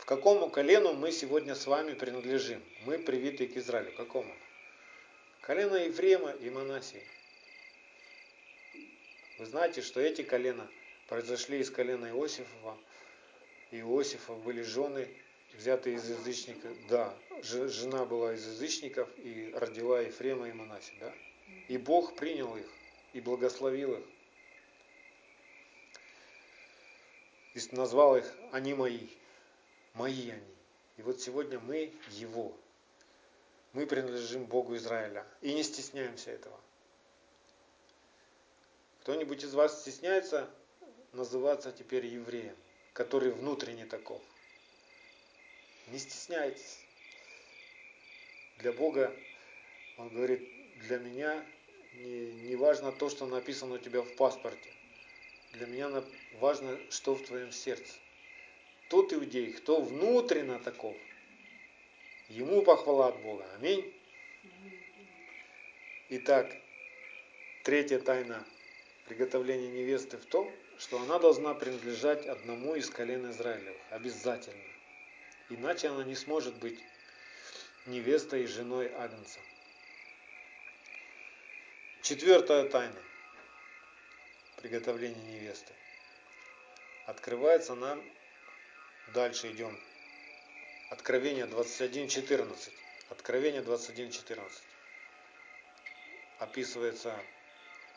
Какому 0.06 0.52
колену 0.52 0.94
мы 0.94 1.12
сегодня 1.12 1.56
с 1.56 1.66
вами 1.66 1.96
принадлежим? 1.96 2.62
Мы 2.86 3.00
привиты 3.00 3.48
к 3.48 3.58
Израилю. 3.58 3.92
Какому? 3.94 4.32
Колено 5.42 5.78
Ефрема 5.78 6.30
и 6.30 6.52
Манасии. 6.52 7.02
Вы 9.40 9.48
знаете, 9.48 9.82
что 9.82 10.00
эти 10.00 10.22
колена 10.22 10.70
произошли 11.08 11.58
из 11.60 11.72
колена 11.72 12.06
Иосифова. 12.12 12.78
Иосифа 13.72 14.34
были 14.34 14.62
жены, 14.62 15.10
взятые 15.56 15.96
из 15.96 16.08
язычников. 16.08 16.72
Да, 16.88 17.18
жена 17.42 18.06
была 18.06 18.36
из 18.36 18.46
язычников 18.46 19.10
и 19.18 19.52
родила 19.56 20.02
Ефрема 20.02 20.48
и 20.48 20.54
Манасе. 20.54 20.94
Да? 21.00 21.12
И 21.68 21.80
Бог 21.80 22.16
принял 22.16 22.56
их 22.56 22.70
и 23.14 23.22
благословил 23.22 23.96
их. 23.96 24.06
И 27.56 27.76
назвал 27.76 28.18
их 28.18 28.32
«они 28.52 28.76
мои», 28.76 29.08
«мои 29.96 30.30
они». 30.30 30.56
И 30.98 31.02
вот 31.02 31.20
сегодня 31.20 31.60
мы 31.60 31.94
Его. 32.12 32.56
Мы 33.74 33.86
принадлежим 33.86 34.46
Богу 34.46 34.76
Израиля. 34.78 35.26
И 35.42 35.54
не 35.54 35.64
стесняемся 35.64 36.32
этого. 36.32 36.58
Кто-нибудь 39.02 39.44
из 39.44 39.54
вас 39.54 39.82
стесняется 39.82 40.50
называться 41.12 41.72
теперь 41.72 42.06
евреем, 42.06 42.56
который 42.94 43.32
внутренне 43.32 43.86
таков? 43.86 44.22
Не 45.88 46.00
стесняйтесь. 46.00 46.80
Для 48.60 48.72
Бога, 48.72 49.14
Он 49.98 50.10
говорит, 50.10 50.50
для 50.88 50.98
меня 50.98 51.46
не, 51.94 52.32
не 52.32 52.56
важно 52.56 52.92
то, 52.92 53.10
что 53.10 53.26
написано 53.26 53.76
у 53.76 53.78
тебя 53.78 54.02
в 54.02 54.16
паспорте. 54.16 54.70
Для 55.52 55.68
меня 55.68 56.04
важно, 56.40 56.80
что 56.90 57.16
в 57.16 57.24
твоем 57.26 57.52
сердце. 57.52 57.94
Тот 58.96 59.12
иудей, 59.12 59.52
кто 59.52 59.82
внутренно 59.82 60.58
таков, 60.58 60.96
ему 62.30 62.62
похвала 62.62 63.10
от 63.10 63.22
Бога. 63.24 63.46
Аминь. 63.56 63.94
Итак, 66.08 66.50
третья 67.66 68.00
тайна 68.00 68.48
приготовления 69.06 69.68
невесты 69.68 70.18
в 70.18 70.26
том, 70.26 70.50
что 70.78 71.02
она 71.02 71.20
должна 71.20 71.54
принадлежать 71.56 72.26
одному 72.26 72.76
из 72.76 72.90
колен 72.90 73.30
Израилевых. 73.32 73.82
Обязательно. 73.90 74.64
Иначе 75.50 75.90
она 75.90 76.06
не 76.06 76.16
сможет 76.16 76.56
быть 76.56 76.80
невестой 77.88 78.44
и 78.44 78.48
женой 78.48 78.90
Агнца. 78.94 79.42
Четвертая 82.02 82.70
тайна 82.70 83.04
приготовления 84.56 85.34
невесты. 85.34 85.74
Открывается 87.08 87.76
нам, 87.76 88.02
дальше 89.14 89.52
идем, 89.52 89.78
Откровение 90.92 91.46
21.14. 91.46 92.72
Откровение 93.10 93.62
21.14. 93.62 94.40
Описывается 96.40 97.20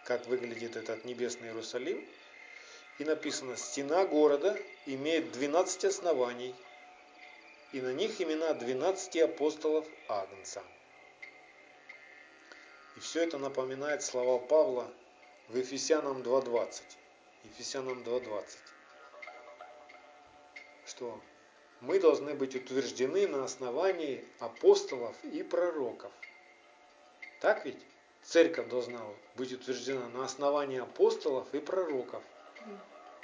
как 0.09 0.26
выглядит 0.26 0.74
этот 0.74 1.04
небесный 1.04 1.48
Иерусалим. 1.48 2.02
И 2.98 3.04
написано, 3.04 3.59
стена 3.59 4.06
города 4.06 4.59
имеет 4.86 5.30
12 5.32 5.84
оснований, 5.84 6.54
и 7.72 7.80
на 7.82 7.92
них 7.92 8.18
имена 8.20 8.54
12 8.54 9.16
апостолов 9.18 9.86
Агнца. 10.09 10.62
И 12.96 13.00
все 13.00 13.22
это 13.22 13.36
напоминает 13.36 14.02
слова 14.02 14.38
Павла 14.38 14.90
в 15.48 15.56
Ефесянам 15.59 16.22
2.20. 16.22 16.82
Ефесянам 17.44 18.02
2.20. 18.02 18.44
Что 20.89 21.20
мы 21.80 22.01
должны 22.01 22.34
быть 22.34 22.57
утверждены 22.57 23.28
на 23.28 23.45
основании 23.45 24.24
апостолов 24.41 25.14
и 25.24 25.43
пророков. 25.43 26.11
Так 27.41 27.64
ведь? 27.64 27.78
церковь 28.22 28.68
должна 28.68 29.01
быть 29.36 29.53
утверждена 29.53 30.07
на 30.09 30.24
основании 30.24 30.80
апостолов 30.80 31.47
и 31.55 31.61
пророков. 31.61 32.22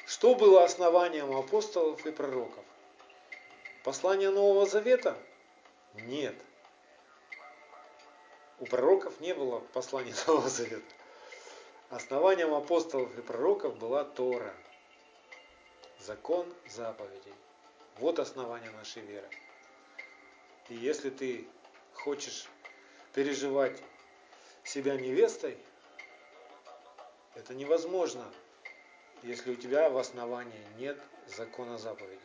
Что 0.06 0.34
было 0.34 0.64
основанием 0.64 1.34
апостолов 1.36 2.06
и 2.06 2.12
пророков? 2.12 2.64
Послание 3.82 4.30
Нового 4.30 4.66
Завета? 4.66 5.16
Нет. 5.94 6.34
У 8.60 8.66
пророков 8.66 9.20
не 9.20 9.34
было 9.34 9.60
послания 9.72 10.14
Нового 10.26 10.48
Завета. 10.48 10.94
Основанием 11.90 12.54
апостолов 12.54 13.16
и 13.18 13.22
пророков 13.22 13.76
была 13.76 14.04
Тора. 14.04 14.54
Закон 15.98 16.46
заповедей. 16.68 17.34
Вот 17.98 18.18
основание 18.18 18.70
нашей 18.70 19.02
веры. 19.02 19.28
И 20.68 20.74
если 20.74 21.10
ты 21.10 21.46
хочешь 21.92 22.48
переживать 23.12 23.80
себя 24.64 24.96
невестой, 24.96 25.56
это 27.34 27.54
невозможно, 27.54 28.24
если 29.22 29.52
у 29.52 29.56
тебя 29.56 29.90
в 29.90 29.98
основании 29.98 30.66
нет 30.76 30.98
закона 31.28 31.78
заповедей. 31.78 32.18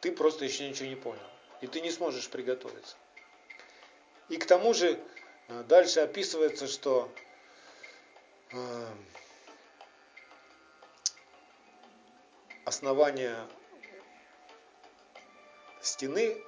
Ты 0.00 0.12
просто 0.12 0.44
еще 0.44 0.68
ничего 0.68 0.88
не 0.88 0.96
понял. 0.96 1.22
И 1.60 1.66
ты 1.66 1.80
не 1.80 1.90
сможешь 1.90 2.28
приготовиться. 2.28 2.96
И 4.28 4.36
к 4.36 4.46
тому 4.46 4.74
же 4.74 4.98
э, 5.48 5.62
дальше 5.64 6.00
описывается, 6.00 6.66
что 6.66 7.12
основания 12.64 13.36
стены 15.80 16.42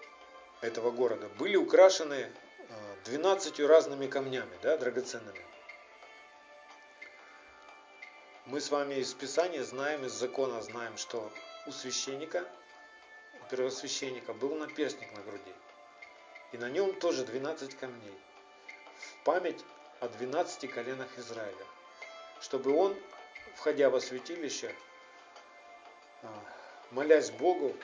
этого 0.61 0.91
города 0.91 1.29
были 1.39 1.57
украшены 1.57 2.33
12 3.05 3.61
разными 3.61 4.07
камнями, 4.07 4.57
да, 4.63 4.77
драгоценными. 4.77 5.45
Мы 8.47 8.61
с 8.61 8.71
вами 8.71 8.95
из 8.95 9.13
Писания 9.15 9.63
знаем, 9.65 10.05
из 10.05 10.13
закона 10.13 10.63
знаем, 10.63 10.97
что 10.97 11.31
у 11.67 11.73
священника, 11.73 12.47
у 13.43 13.51
первосвященника 13.51 14.33
был 14.35 14.55
наперстник 14.55 15.15
на 15.17 15.23
груди. 15.23 15.53
И 16.53 16.59
на 16.59 16.71
нем 16.71 16.99
тоже 17.01 17.25
12 17.25 17.75
камней. 17.77 18.19
В 18.99 19.25
память 19.25 19.65
о 20.01 20.09
12 20.09 20.71
коленах 20.71 21.09
Израиля. 21.19 21.67
Чтобы 22.41 22.77
он, 22.77 22.97
входя 23.57 23.91
во 23.91 24.01
святилище, 24.01 24.75
молясь 26.91 27.31
Богу, 27.31 27.75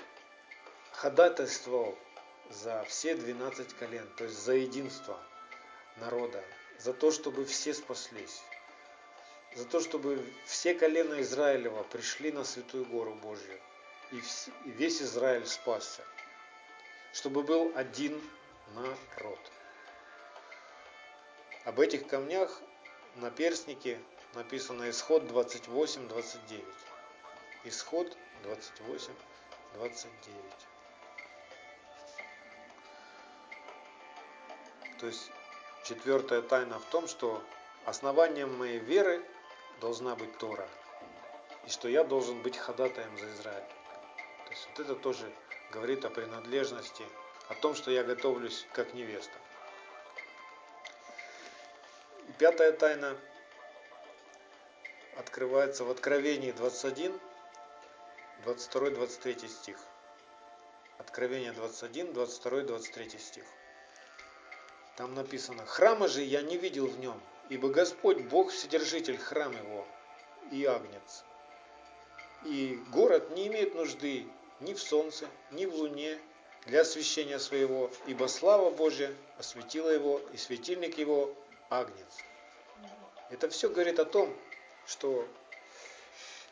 ходатайствовал 0.93 1.97
за 2.51 2.84
все 2.84 3.14
12 3.14 3.74
колен, 3.74 4.07
то 4.16 4.24
есть 4.24 4.38
за 4.38 4.55
единство 4.55 5.18
народа, 5.97 6.43
за 6.78 6.93
то, 6.93 7.11
чтобы 7.11 7.45
все 7.45 7.74
спаслись. 7.74 8.43
за 9.55 9.64
то, 9.64 9.80
чтобы 9.80 10.24
все 10.45 10.74
колена 10.74 11.20
Израилева 11.22 11.82
пришли 11.84 12.30
на 12.30 12.45
Святую 12.45 12.84
Гору 12.84 13.14
Божью, 13.14 13.59
и 14.12 14.22
весь 14.64 15.03
Израиль 15.03 15.47
спасся, 15.47 16.03
чтобы 17.12 17.43
был 17.43 17.72
один 17.74 18.20
народ. 18.74 19.38
Об 21.64 21.80
этих 21.80 22.07
камнях 22.07 22.61
на 23.16 23.30
перстнике 23.30 24.01
написано 24.34 24.88
Исход 24.91 25.24
28-29. 25.24 26.64
Исход 27.64 28.07
28-29. 28.07 28.16
То 34.99 35.07
есть 35.07 35.30
четвертая 35.84 36.43
тайна 36.43 36.78
в 36.78 36.84
том, 36.86 37.09
что 37.09 37.43
основанием 37.86 38.57
моей 38.59 38.78
веры 38.78 39.24
должна 39.80 40.14
быть 40.14 40.36
Тора. 40.38 40.68
И 41.66 41.70
что 41.70 41.88
я 41.88 42.05
должен 42.05 42.43
быть 42.43 42.57
ходатаем 42.57 43.16
за 43.18 43.30
Израиль. 43.32 43.68
То 44.45 44.51
есть 44.51 44.68
вот 44.68 44.80
это 44.80 44.95
тоже 44.95 45.32
говорит 45.72 46.05
о 46.05 46.11
принадлежности, 46.11 47.05
о 47.49 47.55
том, 47.55 47.74
что 47.74 47.91
я 47.91 48.05
готовлюсь 48.05 48.66
как 48.72 48.93
невеста. 48.93 49.32
И 52.28 52.32
пятая 52.32 52.72
тайна 52.72 53.16
открывается 55.16 55.84
в 55.84 55.91
Откровении 55.91 56.53
21, 56.53 57.18
22-23 58.45 59.49
стих. 59.49 59.76
Откровение 60.99 61.53
21, 61.53 62.12
22, 62.12 62.62
23 62.62 63.18
стих. 63.18 63.45
Там 64.97 65.14
написано, 65.14 65.66
храма 65.66 66.09
же 66.09 66.22
я 66.22 66.43
не 66.43 66.57
видел 66.57 66.86
в 66.86 66.99
нем, 66.99 67.20
ибо 67.49 67.68
Господь 67.68 68.22
Бог 68.22 68.51
Вседержитель 68.51 69.18
храм 69.18 69.53
его 69.53 69.86
и 70.51 70.64
агнец. 70.64 71.24
И 72.45 72.82
город 72.91 73.30
не 73.30 73.49
имеет 73.49 73.74
нужды 73.74 74.26
ни 74.61 74.72
в 74.72 74.80
солнце, 74.80 75.28
ни 75.51 75.66
в 75.66 75.74
луне 75.74 76.18
для 76.66 76.82
освящения 76.82 77.38
своего, 77.38 77.91
ибо 78.07 78.26
слава 78.26 78.70
Божья 78.70 79.14
осветила 79.38 79.91
его, 79.91 80.20
и 80.32 80.36
светильник 80.36 80.99
его 80.99 81.34
агнец. 81.68 82.16
Это 83.30 83.49
все 83.51 83.68
говорит 83.68 83.99
о 83.99 84.05
том, 84.05 84.34
что 84.86 85.26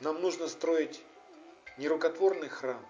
нам 0.01 0.21
нужно 0.21 0.49
строить 0.49 1.01
нерукотворный 1.79 2.49
храм. 2.49 2.85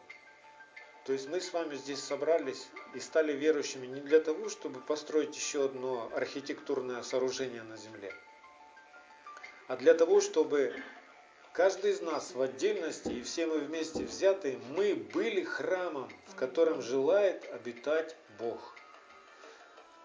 То 1.05 1.13
есть 1.13 1.29
мы 1.29 1.41
с 1.41 1.53
вами 1.53 1.77
здесь 1.77 2.03
собрались 2.03 2.69
и 2.95 3.01
стали 3.01 3.33
верующими 3.33 3.87
не 3.87 4.01
для 4.01 4.21
того, 4.21 4.49
чтобы 4.49 4.81
построить 4.81 5.35
еще 5.37 5.65
одно 5.67 6.11
архитектурное 6.15 7.03
сооружение 7.03 7.63
на 7.63 7.77
земле, 7.77 8.13
а 9.69 9.77
для 9.77 9.95
того, 9.95 10.21
чтобы 10.21 10.75
каждый 11.53 11.93
из 11.93 12.03
нас 12.03 12.33
в 12.33 12.43
отдельности 12.43 13.09
и 13.09 13.23
все 13.23 13.47
мы 13.47 13.59
вместе 13.59 14.05
взятые, 14.05 14.59
мы 14.77 14.95
были 14.95 15.45
храмом, 15.45 16.11
в 16.27 16.35
котором 16.35 16.83
желает 16.83 17.51
обитать 17.53 18.17
Бог. 18.39 18.75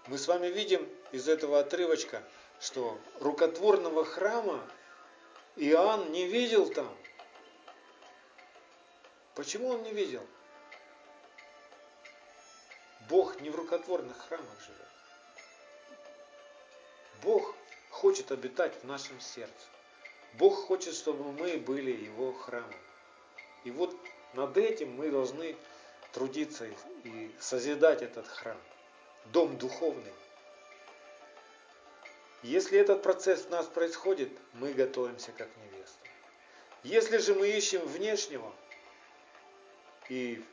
Мы 0.07 0.17
с 0.17 0.27
вами 0.27 0.47
видим 0.47 0.87
из 1.11 1.29
этого 1.29 1.59
отрывочка, 1.59 2.23
что 2.59 2.97
рукотворного 3.19 4.03
храма 4.03 4.65
Иоанн 5.55 6.11
не 6.11 6.27
видел 6.27 6.69
там. 6.69 6.93
Почему 9.35 9.69
он 9.69 9.83
не 9.83 9.91
видел? 9.91 10.25
Бог 13.09 13.41
не 13.41 13.49
в 13.49 13.55
рукотворных 13.55 14.17
храмах 14.17 14.61
живет. 14.61 14.79
Бог 17.21 17.55
хочет 17.89 18.31
обитать 18.31 18.73
в 18.81 18.85
нашем 18.85 19.19
сердце. 19.19 19.67
Бог 20.33 20.65
хочет, 20.65 20.93
чтобы 20.93 21.31
мы 21.31 21.57
были 21.57 21.91
Его 21.91 22.33
храмом. 22.33 22.73
И 23.63 23.71
вот 23.71 23.95
над 24.33 24.57
этим 24.57 24.95
мы 24.95 25.09
должны 25.09 25.55
трудиться 26.11 26.67
и 27.03 27.31
созидать 27.39 28.01
этот 28.01 28.27
храм. 28.27 28.57
Дом 29.25 29.57
духовный. 29.57 30.13
Если 32.43 32.77
этот 32.77 33.03
процесс 33.03 33.45
в 33.45 33.49
нас 33.49 33.65
происходит, 33.67 34.29
мы 34.53 34.73
готовимся 34.73 35.31
как 35.31 35.47
невеста. 35.57 35.97
Если 36.83 37.17
же 37.17 37.35
мы 37.35 37.47
ищем 37.49 37.79
внешнего, 37.87 38.51
и 40.09 40.43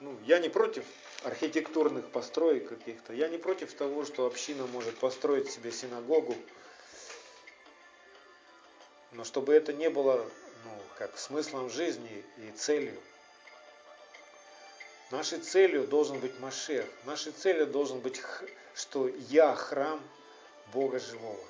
ну, 0.00 0.18
я 0.24 0.38
не 0.38 0.48
против 0.48 0.84
архитектурных 1.22 2.08
построек 2.10 2.68
каких-то, 2.68 3.12
я 3.12 3.28
не 3.28 3.38
против 3.38 3.72
того, 3.72 4.04
что 4.04 4.26
община 4.26 4.66
может 4.66 4.98
построить 4.98 5.50
себе 5.50 5.70
синагогу, 5.70 6.34
но 9.12 9.24
чтобы 9.24 9.54
это 9.54 9.72
не 9.72 9.90
было 9.90 10.28
ну, 10.64 10.70
как 10.98 11.18
смыслом 11.18 11.70
жизни 11.70 12.24
и 12.38 12.50
целью. 12.52 13.00
Нашей 15.12 15.40
целью 15.40 15.86
должен 15.86 16.18
быть 16.20 16.40
Машех. 16.40 16.86
Нашей 17.04 17.32
целью 17.32 17.66
должен 17.66 18.00
быть, 18.00 18.20
что 18.74 19.08
я 19.28 19.54
храм 19.54 20.00
Бога 20.72 20.98
живого. 20.98 21.44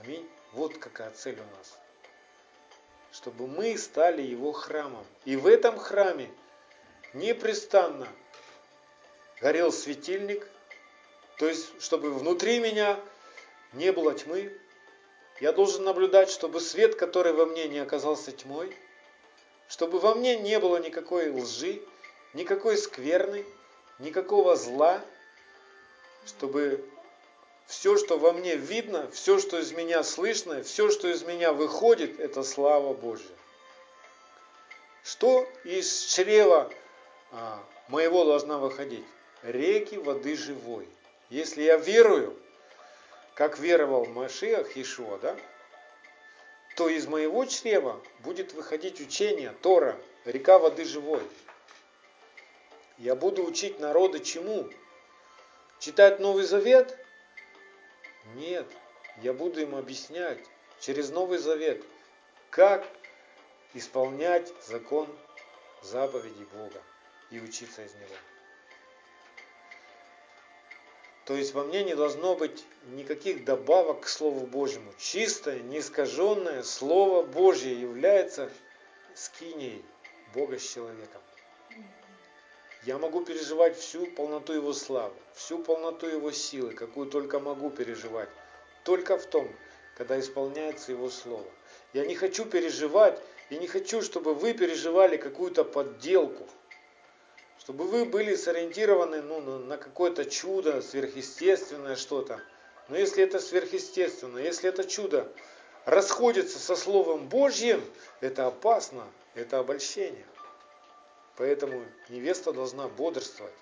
Аминь. 0.00 0.28
Вот 0.52 0.78
какая 0.78 1.10
цель 1.10 1.38
у 1.40 1.56
нас. 1.56 1.78
Чтобы 3.12 3.46
мы 3.46 3.76
стали 3.76 4.22
Его 4.22 4.52
храмом. 4.52 5.06
И 5.24 5.36
в 5.36 5.46
этом 5.46 5.78
храме 5.78 6.30
непрестанно 7.12 8.08
горел 9.40 9.72
светильник, 9.72 10.48
то 11.38 11.46
есть, 11.46 11.80
чтобы 11.82 12.12
внутри 12.12 12.58
меня 12.58 12.98
не 13.72 13.92
было 13.92 14.14
тьмы. 14.14 14.56
Я 15.40 15.52
должен 15.52 15.84
наблюдать, 15.84 16.30
чтобы 16.30 16.60
свет, 16.60 16.94
который 16.94 17.32
во 17.32 17.46
мне, 17.46 17.66
не 17.68 17.80
оказался 17.80 18.32
тьмой, 18.32 18.74
чтобы 19.68 19.98
во 19.98 20.14
мне 20.14 20.36
не 20.36 20.58
было 20.58 20.76
никакой 20.76 21.30
лжи, 21.30 21.82
никакой 22.34 22.76
скверны, 22.76 23.44
никакого 23.98 24.56
зла, 24.56 25.00
чтобы 26.26 26.88
все, 27.66 27.96
что 27.96 28.18
во 28.18 28.32
мне 28.32 28.56
видно, 28.56 29.10
все, 29.10 29.38
что 29.38 29.58
из 29.58 29.72
меня 29.72 30.02
слышно, 30.02 30.62
все, 30.62 30.90
что 30.90 31.08
из 31.08 31.22
меня 31.22 31.52
выходит, 31.52 32.20
это 32.20 32.42
слава 32.42 32.92
Божья. 32.92 33.34
Что 35.04 35.48
из 35.64 36.04
чрева 36.04 36.70
а, 37.32 37.62
моего 37.88 38.24
должна 38.24 38.58
выходить? 38.58 39.04
Реки 39.42 39.96
воды 39.96 40.36
живой. 40.36 40.86
Если 41.28 41.62
я 41.62 41.76
верую, 41.76 42.38
как 43.34 43.58
веровал 43.58 44.06
Машиах 44.06 44.76
Ишуа, 44.76 45.18
да, 45.18 45.36
то 46.76 46.88
из 46.88 47.06
моего 47.06 47.44
чрева 47.44 48.00
будет 48.20 48.52
выходить 48.52 49.00
учение, 49.00 49.54
Тора, 49.62 49.96
река 50.24 50.58
воды 50.58 50.84
живой. 50.84 51.22
Я 52.98 53.16
буду 53.16 53.44
учить 53.44 53.80
народы 53.80 54.20
чему? 54.20 54.68
Читать 55.80 56.20
Новый 56.20 56.44
Завет? 56.44 56.96
Нет, 58.34 58.66
я 59.22 59.32
буду 59.32 59.60
им 59.60 59.74
объяснять 59.74 60.38
через 60.80 61.10
Новый 61.10 61.38
Завет, 61.38 61.84
как 62.50 62.86
исполнять 63.74 64.52
закон 64.66 65.08
заповедей 65.82 66.46
Бога 66.52 66.80
и 67.30 67.40
учиться 67.40 67.84
из 67.84 67.94
него. 67.94 68.14
То 71.24 71.34
есть 71.36 71.54
во 71.54 71.64
мне 71.64 71.84
не 71.84 71.94
должно 71.94 72.34
быть 72.34 72.64
никаких 72.86 73.44
добавок 73.44 74.02
к 74.02 74.08
Слову 74.08 74.46
Божьему. 74.46 74.92
Чистое, 74.98 75.60
неискаженное 75.60 76.62
Слово 76.62 77.22
Божье 77.22 77.80
является 77.80 78.50
скиней 79.14 79.84
Бога 80.34 80.58
с 80.58 80.62
человеком. 80.62 81.22
Я 82.84 82.98
могу 82.98 83.24
переживать 83.24 83.76
всю 83.76 84.06
полноту 84.06 84.52
Его 84.52 84.72
славы, 84.72 85.14
всю 85.34 85.58
полноту 85.58 86.06
Его 86.06 86.32
силы, 86.32 86.74
какую 86.74 87.08
только 87.08 87.38
могу 87.38 87.70
переживать. 87.70 88.28
Только 88.84 89.18
в 89.18 89.26
том, 89.26 89.48
когда 89.96 90.18
исполняется 90.18 90.92
Его 90.92 91.10
Слово. 91.10 91.46
Я 91.92 92.06
не 92.06 92.14
хочу 92.14 92.44
переживать, 92.44 93.20
и 93.50 93.56
не 93.56 93.66
хочу, 93.66 94.02
чтобы 94.02 94.34
вы 94.34 94.54
переживали 94.54 95.16
какую-то 95.16 95.64
подделку– 95.64 96.46
чтобы 97.62 97.84
вы 97.84 98.04
были 98.04 98.34
сориентированы 98.34 99.22
ну, 99.22 99.40
на 99.40 99.76
какое-то 99.76 100.24
чудо, 100.24 100.82
сверхъестественное 100.82 101.94
что-то. 101.94 102.40
Но 102.88 102.96
если 102.96 103.22
это 103.22 103.38
сверхъестественно, 103.38 104.38
если 104.38 104.68
это 104.68 104.82
чудо 104.82 105.30
расходится 105.84 106.58
со 106.58 106.74
Словом 106.74 107.28
Божьим, 107.28 107.80
это 108.20 108.48
опасно, 108.48 109.06
это 109.36 109.60
обольщение. 109.60 110.24
Поэтому 111.36 111.84
невеста 112.08 112.52
должна 112.52 112.88
бодрствовать. 112.88 113.54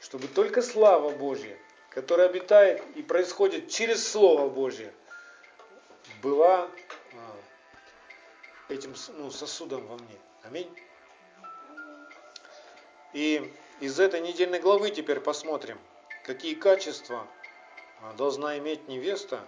Чтобы 0.00 0.26
только 0.26 0.62
слава 0.62 1.10
Божья, 1.10 1.56
которая 1.90 2.28
обитает 2.28 2.82
и 2.96 3.02
происходит 3.02 3.68
через 3.68 4.06
Слово 4.08 4.48
Божье, 4.48 4.92
была 6.22 6.68
а, 7.12 7.36
этим 8.68 8.94
ну, 9.16 9.30
сосудом 9.30 9.86
во 9.86 9.96
мне. 9.96 10.18
Аминь. 10.44 10.70
И 13.12 13.52
из 13.80 14.00
этой 14.00 14.20
недельной 14.20 14.60
главы 14.60 14.90
теперь 14.90 15.20
посмотрим, 15.20 15.78
какие 16.24 16.54
качества 16.54 17.26
а, 18.00 18.12
должна 18.14 18.58
иметь 18.58 18.88
невеста, 18.88 19.40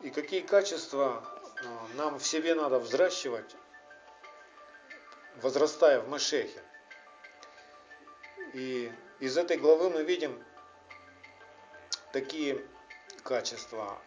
и 0.00 0.10
какие 0.10 0.40
качества 0.40 1.24
а, 1.64 1.96
нам 1.96 2.18
в 2.18 2.26
себе 2.26 2.54
надо 2.54 2.78
взращивать, 2.78 3.56
возрастая 5.42 6.00
в 6.00 6.08
Машехе. 6.08 6.62
И 8.54 8.90
из 9.20 9.36
этой 9.36 9.56
главы 9.56 9.90
мы 9.90 10.02
видим 10.02 10.42
такие 12.12 12.64
качества. 13.22 14.00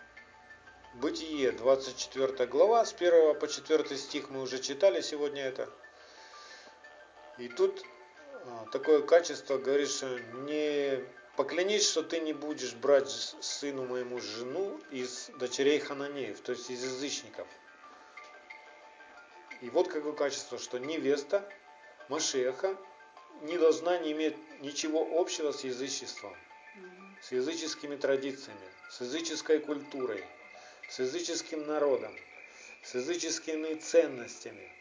Бытие, 0.95 1.51
24 1.51 2.47
глава, 2.47 2.83
с 2.85 2.93
1 2.93 3.39
по 3.39 3.47
4 3.47 3.97
стих 3.97 4.29
мы 4.29 4.41
уже 4.41 4.59
читали 4.59 4.99
сегодня 5.01 5.43
это. 5.43 5.69
И 7.37 7.47
тут 7.47 7.81
а, 8.45 8.65
такое 8.73 9.01
качество, 9.01 9.57
говоришь, 9.57 10.01
не 10.45 11.01
поклянись, 11.37 11.89
что 11.89 12.03
ты 12.03 12.19
не 12.19 12.33
будешь 12.33 12.73
брать 12.73 13.09
сыну 13.09 13.85
моему 13.85 14.19
жену 14.19 14.79
из 14.91 15.29
дочерей 15.39 15.79
Хананеев, 15.79 16.41
то 16.41 16.51
есть 16.51 16.69
из 16.69 16.83
язычников. 16.83 17.47
И 19.61 19.69
вот 19.69 19.87
какое 19.87 20.13
качество, 20.13 20.57
что 20.57 20.79
невеста 20.79 21.47
Машеха 22.09 22.75
не 23.41 23.57
должна 23.57 23.99
не 23.99 24.11
иметь 24.11 24.35
ничего 24.61 25.19
общего 25.19 25.51
с 25.51 25.63
язычеством, 25.63 26.35
с 27.21 27.31
языческими 27.31 27.95
традициями, 27.95 28.59
с 28.89 29.01
языческой 29.01 29.59
культурой, 29.59 30.25
с 30.89 30.99
языческим 30.99 31.65
народом, 31.67 32.13
с 32.83 32.95
языческими 32.95 33.75
ценностями. 33.75 34.71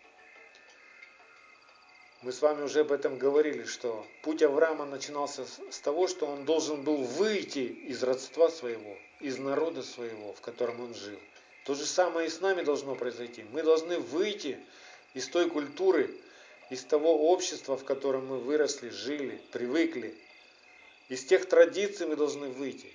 Мы 2.22 2.32
с 2.32 2.42
вами 2.42 2.62
уже 2.62 2.80
об 2.80 2.92
этом 2.92 3.18
говорили, 3.18 3.64
что 3.64 4.06
путь 4.22 4.42
Авраама 4.42 4.84
начинался 4.84 5.46
с 5.46 5.78
того, 5.78 6.06
что 6.06 6.26
он 6.26 6.44
должен 6.44 6.82
был 6.82 6.98
выйти 7.02 7.60
из 7.60 8.02
родства 8.02 8.50
своего, 8.50 8.96
из 9.20 9.38
народа 9.38 9.82
своего, 9.82 10.32
в 10.34 10.40
котором 10.40 10.80
он 10.80 10.94
жил. 10.94 11.18
То 11.64 11.74
же 11.74 11.84
самое 11.84 12.26
и 12.26 12.30
с 12.30 12.40
нами 12.40 12.62
должно 12.62 12.94
произойти. 12.94 13.44
Мы 13.52 13.62
должны 13.62 13.98
выйти 13.98 14.58
из 15.14 15.28
той 15.28 15.50
культуры, 15.50 16.14
из 16.70 16.84
того 16.84 17.30
общества, 17.30 17.76
в 17.76 17.84
котором 17.84 18.26
мы 18.26 18.38
выросли, 18.38 18.88
жили, 18.90 19.40
привыкли. 19.52 20.14
Из 21.08 21.24
тех 21.24 21.46
традиций 21.46 22.06
мы 22.06 22.16
должны 22.16 22.48
выйти 22.48 22.92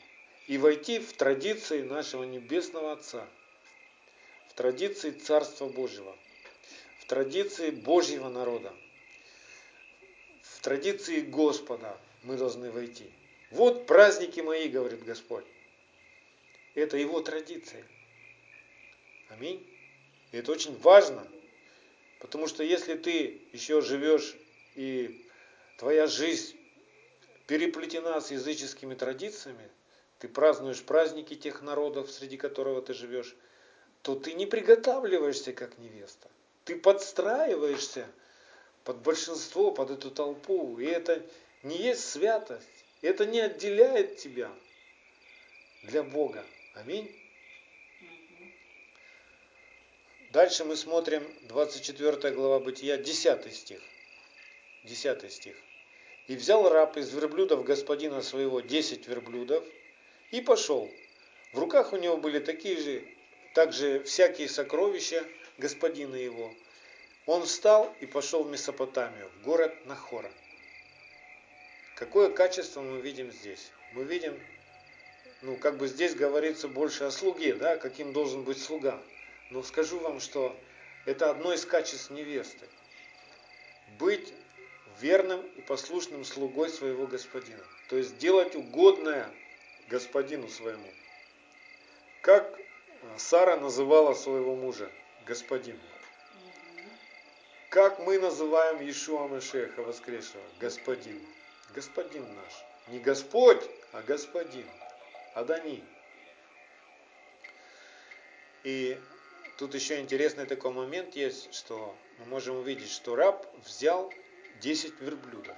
и 0.48 0.58
войти 0.58 1.00
в 1.00 1.14
традиции 1.14 1.82
нашего 1.82 2.24
Небесного 2.24 2.94
Отца, 2.94 3.28
в 4.50 4.54
традиции 4.54 5.12
Царства 5.12 5.68
Божьего, 5.68 6.16
в 7.02 7.06
традиции 7.06 7.72
Божьего 7.72 8.30
народа, 8.30 8.74
в 10.44 10.62
традиции 10.62 11.22
Господа 11.22 11.98
мы 12.24 12.38
должны 12.38 12.72
войти. 12.72 13.10
Вот 13.52 13.86
праздники 13.86 14.40
мои, 14.40 14.68
говорит 14.68 15.04
Господь. 15.04 15.46
Это 16.74 16.98
Его 16.98 17.22
традиция. 17.22 17.86
Аминь. 19.30 19.66
И 20.32 20.38
это 20.38 20.52
очень 20.52 20.78
важно. 20.80 21.28
Потому 22.20 22.48
что 22.48 22.64
если 22.64 22.96
ты 22.96 23.42
еще 23.54 23.82
живешь 23.82 24.36
и 24.76 25.28
твоя 25.78 26.08
жизнь 26.08 26.58
переплетена 27.48 28.20
с 28.22 28.32
языческими 28.32 28.96
традициями, 28.96 29.70
ты 30.20 30.28
празднуешь 30.28 30.82
праздники 30.82 31.36
тех 31.36 31.62
народов, 31.62 32.12
среди 32.12 32.38
которого 32.38 32.82
ты 32.82 32.94
живешь, 32.94 33.36
то 34.02 34.16
ты 34.16 34.34
не 34.34 34.46
приготавливаешься 34.46 35.54
как 35.54 35.78
невеста. 35.78 36.30
Ты 36.64 36.76
подстраиваешься 36.76 38.08
под 38.84 38.98
большинство, 38.98 39.72
под 39.72 39.92
эту 39.92 40.12
толпу. 40.12 40.80
И 40.80 40.86
это 40.86 41.24
не 41.64 41.78
есть 41.78 42.10
святость. 42.10 42.68
Это 43.02 43.26
не 43.26 43.40
отделяет 43.40 44.18
тебя 44.18 44.52
для 45.84 46.02
Бога. 46.04 46.44
Аминь. 46.74 47.12
Дальше 50.36 50.66
мы 50.66 50.76
смотрим 50.76 51.26
24 51.44 52.36
глава 52.36 52.60
Бытия, 52.60 52.98
10 52.98 53.56
стих. 53.56 53.80
10 54.84 55.32
стих. 55.32 55.56
«И 56.28 56.36
взял 56.36 56.68
раб 56.68 56.98
из 56.98 57.14
верблюдов 57.14 57.64
господина 57.64 58.22
своего 58.22 58.60
10 58.60 59.08
верблюдов 59.08 59.64
и 60.32 60.42
пошел. 60.42 60.92
В 61.54 61.60
руках 61.60 61.94
у 61.94 61.96
него 61.96 62.18
были 62.18 62.40
такие 62.40 62.76
же, 62.76 63.08
также 63.54 64.04
всякие 64.04 64.50
сокровища 64.50 65.24
господина 65.58 66.16
его. 66.16 66.54
Он 67.26 67.46
встал 67.46 67.96
и 68.02 68.06
пошел 68.06 68.44
в 68.44 68.52
Месопотамию, 68.52 69.32
в 69.40 69.44
город 69.46 69.74
Нахора. 69.86 70.30
Какое 71.96 72.30
качество 72.30 72.82
мы 72.82 73.00
видим 73.00 73.32
здесь? 73.32 73.72
Мы 73.94 74.04
видим, 74.04 74.38
ну, 75.44 75.56
как 75.56 75.78
бы 75.78 75.88
здесь 75.88 76.14
говорится 76.14 76.68
больше 76.68 77.06
о 77.06 77.12
слуге, 77.12 77.54
да, 77.56 77.78
каким 77.78 78.12
должен 78.12 78.44
быть 78.44 78.62
слуга. 78.62 79.02
Но 79.50 79.64
скажу 79.64 80.00
вам, 80.00 80.20
что 80.20 80.56
это 81.06 81.30
одно 81.30 81.54
из 81.54 81.66
качеств 81.66 82.10
невесты. 82.10 82.68
Быть 84.00 84.34
верным 85.00 85.42
и 85.56 85.62
послушным 85.62 86.26
слугой 86.26 86.70
своего 86.70 87.06
господина. 87.06 87.64
То 87.90 87.98
есть 87.98 88.18
делать 88.18 88.56
угодное 88.56 89.30
господину 89.88 90.50
своему. 90.50 90.92
Как 92.22 92.60
Сара 93.18 93.58
называла 93.58 94.14
своего 94.14 94.56
мужа? 94.56 94.90
Господин. 95.26 95.80
Как 97.70 98.00
мы 98.00 98.18
называем 98.18 98.80
Иешуа 98.80 99.28
Машеха 99.28 99.84
воскресшего? 99.84 100.44
Господин. 100.60 101.22
Господин 101.74 102.24
наш. 102.36 102.54
Не 102.88 103.00
Господь, 103.00 103.62
а 103.92 104.02
Господин. 104.02 104.66
Адани. 105.34 105.84
И 108.64 109.00
Тут 109.58 109.74
еще 109.74 110.02
интересный 110.02 110.46
такой 110.46 110.72
момент 110.72 111.16
есть, 111.16 111.54
что 111.54 111.96
мы 112.20 112.26
можем 112.26 112.58
увидеть, 112.58 112.92
что 112.92 113.16
раб 113.16 113.48
взял 113.66 114.12
10 114.62 115.00
верблюдов. 115.00 115.56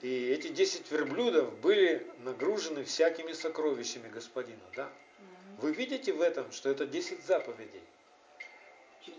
И 0.00 0.28
эти 0.28 0.48
10 0.48 0.90
верблюдов 0.90 1.58
были 1.60 2.06
нагружены 2.20 2.84
всякими 2.84 3.32
сокровищами 3.32 4.08
господина. 4.08 4.62
Да? 4.74 4.90
Вы 5.58 5.72
видите 5.72 6.12
в 6.12 6.22
этом, 6.22 6.50
что 6.52 6.70
это 6.70 6.86
10 6.86 7.22
заповедей, 7.24 7.82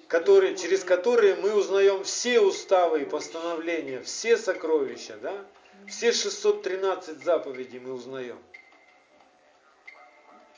которые, 0.07 0.55
через 0.55 0.83
которые 0.83 1.35
мы 1.35 1.53
узнаем 1.55 2.03
все 2.03 2.39
уставы 2.39 3.03
и 3.03 3.05
постановления, 3.05 4.01
все 4.01 4.37
сокровища, 4.37 5.17
да? 5.17 5.45
все 5.87 6.11
613 6.11 7.23
заповедей 7.23 7.79
мы 7.79 7.93
узнаем. 7.93 8.39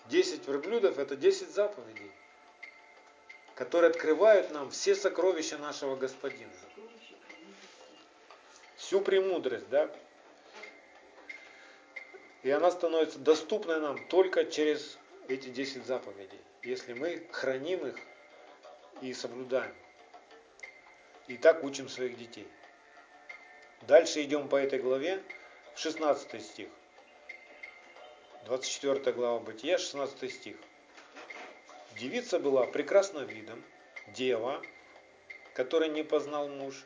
10 0.09 0.47
верблюдов 0.47 0.99
это 0.99 1.15
10 1.15 1.49
заповедей, 1.49 2.11
которые 3.55 3.89
открывают 3.89 4.51
нам 4.51 4.69
все 4.71 4.95
сокровища 4.95 5.57
нашего 5.57 5.95
Господина. 5.95 6.51
Всю 8.75 9.01
премудрость, 9.01 9.67
да? 9.69 9.89
И 12.43 12.49
она 12.49 12.71
становится 12.71 13.19
доступной 13.19 13.81
нам 13.81 14.07
только 14.07 14.45
через 14.45 14.97
эти 15.27 15.49
10 15.49 15.85
заповедей, 15.85 16.39
если 16.63 16.93
мы 16.93 17.27
храним 17.31 17.85
их 17.87 17.95
и 19.01 19.13
соблюдаем. 19.13 19.75
И 21.27 21.35
так 21.35 21.63
учим 21.63 21.89
своих 21.89 22.17
детей. 22.17 22.47
Дальше 23.81 24.23
идем 24.23 24.47
по 24.47 24.55
этой 24.55 24.79
главе, 24.79 25.21
в 25.75 25.79
16 25.79 26.41
стих. 26.41 26.69
24 28.47 29.11
глава 29.11 29.39
Бытия, 29.39 29.77
16 29.77 30.31
стих. 30.33 30.55
Девица 31.99 32.39
была 32.39 32.65
прекрасна 32.65 33.19
видом, 33.19 33.61
дева, 34.15 34.61
которой 35.53 35.89
не 35.89 36.01
познал 36.01 36.47
муж. 36.47 36.85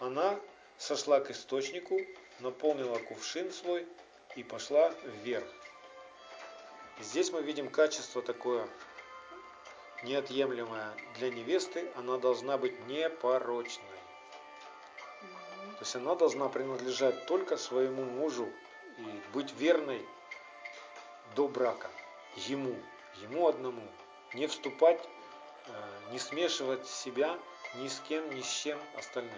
Она 0.00 0.40
сошла 0.78 1.20
к 1.20 1.30
источнику, 1.30 2.00
наполнила 2.40 2.98
кувшин 2.98 3.52
свой 3.52 3.86
и 4.34 4.42
пошла 4.42 4.92
вверх. 5.22 5.46
И 6.98 7.04
здесь 7.04 7.30
мы 7.30 7.42
видим 7.42 7.70
качество 7.70 8.20
такое 8.20 8.66
неотъемлемое 10.02 10.92
для 11.14 11.30
невесты. 11.30 11.88
Она 11.94 12.18
должна 12.18 12.58
быть 12.58 12.74
непорочной. 12.88 13.84
То 15.74 15.78
есть 15.78 15.94
она 15.94 16.16
должна 16.16 16.48
принадлежать 16.48 17.26
только 17.26 17.56
своему 17.56 18.02
мужу 18.02 18.48
и 18.98 19.32
быть 19.32 19.52
верной 19.52 20.04
до 21.34 21.48
брака, 21.48 21.90
ему, 22.36 22.76
ему 23.22 23.48
одному, 23.48 23.82
не 24.34 24.46
вступать, 24.46 25.00
э, 25.66 26.10
не 26.10 26.18
смешивать 26.18 26.86
себя 26.86 27.38
ни 27.76 27.88
с 27.88 28.00
кем, 28.00 28.34
ни 28.34 28.42
с 28.42 28.50
чем 28.50 28.78
остальным. 28.96 29.32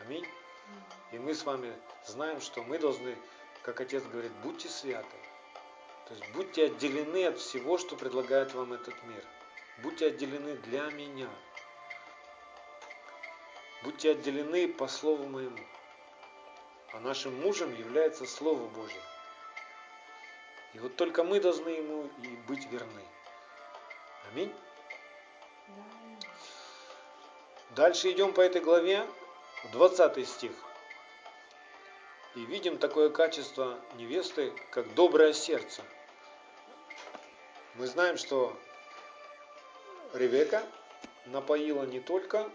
Аминь. 0.00 0.26
И 1.12 1.18
мы 1.18 1.34
с 1.34 1.44
вами 1.44 1.72
знаем, 2.06 2.40
что 2.40 2.62
мы 2.62 2.78
должны, 2.78 3.16
как 3.62 3.80
Отец 3.80 4.02
говорит, 4.04 4.32
будьте 4.42 4.68
святы. 4.68 5.16
То 6.06 6.14
есть 6.14 6.32
будьте 6.32 6.66
отделены 6.66 7.26
от 7.26 7.38
всего, 7.38 7.78
что 7.78 7.96
предлагает 7.96 8.52
вам 8.54 8.72
этот 8.72 8.94
мир. 9.04 9.24
Будьте 9.78 10.06
отделены 10.06 10.56
для 10.56 10.90
меня. 10.90 11.28
Будьте 13.82 14.10
отделены 14.10 14.68
по 14.68 14.86
Слову 14.88 15.26
моему. 15.26 15.58
А 16.92 17.00
нашим 17.00 17.40
мужем 17.40 17.74
является 17.74 18.26
Слово 18.26 18.66
Божье. 18.68 19.00
И 20.74 20.78
вот 20.78 20.96
только 20.96 21.22
мы 21.22 21.40
должны 21.40 21.68
ему 21.68 22.10
и 22.22 22.28
быть 22.48 22.66
верны. 22.70 23.02
Аминь. 24.32 24.52
Дальше 27.70 28.10
идем 28.10 28.32
по 28.32 28.40
этой 28.40 28.60
главе, 28.60 29.06
20 29.72 30.28
стих. 30.28 30.52
И 32.34 32.44
видим 32.46 32.78
такое 32.78 33.10
качество 33.10 33.78
невесты, 33.94 34.52
как 34.70 34.92
доброе 34.94 35.32
сердце. 35.32 35.82
Мы 37.76 37.86
знаем, 37.86 38.16
что 38.16 38.56
Ревека 40.12 40.62
напоила 41.26 41.84
не 41.84 42.00
только 42.00 42.50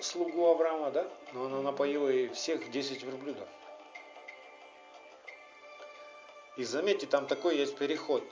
слугу 0.00 0.46
Авраама, 0.46 0.90
да, 0.90 1.08
но 1.32 1.46
она 1.46 1.60
напоила 1.60 2.08
и 2.08 2.28
всех 2.28 2.70
10 2.70 3.02
верблюдов. 3.02 3.48
И 6.56 6.64
заметьте, 6.64 7.06
там 7.06 7.26
такой 7.26 7.56
есть 7.56 7.76
переход. 7.76 8.22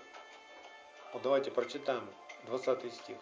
Вот 1.13 1.23
давайте 1.23 1.51
прочитаем 1.51 2.07
20 2.47 2.93
стих. 2.93 3.17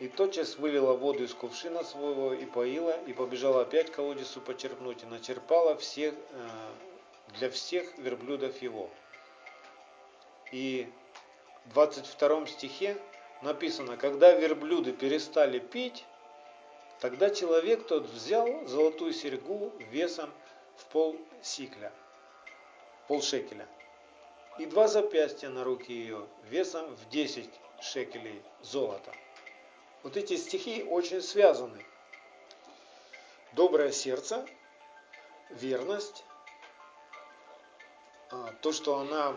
И 0.00 0.08
тотчас 0.08 0.56
вылила 0.56 0.94
воду 0.94 1.24
из 1.24 1.34
кувшина 1.34 1.84
своего 1.84 2.32
и 2.32 2.46
поила, 2.46 2.98
и 3.06 3.12
побежала 3.12 3.62
опять 3.62 3.90
к 3.90 3.96
колодесу 3.96 4.40
почерпнуть, 4.40 5.02
и 5.02 5.06
начерпала 5.06 5.76
всех, 5.76 6.14
э, 6.14 6.48
для 7.38 7.50
всех 7.50 7.98
верблюдов 7.98 8.60
его. 8.62 8.90
И 10.52 10.90
в 11.66 11.74
22 11.74 12.46
стихе 12.46 12.96
написано, 13.42 13.96
когда 13.96 14.32
верблюды 14.32 14.92
перестали 14.92 15.58
пить, 15.58 16.04
тогда 17.00 17.30
человек 17.30 17.86
тот 17.86 18.06
взял 18.08 18.66
золотую 18.66 19.12
серьгу 19.12 19.70
весом 19.90 20.30
в 20.80 20.86
пол 20.86 21.16
сикля, 21.42 21.92
пол 23.06 23.22
шекеля, 23.22 23.68
и 24.58 24.66
два 24.66 24.88
запястья 24.88 25.48
на 25.48 25.62
руки 25.64 25.92
ее 25.92 26.26
весом 26.44 26.94
в 26.96 27.08
10 27.10 27.50
шекелей 27.80 28.42
золота. 28.62 29.12
Вот 30.02 30.16
эти 30.16 30.36
стихи 30.36 30.82
очень 30.82 31.20
связаны. 31.20 31.84
Доброе 33.52 33.92
сердце, 33.92 34.46
верность, 35.50 36.24
а, 38.30 38.54
то, 38.62 38.72
что 38.72 38.98
она, 38.98 39.36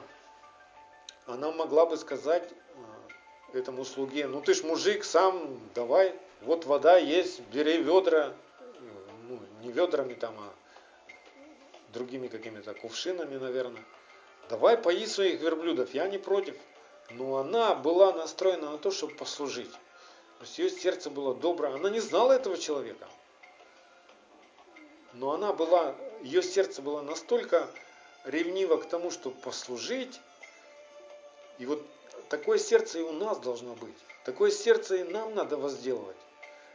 она 1.26 1.52
могла 1.52 1.86
бы 1.86 1.98
сказать 1.98 2.48
а, 3.54 3.58
этому 3.58 3.84
слуге, 3.86 4.28
ну 4.28 4.39
ты 4.41 4.54
ж 4.54 4.64
мужик, 4.64 5.04
сам 5.04 5.60
давай, 5.74 6.18
вот 6.41 6.66
вода 6.66 6.98
есть, 6.98 7.39
бери 7.52 7.82
ведра, 7.82 8.34
ну 9.28 9.39
не 9.62 9.72
ведрами 9.72 10.14
там, 10.14 10.36
а 10.39 10.54
другими 11.94 12.28
какими-то 12.28 12.74
кувшинами, 12.74 13.38
наверное. 13.38 13.84
Давай 14.50 14.78
пои 14.78 15.06
своих 15.06 15.39
верблюдов, 15.39 15.94
я 15.94 16.08
не 16.08 16.18
против. 16.18 16.56
Но 17.12 17.38
она 17.38 17.76
была 17.76 18.12
настроена 18.12 18.72
на 18.72 18.78
то, 18.78 18.91
чтобы 18.91 19.16
послужить. 19.16 19.72
То 19.72 20.46
есть 20.46 20.58
ее 20.58 20.70
сердце 20.70 21.10
было 21.10 21.34
доброе. 21.34 21.76
Она 21.76 21.89
не 21.89 22.00
знала 22.00 22.34
этого 22.34 22.58
человека. 22.58 23.08
Но 25.14 25.32
она 25.32 25.54
была, 25.54 25.96
ее 26.22 26.41
сердце 26.41 26.82
было 26.82 27.02
настолько 27.02 27.70
ревниво 28.26 28.78
к 28.78 28.86
тому, 28.89 29.12
чтобы 29.12 29.39
послужить. 29.39 30.20
И 31.60 31.66
вот 31.66 31.86
такое 32.30 32.58
сердце 32.58 33.00
и 33.00 33.04
у 33.04 33.12
нас 33.12 33.39
должно 33.39 33.76
быть. 33.76 33.96
Такое 34.26 34.50
сердце 34.50 34.98
и 34.98 35.04
нам 35.04 35.36
надо 35.36 35.58
возделывать. 35.58 36.18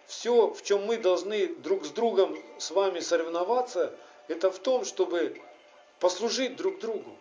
Все, 0.07 0.49
в 0.49 0.63
чем 0.63 0.85
мы 0.85 0.97
должны 0.97 1.49
друг 1.57 1.85
с 1.85 1.91
другом 1.91 2.39
с 2.59 2.71
вами 2.71 3.01
соревноваться, 3.01 3.95
это 4.29 4.51
в 4.51 4.59
том, 4.59 4.85
чтобы 4.85 5.41
послужить 6.01 6.57
друг 6.57 6.79
другу. 6.79 7.17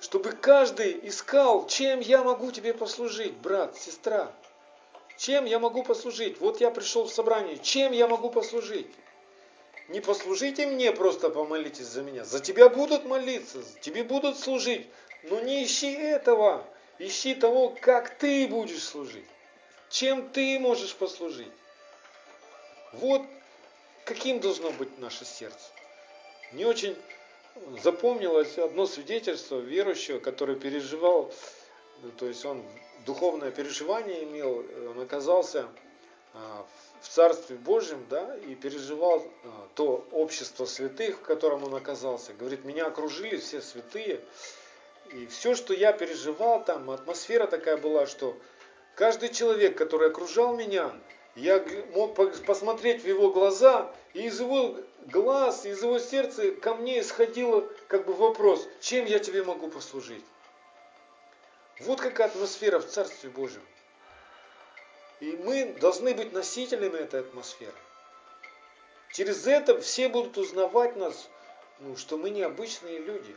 Чтобы 0.00 0.32
каждый 0.32 1.08
искал, 1.08 1.66
чем 1.66 2.00
я 2.00 2.22
могу 2.22 2.52
тебе 2.52 2.74
послужить, 2.74 3.34
брат, 3.34 3.76
сестра. 3.76 4.30
Чем 5.16 5.44
я 5.44 5.58
могу 5.58 5.82
послужить? 5.82 6.40
Вот 6.40 6.60
я 6.60 6.70
пришел 6.70 7.04
в 7.04 7.12
собрание. 7.12 7.58
Чем 7.58 7.92
я 7.92 8.06
могу 8.08 8.30
послужить? 8.30 8.88
Не 9.88 10.00
послужите 10.00 10.66
мне, 10.66 10.92
просто 10.92 11.30
помолитесь 11.30 11.86
за 11.86 12.02
меня. 12.02 12.24
За 12.24 12.40
тебя 12.40 12.68
будут 12.68 13.04
молиться, 13.04 13.58
тебе 13.80 14.04
будут 14.04 14.38
служить. 14.38 14.86
Но 15.24 15.40
не 15.40 15.64
ищи 15.64 15.92
этого. 15.92 16.64
Ищи 16.98 17.34
того, 17.34 17.74
как 17.80 18.16
ты 18.18 18.46
будешь 18.46 18.82
служить. 18.82 19.26
Чем 19.88 20.28
ты 20.30 20.58
можешь 20.58 20.94
послужить. 20.94 21.52
Вот 22.92 23.22
каким 24.10 24.40
должно 24.40 24.70
быть 24.72 24.98
наше 24.98 25.24
сердце. 25.24 25.70
Не 26.52 26.64
очень 26.64 26.96
запомнилось 27.80 28.58
одно 28.58 28.86
свидетельство 28.86 29.60
верующего, 29.60 30.18
который 30.18 30.56
переживал 30.56 31.32
то 32.18 32.26
есть 32.26 32.44
он 32.44 32.64
духовное 33.04 33.50
переживание 33.50 34.24
имел, 34.24 34.64
он 34.90 35.00
оказался 35.00 35.68
а, 36.32 36.64
в 37.00 37.08
Царстве 37.08 37.56
Божьем, 37.56 38.04
да, 38.08 38.36
и 38.38 38.54
переживал 38.54 39.22
а, 39.44 39.68
то 39.74 40.06
общество 40.12 40.64
святых, 40.64 41.18
в 41.18 41.22
котором 41.22 41.64
он 41.64 41.74
оказался. 41.74 42.32
Говорит, 42.32 42.64
меня 42.64 42.86
окружили 42.86 43.36
все 43.36 43.60
святые, 43.60 44.20
и 45.12 45.26
все, 45.26 45.54
что 45.54 45.74
я 45.74 45.92
переживал 45.92 46.64
там, 46.64 46.90
атмосфера 46.90 47.46
такая 47.46 47.76
была, 47.76 48.06
что 48.06 48.36
каждый 48.94 49.28
человек, 49.28 49.76
который 49.76 50.08
окружал 50.08 50.56
меня, 50.56 50.92
я 51.40 51.64
мог 51.94 52.14
посмотреть 52.44 53.02
в 53.02 53.08
его 53.08 53.30
глаза, 53.30 53.90
и 54.12 54.26
из 54.26 54.40
его 54.40 54.76
глаз, 55.06 55.64
из 55.64 55.82
его 55.82 55.98
сердца 55.98 56.50
ко 56.52 56.74
мне 56.74 57.00
исходило 57.00 57.66
как 57.88 58.06
бы 58.06 58.12
вопрос, 58.12 58.68
чем 58.80 59.06
я 59.06 59.18
тебе 59.18 59.42
могу 59.42 59.68
послужить? 59.68 60.24
Вот 61.80 62.00
какая 62.00 62.28
атмосфера 62.28 62.78
в 62.78 62.86
Царстве 62.86 63.30
Божьем. 63.30 63.62
И 65.20 65.32
мы 65.44 65.76
должны 65.80 66.14
быть 66.14 66.32
носителями 66.32 66.98
этой 66.98 67.20
атмосферы. 67.20 67.76
Через 69.12 69.46
это 69.46 69.80
все 69.80 70.08
будут 70.08 70.36
узнавать 70.36 70.96
нас, 70.96 71.28
ну, 71.80 71.96
что 71.96 72.18
мы 72.18 72.30
необычные 72.30 72.98
люди. 72.98 73.34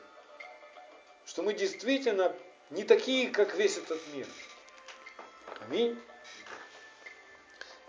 Что 1.26 1.41
мы 1.41 1.54
действительно 1.54 2.36
не 2.69 2.84
такие, 2.84 3.30
как 3.30 3.56
весь 3.56 3.78
этот 3.78 4.02
мир. 4.14 4.28
Аминь. 5.61 5.98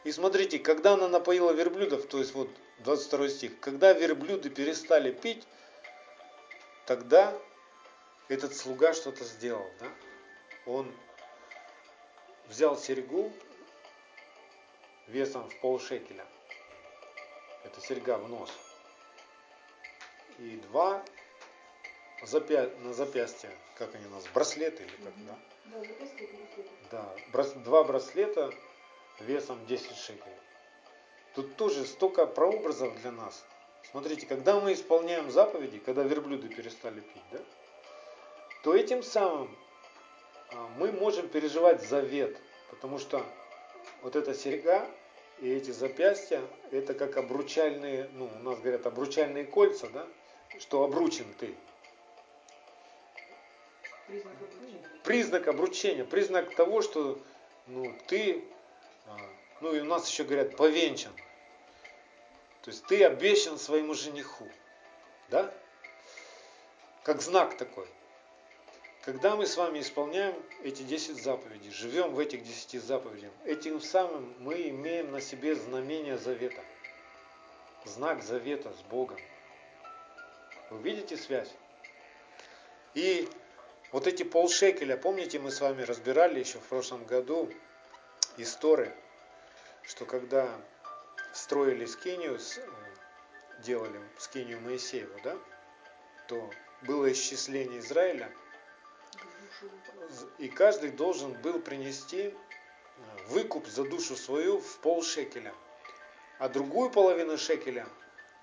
И 0.04 0.12
смотрите, 0.12 0.58
когда 0.58 0.94
она 0.94 1.08
напоила 1.08 1.50
верблюдов, 1.50 2.06
то 2.06 2.18
есть 2.18 2.34
вот 2.34 2.50
22 2.80 3.28
стих, 3.28 3.60
когда 3.60 3.92
верблюды 3.94 4.50
перестали 4.50 5.10
пить, 5.10 5.46
тогда 6.86 7.36
этот 8.28 8.54
слуга 8.54 8.92
что-то 8.92 9.24
сделал, 9.24 9.66
да? 9.80 9.86
он 10.66 10.94
взял 12.48 12.76
серьгу 12.76 13.32
весом 15.06 15.48
в 15.48 15.60
полшекеля. 15.60 16.26
Это 17.64 17.80
серьга 17.80 18.18
в 18.18 18.28
нос. 18.28 18.50
И 20.38 20.56
два 20.68 21.02
запя... 22.22 22.68
на 22.80 22.92
запястье, 22.92 23.50
как 23.78 23.94
они 23.94 24.06
у 24.06 24.10
нас, 24.10 24.24
браслеты 24.34 24.82
или 24.82 24.96
как, 24.96 25.14
да? 25.26 25.38
Да, 25.66 25.78
запястье 25.80 26.26
браслеты. 26.26 26.70
Да, 26.90 27.16
брас... 27.32 27.52
два 27.52 27.84
браслета 27.84 28.52
весом 29.20 29.64
10 29.66 29.96
шекелей. 29.96 30.36
Тут 31.34 31.56
тоже 31.56 31.84
столько 31.84 32.26
прообразов 32.26 33.00
для 33.00 33.10
нас. 33.10 33.44
Смотрите, 33.90 34.26
когда 34.26 34.58
мы 34.60 34.72
исполняем 34.72 35.30
заповеди, 35.30 35.78
когда 35.78 36.02
верблюды 36.02 36.48
перестали 36.48 37.00
пить, 37.00 37.22
да, 37.32 37.38
то 38.62 38.74
этим 38.74 39.02
самым 39.02 39.54
а, 40.50 40.68
мы 40.78 40.92
можем 40.92 41.28
переживать 41.28 41.82
завет, 41.82 42.36
потому 42.70 42.98
что 42.98 43.24
вот 44.02 44.16
эта 44.16 44.34
серьга 44.34 44.88
и 45.40 45.52
эти 45.52 45.70
запястья, 45.70 46.40
это 46.70 46.94
как 46.94 47.16
обручальные, 47.16 48.08
ну, 48.14 48.30
у 48.40 48.42
нас 48.42 48.58
говорят 48.60 48.86
обручальные 48.86 49.44
кольца, 49.44 49.88
да, 49.90 50.06
что 50.60 50.84
обручен 50.84 51.26
ты. 51.38 51.54
Признак 54.06 54.34
обручения. 54.34 55.00
Признак 55.02 55.48
обручения, 55.48 56.04
признак 56.04 56.54
того, 56.54 56.82
что 56.82 57.18
ну, 57.66 57.92
ты, 58.06 58.44
ну 59.60 59.74
и 59.74 59.80
у 59.80 59.84
нас 59.84 60.08
еще 60.08 60.24
говорят, 60.24 60.56
повенчан. 60.56 61.12
То 62.62 62.70
есть 62.70 62.84
ты 62.86 63.04
обещан 63.04 63.58
своему 63.58 63.94
жениху. 63.94 64.48
Да? 65.28 65.52
Как 67.02 67.20
знак 67.20 67.56
такой. 67.56 67.86
Когда 69.02 69.36
мы 69.36 69.46
с 69.46 69.58
вами 69.58 69.80
исполняем 69.80 70.34
эти 70.62 70.82
10 70.82 71.22
заповедей, 71.22 71.70
живем 71.70 72.14
в 72.14 72.18
этих 72.18 72.42
10 72.42 72.82
заповедях, 72.82 73.30
этим 73.44 73.82
самым 73.82 74.34
мы 74.38 74.68
имеем 74.70 75.12
на 75.12 75.20
себе 75.20 75.54
знамение 75.54 76.16
завета. 76.16 76.62
Знак 77.84 78.22
завета 78.22 78.72
с 78.72 78.80
Богом. 78.88 79.18
Вы 80.70 80.78
видите 80.78 81.18
связь? 81.18 81.52
И 82.94 83.28
вот 83.92 84.06
эти 84.06 84.22
полшекеля, 84.22 84.96
помните, 84.96 85.38
мы 85.38 85.50
с 85.50 85.60
вами 85.60 85.82
разбирали 85.82 86.40
еще 86.40 86.58
в 86.58 86.66
прошлом 86.66 87.04
году 87.04 87.52
истории, 88.42 88.92
что 89.82 90.06
когда 90.06 90.48
строили 91.32 91.84
скинию, 91.86 92.38
делали 93.60 94.00
скинию 94.18 94.60
Моисееву, 94.60 95.18
да, 95.22 95.36
то 96.28 96.50
было 96.82 97.10
исчисление 97.12 97.80
Израиля, 97.80 98.30
и 100.38 100.48
каждый 100.48 100.90
должен 100.90 101.32
был 101.32 101.60
принести 101.60 102.22
э, 102.22 102.32
выкуп 103.28 103.66
за 103.66 103.84
душу 103.84 104.16
свою 104.16 104.60
в 104.60 104.78
пол 104.78 105.02
шекеля. 105.02 105.54
А 106.38 106.48
другую 106.48 106.90
половину 106.90 107.38
шекеля 107.38 107.86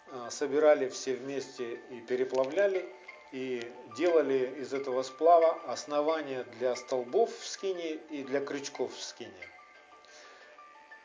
э, 0.08 0.28
собирали 0.30 0.90
все 0.90 1.16
вместе 1.16 1.76
и 1.90 2.02
переплавляли, 2.02 2.90
и 3.32 3.72
делали 3.96 4.60
из 4.60 4.74
этого 4.74 5.04
сплава 5.04 5.54
основания 5.68 6.44
для 6.60 6.76
столбов 6.76 7.36
в 7.38 7.48
скине 7.48 7.96
и 8.10 8.24
для 8.24 8.42
крючков 8.42 8.94
в 8.94 9.02
скине. 9.02 9.48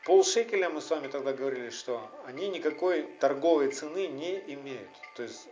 Пол 0.07 0.23
шекеля 0.23 0.70
мы 0.70 0.81
с 0.81 0.89
вами 0.89 1.09
тогда 1.09 1.33
говорили, 1.33 1.70
что 1.70 2.01
они 2.27 2.47
никакой 2.49 3.03
торговой 3.19 3.73
цены 3.73 4.07
не 4.07 4.39
имеют. 4.55 4.89
То 5.16 5.24
есть, 5.24 5.49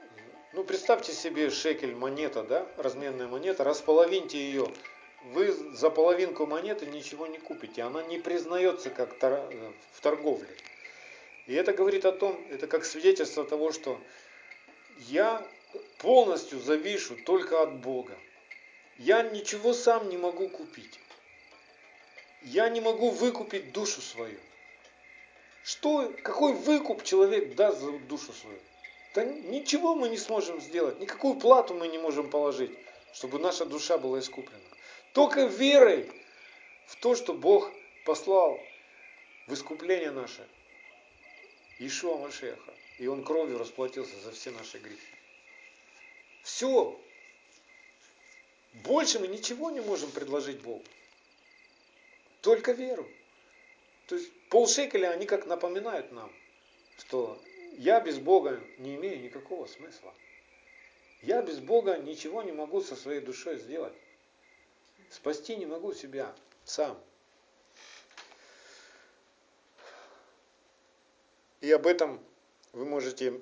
ну 0.53 0.63
представьте 0.63 1.13
себе 1.13 1.51
шекель 1.51 1.97
монета, 1.97 2.45
да, 2.45 2.65
разменная 2.77 3.27
монета, 3.27 3.65
располовиньте 3.65 4.39
ее, 4.39 4.73
вы 5.25 5.51
за 5.51 5.91
половинку 5.91 6.47
монеты 6.47 6.87
ничего 6.87 7.27
не 7.27 7.39
купите, 7.39 7.83
она 7.83 8.05
не 8.05 8.21
признается 8.21 8.91
как 8.91 9.19
тор- 9.19 9.51
в 9.91 10.01
торговле. 10.01 10.57
И 11.49 11.55
это 11.55 11.73
говорит 11.73 12.05
о 12.05 12.13
том, 12.13 12.41
это 12.49 12.69
как 12.69 12.85
свидетельство 12.85 13.43
того, 13.43 13.73
что 13.73 14.01
я 15.09 15.45
полностью 15.99 16.61
завишу 16.61 17.17
только 17.27 17.61
от 17.61 17.81
Бога. 17.81 18.17
Я 18.99 19.25
ничего 19.25 19.73
сам 19.73 20.09
не 20.09 20.17
могу 20.17 20.49
купить. 20.49 21.01
Я 22.45 22.69
не 22.69 22.81
могу 22.81 23.11
выкупить 23.11 23.73
душу 23.73 24.01
свою. 24.01 24.39
Что, 25.65 26.13
какой 26.23 26.53
выкуп 26.53 27.03
человек 27.03 27.55
даст 27.55 27.81
за 27.81 27.93
душу 27.93 28.33
свою? 28.33 28.59
Да 29.15 29.25
ничего 29.25 29.95
мы 29.95 30.09
не 30.09 30.19
сможем 30.19 30.61
сделать, 30.61 31.01
никакую 31.01 31.37
плату 31.37 31.73
мы 31.73 31.89
не 31.89 31.99
можем 31.99 32.29
положить, 32.29 32.73
чтобы 33.15 33.39
наша 33.39 33.65
душа 33.65 33.97
была 33.97 34.19
искуплена. 34.19 34.61
Только 35.13 35.45
верой 35.45 36.11
в 36.87 36.97
то, 36.97 37.15
что 37.15 37.33
Бог 37.33 37.71
послал 38.05 38.59
в 39.47 39.55
искупление 39.55 40.11
наше 40.11 40.47
Ишуа 41.79 42.19
Машеха. 42.19 42.75
И 42.99 43.07
Он 43.07 43.25
кровью 43.25 43.59
расплатился 43.59 44.19
за 44.21 44.33
все 44.33 44.51
наши 44.51 44.79
грехи. 44.79 45.01
Все. 46.43 47.01
Больше 48.75 49.19
мы 49.19 49.29
ничего 49.29 49.71
не 49.71 49.81
можем 49.81 50.11
предложить 50.11 50.61
Богу. 50.61 50.85
Только 52.45 52.73
веру. 52.73 53.09
То 54.07 54.17
есть 54.17 54.31
полшекеля, 54.51 55.13
они 55.13 55.25
как 55.25 55.47
напоминают 55.47 56.13
нам, 56.13 56.31
что 56.99 57.43
я 57.79 58.01
без 58.01 58.19
Бога 58.19 58.61
не 58.77 58.97
имею 58.97 59.23
никакого 59.23 59.67
смысла. 59.67 60.13
Я 61.23 61.41
без 61.41 61.59
Бога 61.59 61.97
ничего 61.97 62.43
не 62.43 62.53
могу 62.53 62.83
со 62.83 62.97
своей 62.97 63.23
душой 63.23 63.59
сделать. 63.59 63.95
Спасти 65.09 65.57
не 65.57 65.65
могу 65.65 65.95
себя 65.95 66.37
сам. 66.67 67.03
И 71.63 71.73
об 71.73 71.87
этом 71.87 72.23
вы 72.73 72.85
можете 72.85 73.41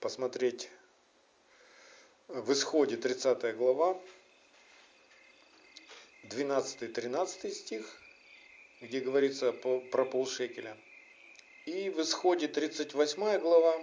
посмотреть 0.00 0.68
в 2.26 2.52
исходе 2.52 2.96
30 2.96 3.56
глава, 3.56 3.96
12-13 6.24 7.52
стих, 7.52 8.01
где 8.82 9.00
говорится 9.00 9.52
про 9.52 10.04
полшекеля. 10.04 10.76
И 11.64 11.88
в 11.90 12.02
исходе 12.02 12.48
38 12.48 13.38
глава, 13.38 13.82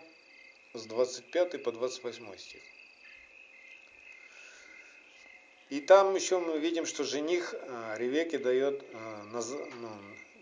с 0.74 0.86
25 0.86 1.64
по 1.64 1.72
28 1.72 2.38
стих. 2.38 2.62
И 5.70 5.80
там 5.80 6.16
еще 6.16 6.40
мы 6.40 6.60
видим, 6.60 6.86
что 6.86 7.04
жених 7.04 7.54
э, 7.54 7.96
Ревеке 7.98 8.40
дает 8.40 8.84
э, 8.92 9.24
ну, 9.32 9.92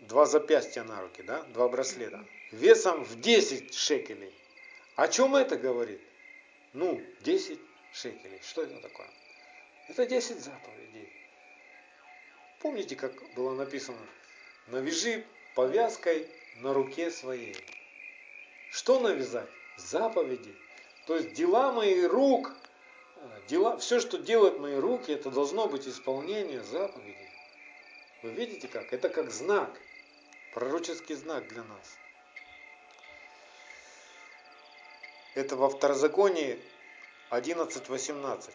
два 0.02 0.26
запястья 0.26 0.82
на 0.82 1.00
руки, 1.02 1.22
да, 1.22 1.42
два 1.54 1.68
браслета, 1.68 2.24
весом 2.50 3.04
в 3.04 3.20
10 3.20 3.74
шекелей. 3.74 4.32
О 4.96 5.06
чем 5.06 5.36
это 5.36 5.56
говорит? 5.56 6.00
Ну, 6.72 7.00
10 7.20 7.60
шекелей. 7.92 8.40
Что 8.42 8.62
это 8.62 8.80
такое? 8.80 9.08
Это 9.88 10.06
10 10.06 10.40
заповедей. 10.40 11.12
Помните, 12.60 12.96
как 12.96 13.12
было 13.34 13.54
написано? 13.54 13.98
Навяжи 14.68 15.24
повязкой 15.54 16.28
на 16.56 16.74
руке 16.74 17.10
своей. 17.10 17.56
Что 18.70 19.00
навязать? 19.00 19.48
Заповеди. 19.76 20.54
То 21.06 21.16
есть 21.16 21.32
дела 21.32 21.72
моих 21.72 22.10
рук, 22.12 22.52
дела, 23.48 23.78
все, 23.78 23.98
что 23.98 24.18
делают 24.18 24.58
мои 24.58 24.74
руки, 24.76 25.10
это 25.10 25.30
должно 25.30 25.68
быть 25.68 25.88
исполнение 25.88 26.62
заповедей. 26.62 27.30
Вы 28.22 28.30
видите 28.32 28.68
как? 28.68 28.92
Это 28.92 29.08
как 29.08 29.30
знак, 29.30 29.70
пророческий 30.52 31.14
знак 31.14 31.48
для 31.48 31.62
нас. 31.62 31.96
Это 35.34 35.56
во 35.56 35.70
второзаконии 35.70 36.60
11.18. 37.30 38.50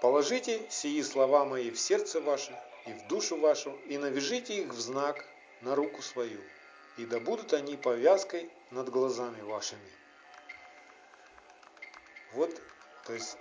Положите 0.00 0.70
сии 0.70 1.02
слова 1.02 1.44
мои 1.44 1.70
в 1.70 1.80
сердце 1.80 2.20
ваше 2.20 2.56
и 2.86 2.92
в 2.92 3.06
душу 3.08 3.36
вашу, 3.36 3.72
и 3.86 3.98
навяжите 3.98 4.62
их 4.62 4.68
в 4.68 4.80
знак 4.80 5.24
на 5.62 5.74
руку 5.74 6.02
свою, 6.02 6.40
и 6.96 7.06
да 7.06 7.18
будут 7.20 7.52
они 7.52 7.76
повязкой 7.76 8.50
над 8.70 8.88
глазами 8.90 9.40
вашими. 9.40 9.90
Вот, 12.32 12.60
то 13.04 13.14
есть 13.14 13.36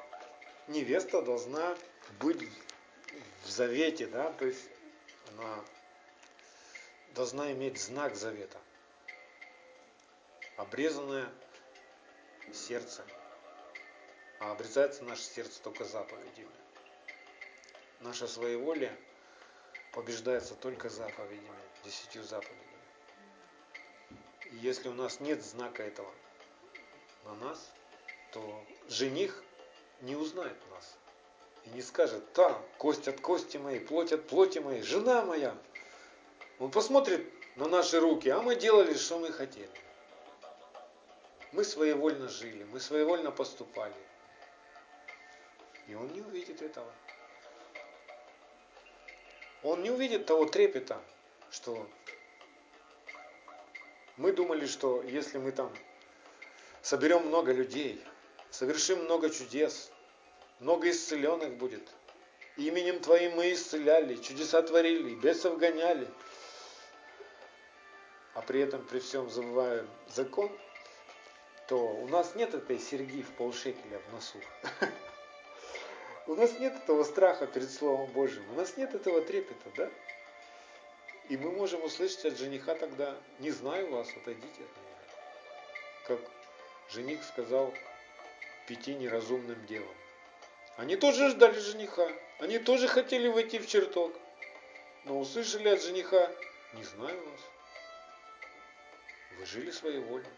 невеста 0.67 1.21
должна 1.21 1.75
быть 2.19 2.47
в 3.43 3.49
завете, 3.49 4.07
да, 4.07 4.31
то 4.33 4.45
есть 4.45 4.69
она 5.31 5.63
должна 7.15 7.51
иметь 7.51 7.81
знак 7.81 8.15
завета. 8.15 8.59
Обрезанное 10.57 11.27
сердце. 12.53 13.03
А 14.39 14.51
обрезается 14.51 15.03
наше 15.03 15.23
сердце 15.23 15.61
только 15.61 15.85
заповедями. 15.85 16.51
Наше 18.01 18.27
своеволие 18.27 18.95
побеждается 19.93 20.55
только 20.55 20.89
заповедями, 20.89 21.47
десятью 21.85 22.23
заповедями. 22.23 22.59
И 24.51 24.57
если 24.57 24.89
у 24.89 24.93
нас 24.93 25.19
нет 25.19 25.43
знака 25.43 25.83
этого 25.83 26.11
на 27.25 27.35
нас, 27.35 27.71
то 28.31 28.65
жених 28.89 29.43
не 30.01 30.15
узнает 30.15 30.57
нас. 30.71 30.95
И 31.65 31.69
не 31.69 31.81
скажет, 31.81 32.33
та, 32.33 32.59
кость 32.77 33.07
от 33.07 33.21
кости 33.21 33.57
моей, 33.57 33.79
плоть 33.79 34.11
от 34.11 34.27
плоти 34.27 34.59
моей, 34.59 34.81
жена 34.81 35.23
моя. 35.23 35.55
Он 36.59 36.71
посмотрит 36.71 37.31
на 37.55 37.67
наши 37.67 37.99
руки, 37.99 38.27
а 38.29 38.41
мы 38.41 38.55
делали, 38.55 38.95
что 38.95 39.19
мы 39.19 39.31
хотели. 39.31 39.69
Мы 41.51 41.63
своевольно 41.63 42.27
жили, 42.27 42.63
мы 42.65 42.79
своевольно 42.79 43.31
поступали. 43.31 43.93
И 45.87 45.93
он 45.93 46.11
не 46.13 46.21
увидит 46.21 46.61
этого. 46.61 46.91
Он 49.63 49.81
не 49.81 49.89
увидит 49.89 50.25
того 50.25 50.45
трепета, 50.45 51.01
что 51.49 51.87
мы 54.17 54.33
думали, 54.33 54.65
что 54.65 55.01
если 55.03 55.37
мы 55.37 55.51
там 55.51 55.71
соберем 56.81 57.27
много 57.27 57.53
людей, 57.53 58.03
совершим 58.51 59.05
много 59.05 59.29
чудес, 59.29 59.91
много 60.59 60.89
исцеленных 60.89 61.55
будет, 61.55 61.87
именем 62.57 62.99
Твоим 62.99 63.37
мы 63.37 63.53
исцеляли, 63.53 64.15
чудеса 64.15 64.61
творили, 64.61 65.15
бесов 65.15 65.57
гоняли, 65.57 66.07
а 68.33 68.41
при 68.41 68.61
этом 68.61 68.85
при 68.85 68.99
всем 68.99 69.29
забываем 69.29 69.89
закон, 70.09 70.51
то 71.67 71.77
у 71.77 72.07
нас 72.09 72.35
нет 72.35 72.53
этой 72.53 72.79
серьги 72.79 73.21
в 73.21 73.31
полшекеля 73.31 73.99
в 73.99 74.13
носу. 74.13 74.39
У 76.25 76.35
нас 76.35 76.57
нет 76.57 76.73
этого 76.75 77.03
страха 77.03 77.47
перед 77.47 77.69
Словом 77.69 78.09
Божьим, 78.11 78.49
у 78.51 78.55
нас 78.55 78.77
нет 78.77 78.95
этого 78.95 79.21
трепета, 79.21 79.69
да? 79.75 79.89
И 81.27 81.35
мы 81.35 81.51
можем 81.51 81.83
услышать 81.83 82.23
от 82.25 82.37
жениха 82.37 82.75
тогда, 82.75 83.17
не 83.39 83.51
знаю 83.51 83.91
вас, 83.91 84.07
отойдите 84.15 84.47
от 84.47 84.57
меня. 84.57 84.93
Как 86.07 86.19
жених 86.89 87.23
сказал 87.23 87.73
пяти 88.67 88.95
неразумным 88.95 89.65
делом. 89.65 89.95
Они 90.77 90.95
тоже 90.95 91.29
ждали 91.29 91.59
жениха, 91.59 92.09
они 92.39 92.57
тоже 92.57 92.87
хотели 92.87 93.27
войти 93.27 93.59
в 93.59 93.67
чертог, 93.67 94.13
но 95.03 95.19
услышали 95.19 95.67
от 95.67 95.81
жениха, 95.81 96.31
не 96.73 96.83
знаю 96.83 97.21
вас. 97.29 97.41
Вы 99.37 99.45
жили 99.45 99.71
своевольно. 99.71 100.29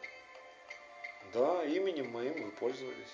Да, 1.33 1.63
именем 1.63 2.09
моим 2.09 2.43
вы 2.43 2.51
пользовались. 2.51 3.13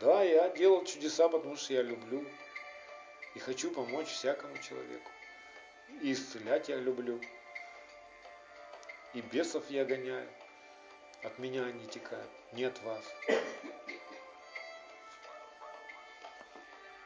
Да, 0.00 0.22
я 0.22 0.48
делал 0.48 0.84
чудеса, 0.84 1.28
потому 1.28 1.56
что 1.56 1.74
я 1.74 1.82
люблю 1.82 2.24
и 3.34 3.38
хочу 3.38 3.70
помочь 3.70 4.08
всякому 4.08 4.56
человеку. 4.58 5.10
И 6.00 6.12
исцелять 6.12 6.70
я 6.70 6.76
люблю. 6.76 7.20
И 9.12 9.20
бесов 9.20 9.68
я 9.68 9.84
гоняю. 9.84 10.28
От 11.22 11.38
меня 11.38 11.64
они 11.64 11.86
текают, 11.86 12.30
не 12.52 12.64
от 12.64 12.82
вас. 12.82 13.04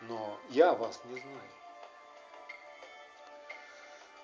но 0.09 0.39
я 0.51 0.73
вас 0.73 1.01
не 1.05 1.19
знаю. 1.19 1.51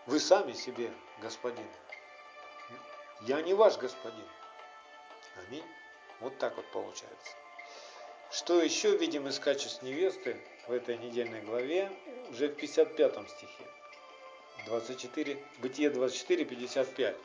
Вы 0.06 0.20
сами 0.20 0.52
себе 0.52 0.92
господин. 1.20 1.66
Я 3.22 3.42
не 3.42 3.54
ваш 3.54 3.76
господин. 3.78 4.28
Аминь. 5.36 5.64
Вот 6.20 6.38
так 6.38 6.56
вот 6.56 6.70
получается. 6.70 7.39
Что 8.30 8.62
еще 8.62 8.96
видим 8.96 9.26
из 9.26 9.40
качеств 9.40 9.82
невесты 9.82 10.36
в 10.68 10.72
этой 10.72 10.96
недельной 10.98 11.42
главе, 11.42 11.90
уже 12.30 12.48
в 12.48 12.54
55 12.54 13.28
стихе. 13.28 13.64
24, 14.66 15.42
Бытие 15.58 15.90
24, 15.90 16.44
55. 16.44 17.16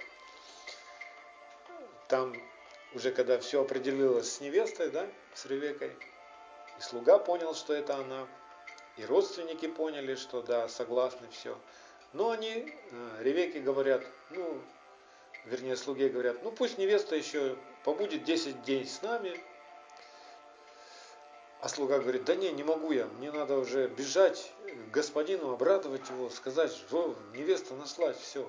Там 2.08 2.34
уже 2.96 3.12
когда 3.12 3.38
все 3.40 3.62
определилось 3.62 4.32
с 4.32 4.42
невестой, 4.42 4.90
да, 4.90 5.08
с 5.34 5.46
Ревекой, 5.46 5.92
и 6.80 6.82
слуга 6.82 7.20
понял, 7.20 7.54
что 7.54 7.74
это 7.74 7.98
она, 7.98 8.28
и 8.98 9.06
родственники 9.06 9.68
поняли, 9.68 10.16
что 10.16 10.42
да, 10.42 10.68
согласны, 10.68 11.28
все. 11.30 11.58
Но 12.14 12.32
они, 12.32 12.74
э, 12.92 13.18
Ревеки 13.20 13.58
говорят, 13.60 14.02
ну, 14.30 14.62
вернее, 15.46 15.76
слуги 15.76 16.08
говорят, 16.08 16.42
ну 16.44 16.52
пусть 16.52 16.78
невеста 16.78 17.16
еще 17.16 17.58
побудет 17.84 18.24
10 18.24 18.64
дней 18.64 18.86
с 18.86 19.02
нами. 19.02 19.40
А 21.66 21.68
слуга 21.68 21.98
говорит, 21.98 22.26
да 22.26 22.36
не, 22.36 22.52
не 22.52 22.64
могу 22.64 22.92
я, 22.92 23.08
мне 23.08 23.32
надо 23.32 23.58
уже 23.58 23.88
бежать 23.88 24.54
к 24.68 24.92
господину, 24.92 25.50
обрадовать 25.50 26.08
его, 26.12 26.30
сказать, 26.30 26.72
что 26.72 27.18
невеста 27.34 27.74
нашлась, 27.74 28.18
все. 28.18 28.48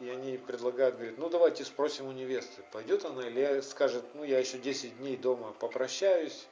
И 0.00 0.08
они 0.08 0.36
предлагают, 0.36 0.96
говорят, 0.96 1.16
ну 1.18 1.28
давайте 1.28 1.64
спросим 1.64 2.08
у 2.08 2.10
невесты, 2.10 2.64
пойдет 2.72 3.04
она 3.04 3.28
или 3.28 3.60
скажет, 3.60 4.04
ну 4.14 4.24
я 4.24 4.40
еще 4.40 4.58
10 4.58 4.98
дней 4.98 5.16
дома 5.16 5.52
попрощаюсь 5.52 6.48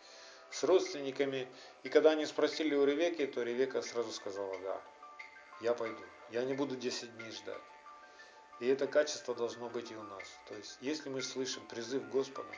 с 0.52 0.62
родственниками. 0.62 1.48
И 1.82 1.88
когда 1.88 2.12
они 2.12 2.26
спросили 2.26 2.76
у 2.76 2.84
Ревеки, 2.84 3.26
то 3.26 3.42
Ревека 3.42 3.82
сразу 3.82 4.12
сказала, 4.12 4.56
да, 4.60 4.80
я 5.62 5.74
пойду, 5.74 6.04
я 6.30 6.44
не 6.44 6.54
буду 6.54 6.76
10 6.76 7.16
дней 7.16 7.32
ждать. 7.32 7.60
И 8.60 8.68
это 8.68 8.86
качество 8.86 9.34
должно 9.34 9.68
быть 9.68 9.90
и 9.90 9.96
у 9.96 10.02
нас. 10.04 10.22
То 10.46 10.54
есть, 10.54 10.78
если 10.80 11.08
мы 11.08 11.20
слышим 11.22 11.66
призыв 11.66 12.08
Господа, 12.08 12.54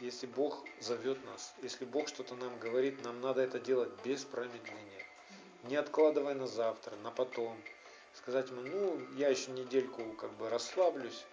если 0.00 0.26
Бог 0.26 0.64
зовет 0.80 1.22
нас, 1.26 1.54
если 1.62 1.84
Бог 1.84 2.08
что-то 2.08 2.34
нам 2.34 2.58
говорит, 2.58 3.04
нам 3.04 3.20
надо 3.20 3.42
это 3.42 3.60
делать 3.60 3.90
без 4.04 4.24
промедления. 4.24 5.06
Не 5.64 5.76
откладывая 5.76 6.34
на 6.34 6.46
завтра, 6.46 6.96
на 6.96 7.10
потом. 7.10 7.56
Сказать 8.14 8.48
ему, 8.48 8.62
ну, 8.62 9.00
я 9.16 9.28
еще 9.28 9.50
недельку 9.52 10.02
как 10.14 10.32
бы 10.32 10.48
расслаблюсь, 10.48 11.24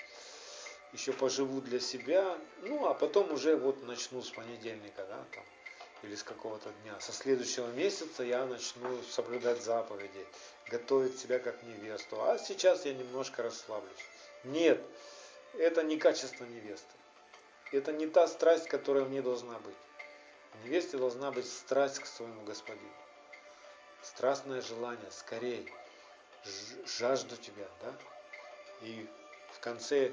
еще 0.94 1.12
поживу 1.12 1.62
для 1.62 1.80
себя, 1.80 2.38
ну, 2.62 2.88
а 2.88 2.94
потом 2.94 3.32
уже 3.32 3.56
вот 3.56 3.84
начну 3.84 4.22
с 4.22 4.30
понедельника, 4.30 5.06
да, 5.06 5.26
там, 5.34 5.44
или 6.04 6.16
с 6.16 6.24
какого-то 6.24 6.70
дня. 6.84 7.00
Со 7.00 7.14
следующего 7.14 7.68
месяца 7.72 8.24
я 8.24 8.46
начну 8.46 9.02
соблюдать 9.04 9.64
заповеди, 9.64 10.26
готовить 10.70 11.18
себя 11.18 11.40
как 11.40 11.64
невесту. 11.64 12.22
А 12.22 12.38
сейчас 12.38 12.86
я 12.86 12.94
немножко 12.94 13.44
расслаблюсь. 13.44 14.06
Нет, 14.44 14.82
это 15.58 15.84
не 15.84 15.98
качество 15.98 16.46
невесты. 16.46 16.94
Это 17.72 17.92
не 17.92 18.08
та 18.08 18.28
страсть, 18.28 18.68
которая 18.68 19.04
в 19.04 19.10
ней 19.10 19.22
должна 19.22 19.60
быть. 19.60 19.76
В 20.54 20.66
невесте 20.66 20.98
должна 20.98 21.32
быть 21.32 21.48
страсть 21.48 22.00
к 22.00 22.06
своему 22.06 22.42
господину. 22.44 22.90
Страстное 24.02 24.62
желание, 24.62 25.12
скорее, 25.12 25.66
жажду 26.86 27.36
тебя, 27.36 27.68
да? 27.82 27.94
И 28.82 29.08
в 29.52 29.60
конце 29.60 30.12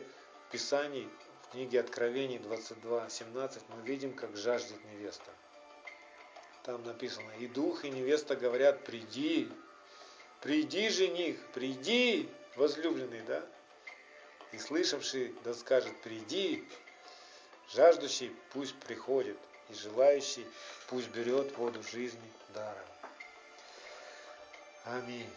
Писаний, 0.50 1.08
в 1.42 1.52
книге 1.52 1.80
Откровений 1.80 2.38
22.17 2.38 3.62
мы 3.68 3.82
видим, 3.82 4.14
как 4.14 4.36
жаждет 4.36 4.84
невеста. 4.92 5.30
Там 6.64 6.82
написано, 6.84 7.30
и 7.38 7.46
дух, 7.46 7.84
и 7.84 7.90
невеста 7.90 8.34
говорят, 8.34 8.84
приди, 8.84 9.50
приди, 10.40 10.88
жених, 10.88 11.38
приди, 11.52 12.28
возлюбленный, 12.56 13.20
да? 13.22 13.46
И 14.52 14.58
слышавший, 14.58 15.34
да 15.44 15.54
скажет, 15.54 16.00
приди, 16.02 16.66
жаждущий 17.72 18.34
пусть 18.52 18.78
приходит, 18.80 19.36
и 19.70 19.74
желающий 19.74 20.46
пусть 20.88 21.08
берет 21.08 21.56
воду 21.56 21.82
жизни 21.82 22.30
даром. 22.52 22.86
Аминь. 24.84 25.30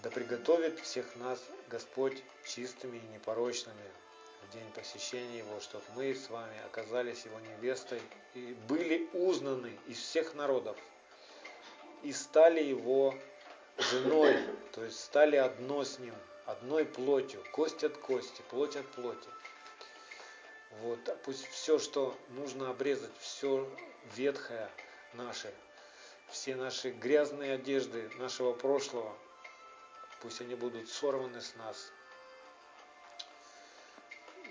Да 0.00 0.10
приготовит 0.10 0.80
всех 0.80 1.14
нас 1.16 1.40
Господь 1.68 2.22
чистыми 2.44 2.98
и 2.98 3.14
непорочными 3.14 3.84
в 4.42 4.52
день 4.52 4.68
посещения 4.72 5.38
Его, 5.38 5.60
чтобы 5.60 5.84
мы 5.94 6.14
с 6.14 6.28
вами 6.28 6.56
оказались 6.66 7.24
Его 7.24 7.38
невестой 7.38 8.02
и 8.34 8.56
были 8.68 9.08
узнаны 9.12 9.78
из 9.86 9.98
всех 9.98 10.34
народов 10.34 10.76
и 12.02 12.12
стали 12.12 12.62
Его 12.62 13.14
женой, 13.78 14.36
то 14.72 14.84
есть 14.84 14.98
стали 14.98 15.36
одно 15.36 15.84
с 15.84 16.00
Ним, 16.00 16.14
одной 16.46 16.84
плотью, 16.84 17.42
кость 17.52 17.84
от 17.84 17.96
кости, 17.96 18.42
плоть 18.50 18.74
от 18.74 18.88
плоти. 18.88 19.28
Вот, 20.80 21.08
а 21.08 21.16
пусть 21.16 21.46
все, 21.48 21.78
что 21.78 22.16
нужно 22.30 22.70
обрезать, 22.70 23.12
все 23.18 23.68
ветхое 24.14 24.70
наше, 25.12 25.52
все 26.28 26.56
наши 26.56 26.90
грязные 26.90 27.54
одежды 27.54 28.10
нашего 28.16 28.52
прошлого, 28.52 29.14
пусть 30.20 30.40
они 30.40 30.54
будут 30.54 30.88
сорваны 30.88 31.40
с 31.40 31.54
нас, 31.56 31.92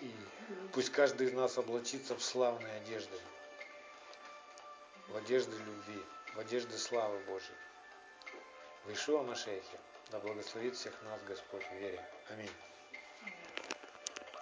и 0.01 0.13
пусть 0.73 0.91
каждый 0.91 1.27
из 1.27 1.33
нас 1.33 1.57
облачится 1.57 2.15
в 2.15 2.23
славные 2.23 2.73
одежды, 2.77 3.19
в 5.07 5.17
одежды 5.17 5.57
любви, 5.57 6.01
в 6.35 6.39
одежды 6.39 6.77
славы 6.77 7.19
Божьей. 7.25 7.55
В 8.85 8.93
Ишуа 8.93 9.21
Машехе. 9.21 9.79
Да 10.09 10.19
благословит 10.19 10.75
всех 10.75 10.93
нас 11.03 11.21
Господь 11.23 11.63
в 11.63 11.73
вере. 11.75 12.03
Аминь. 12.29 12.49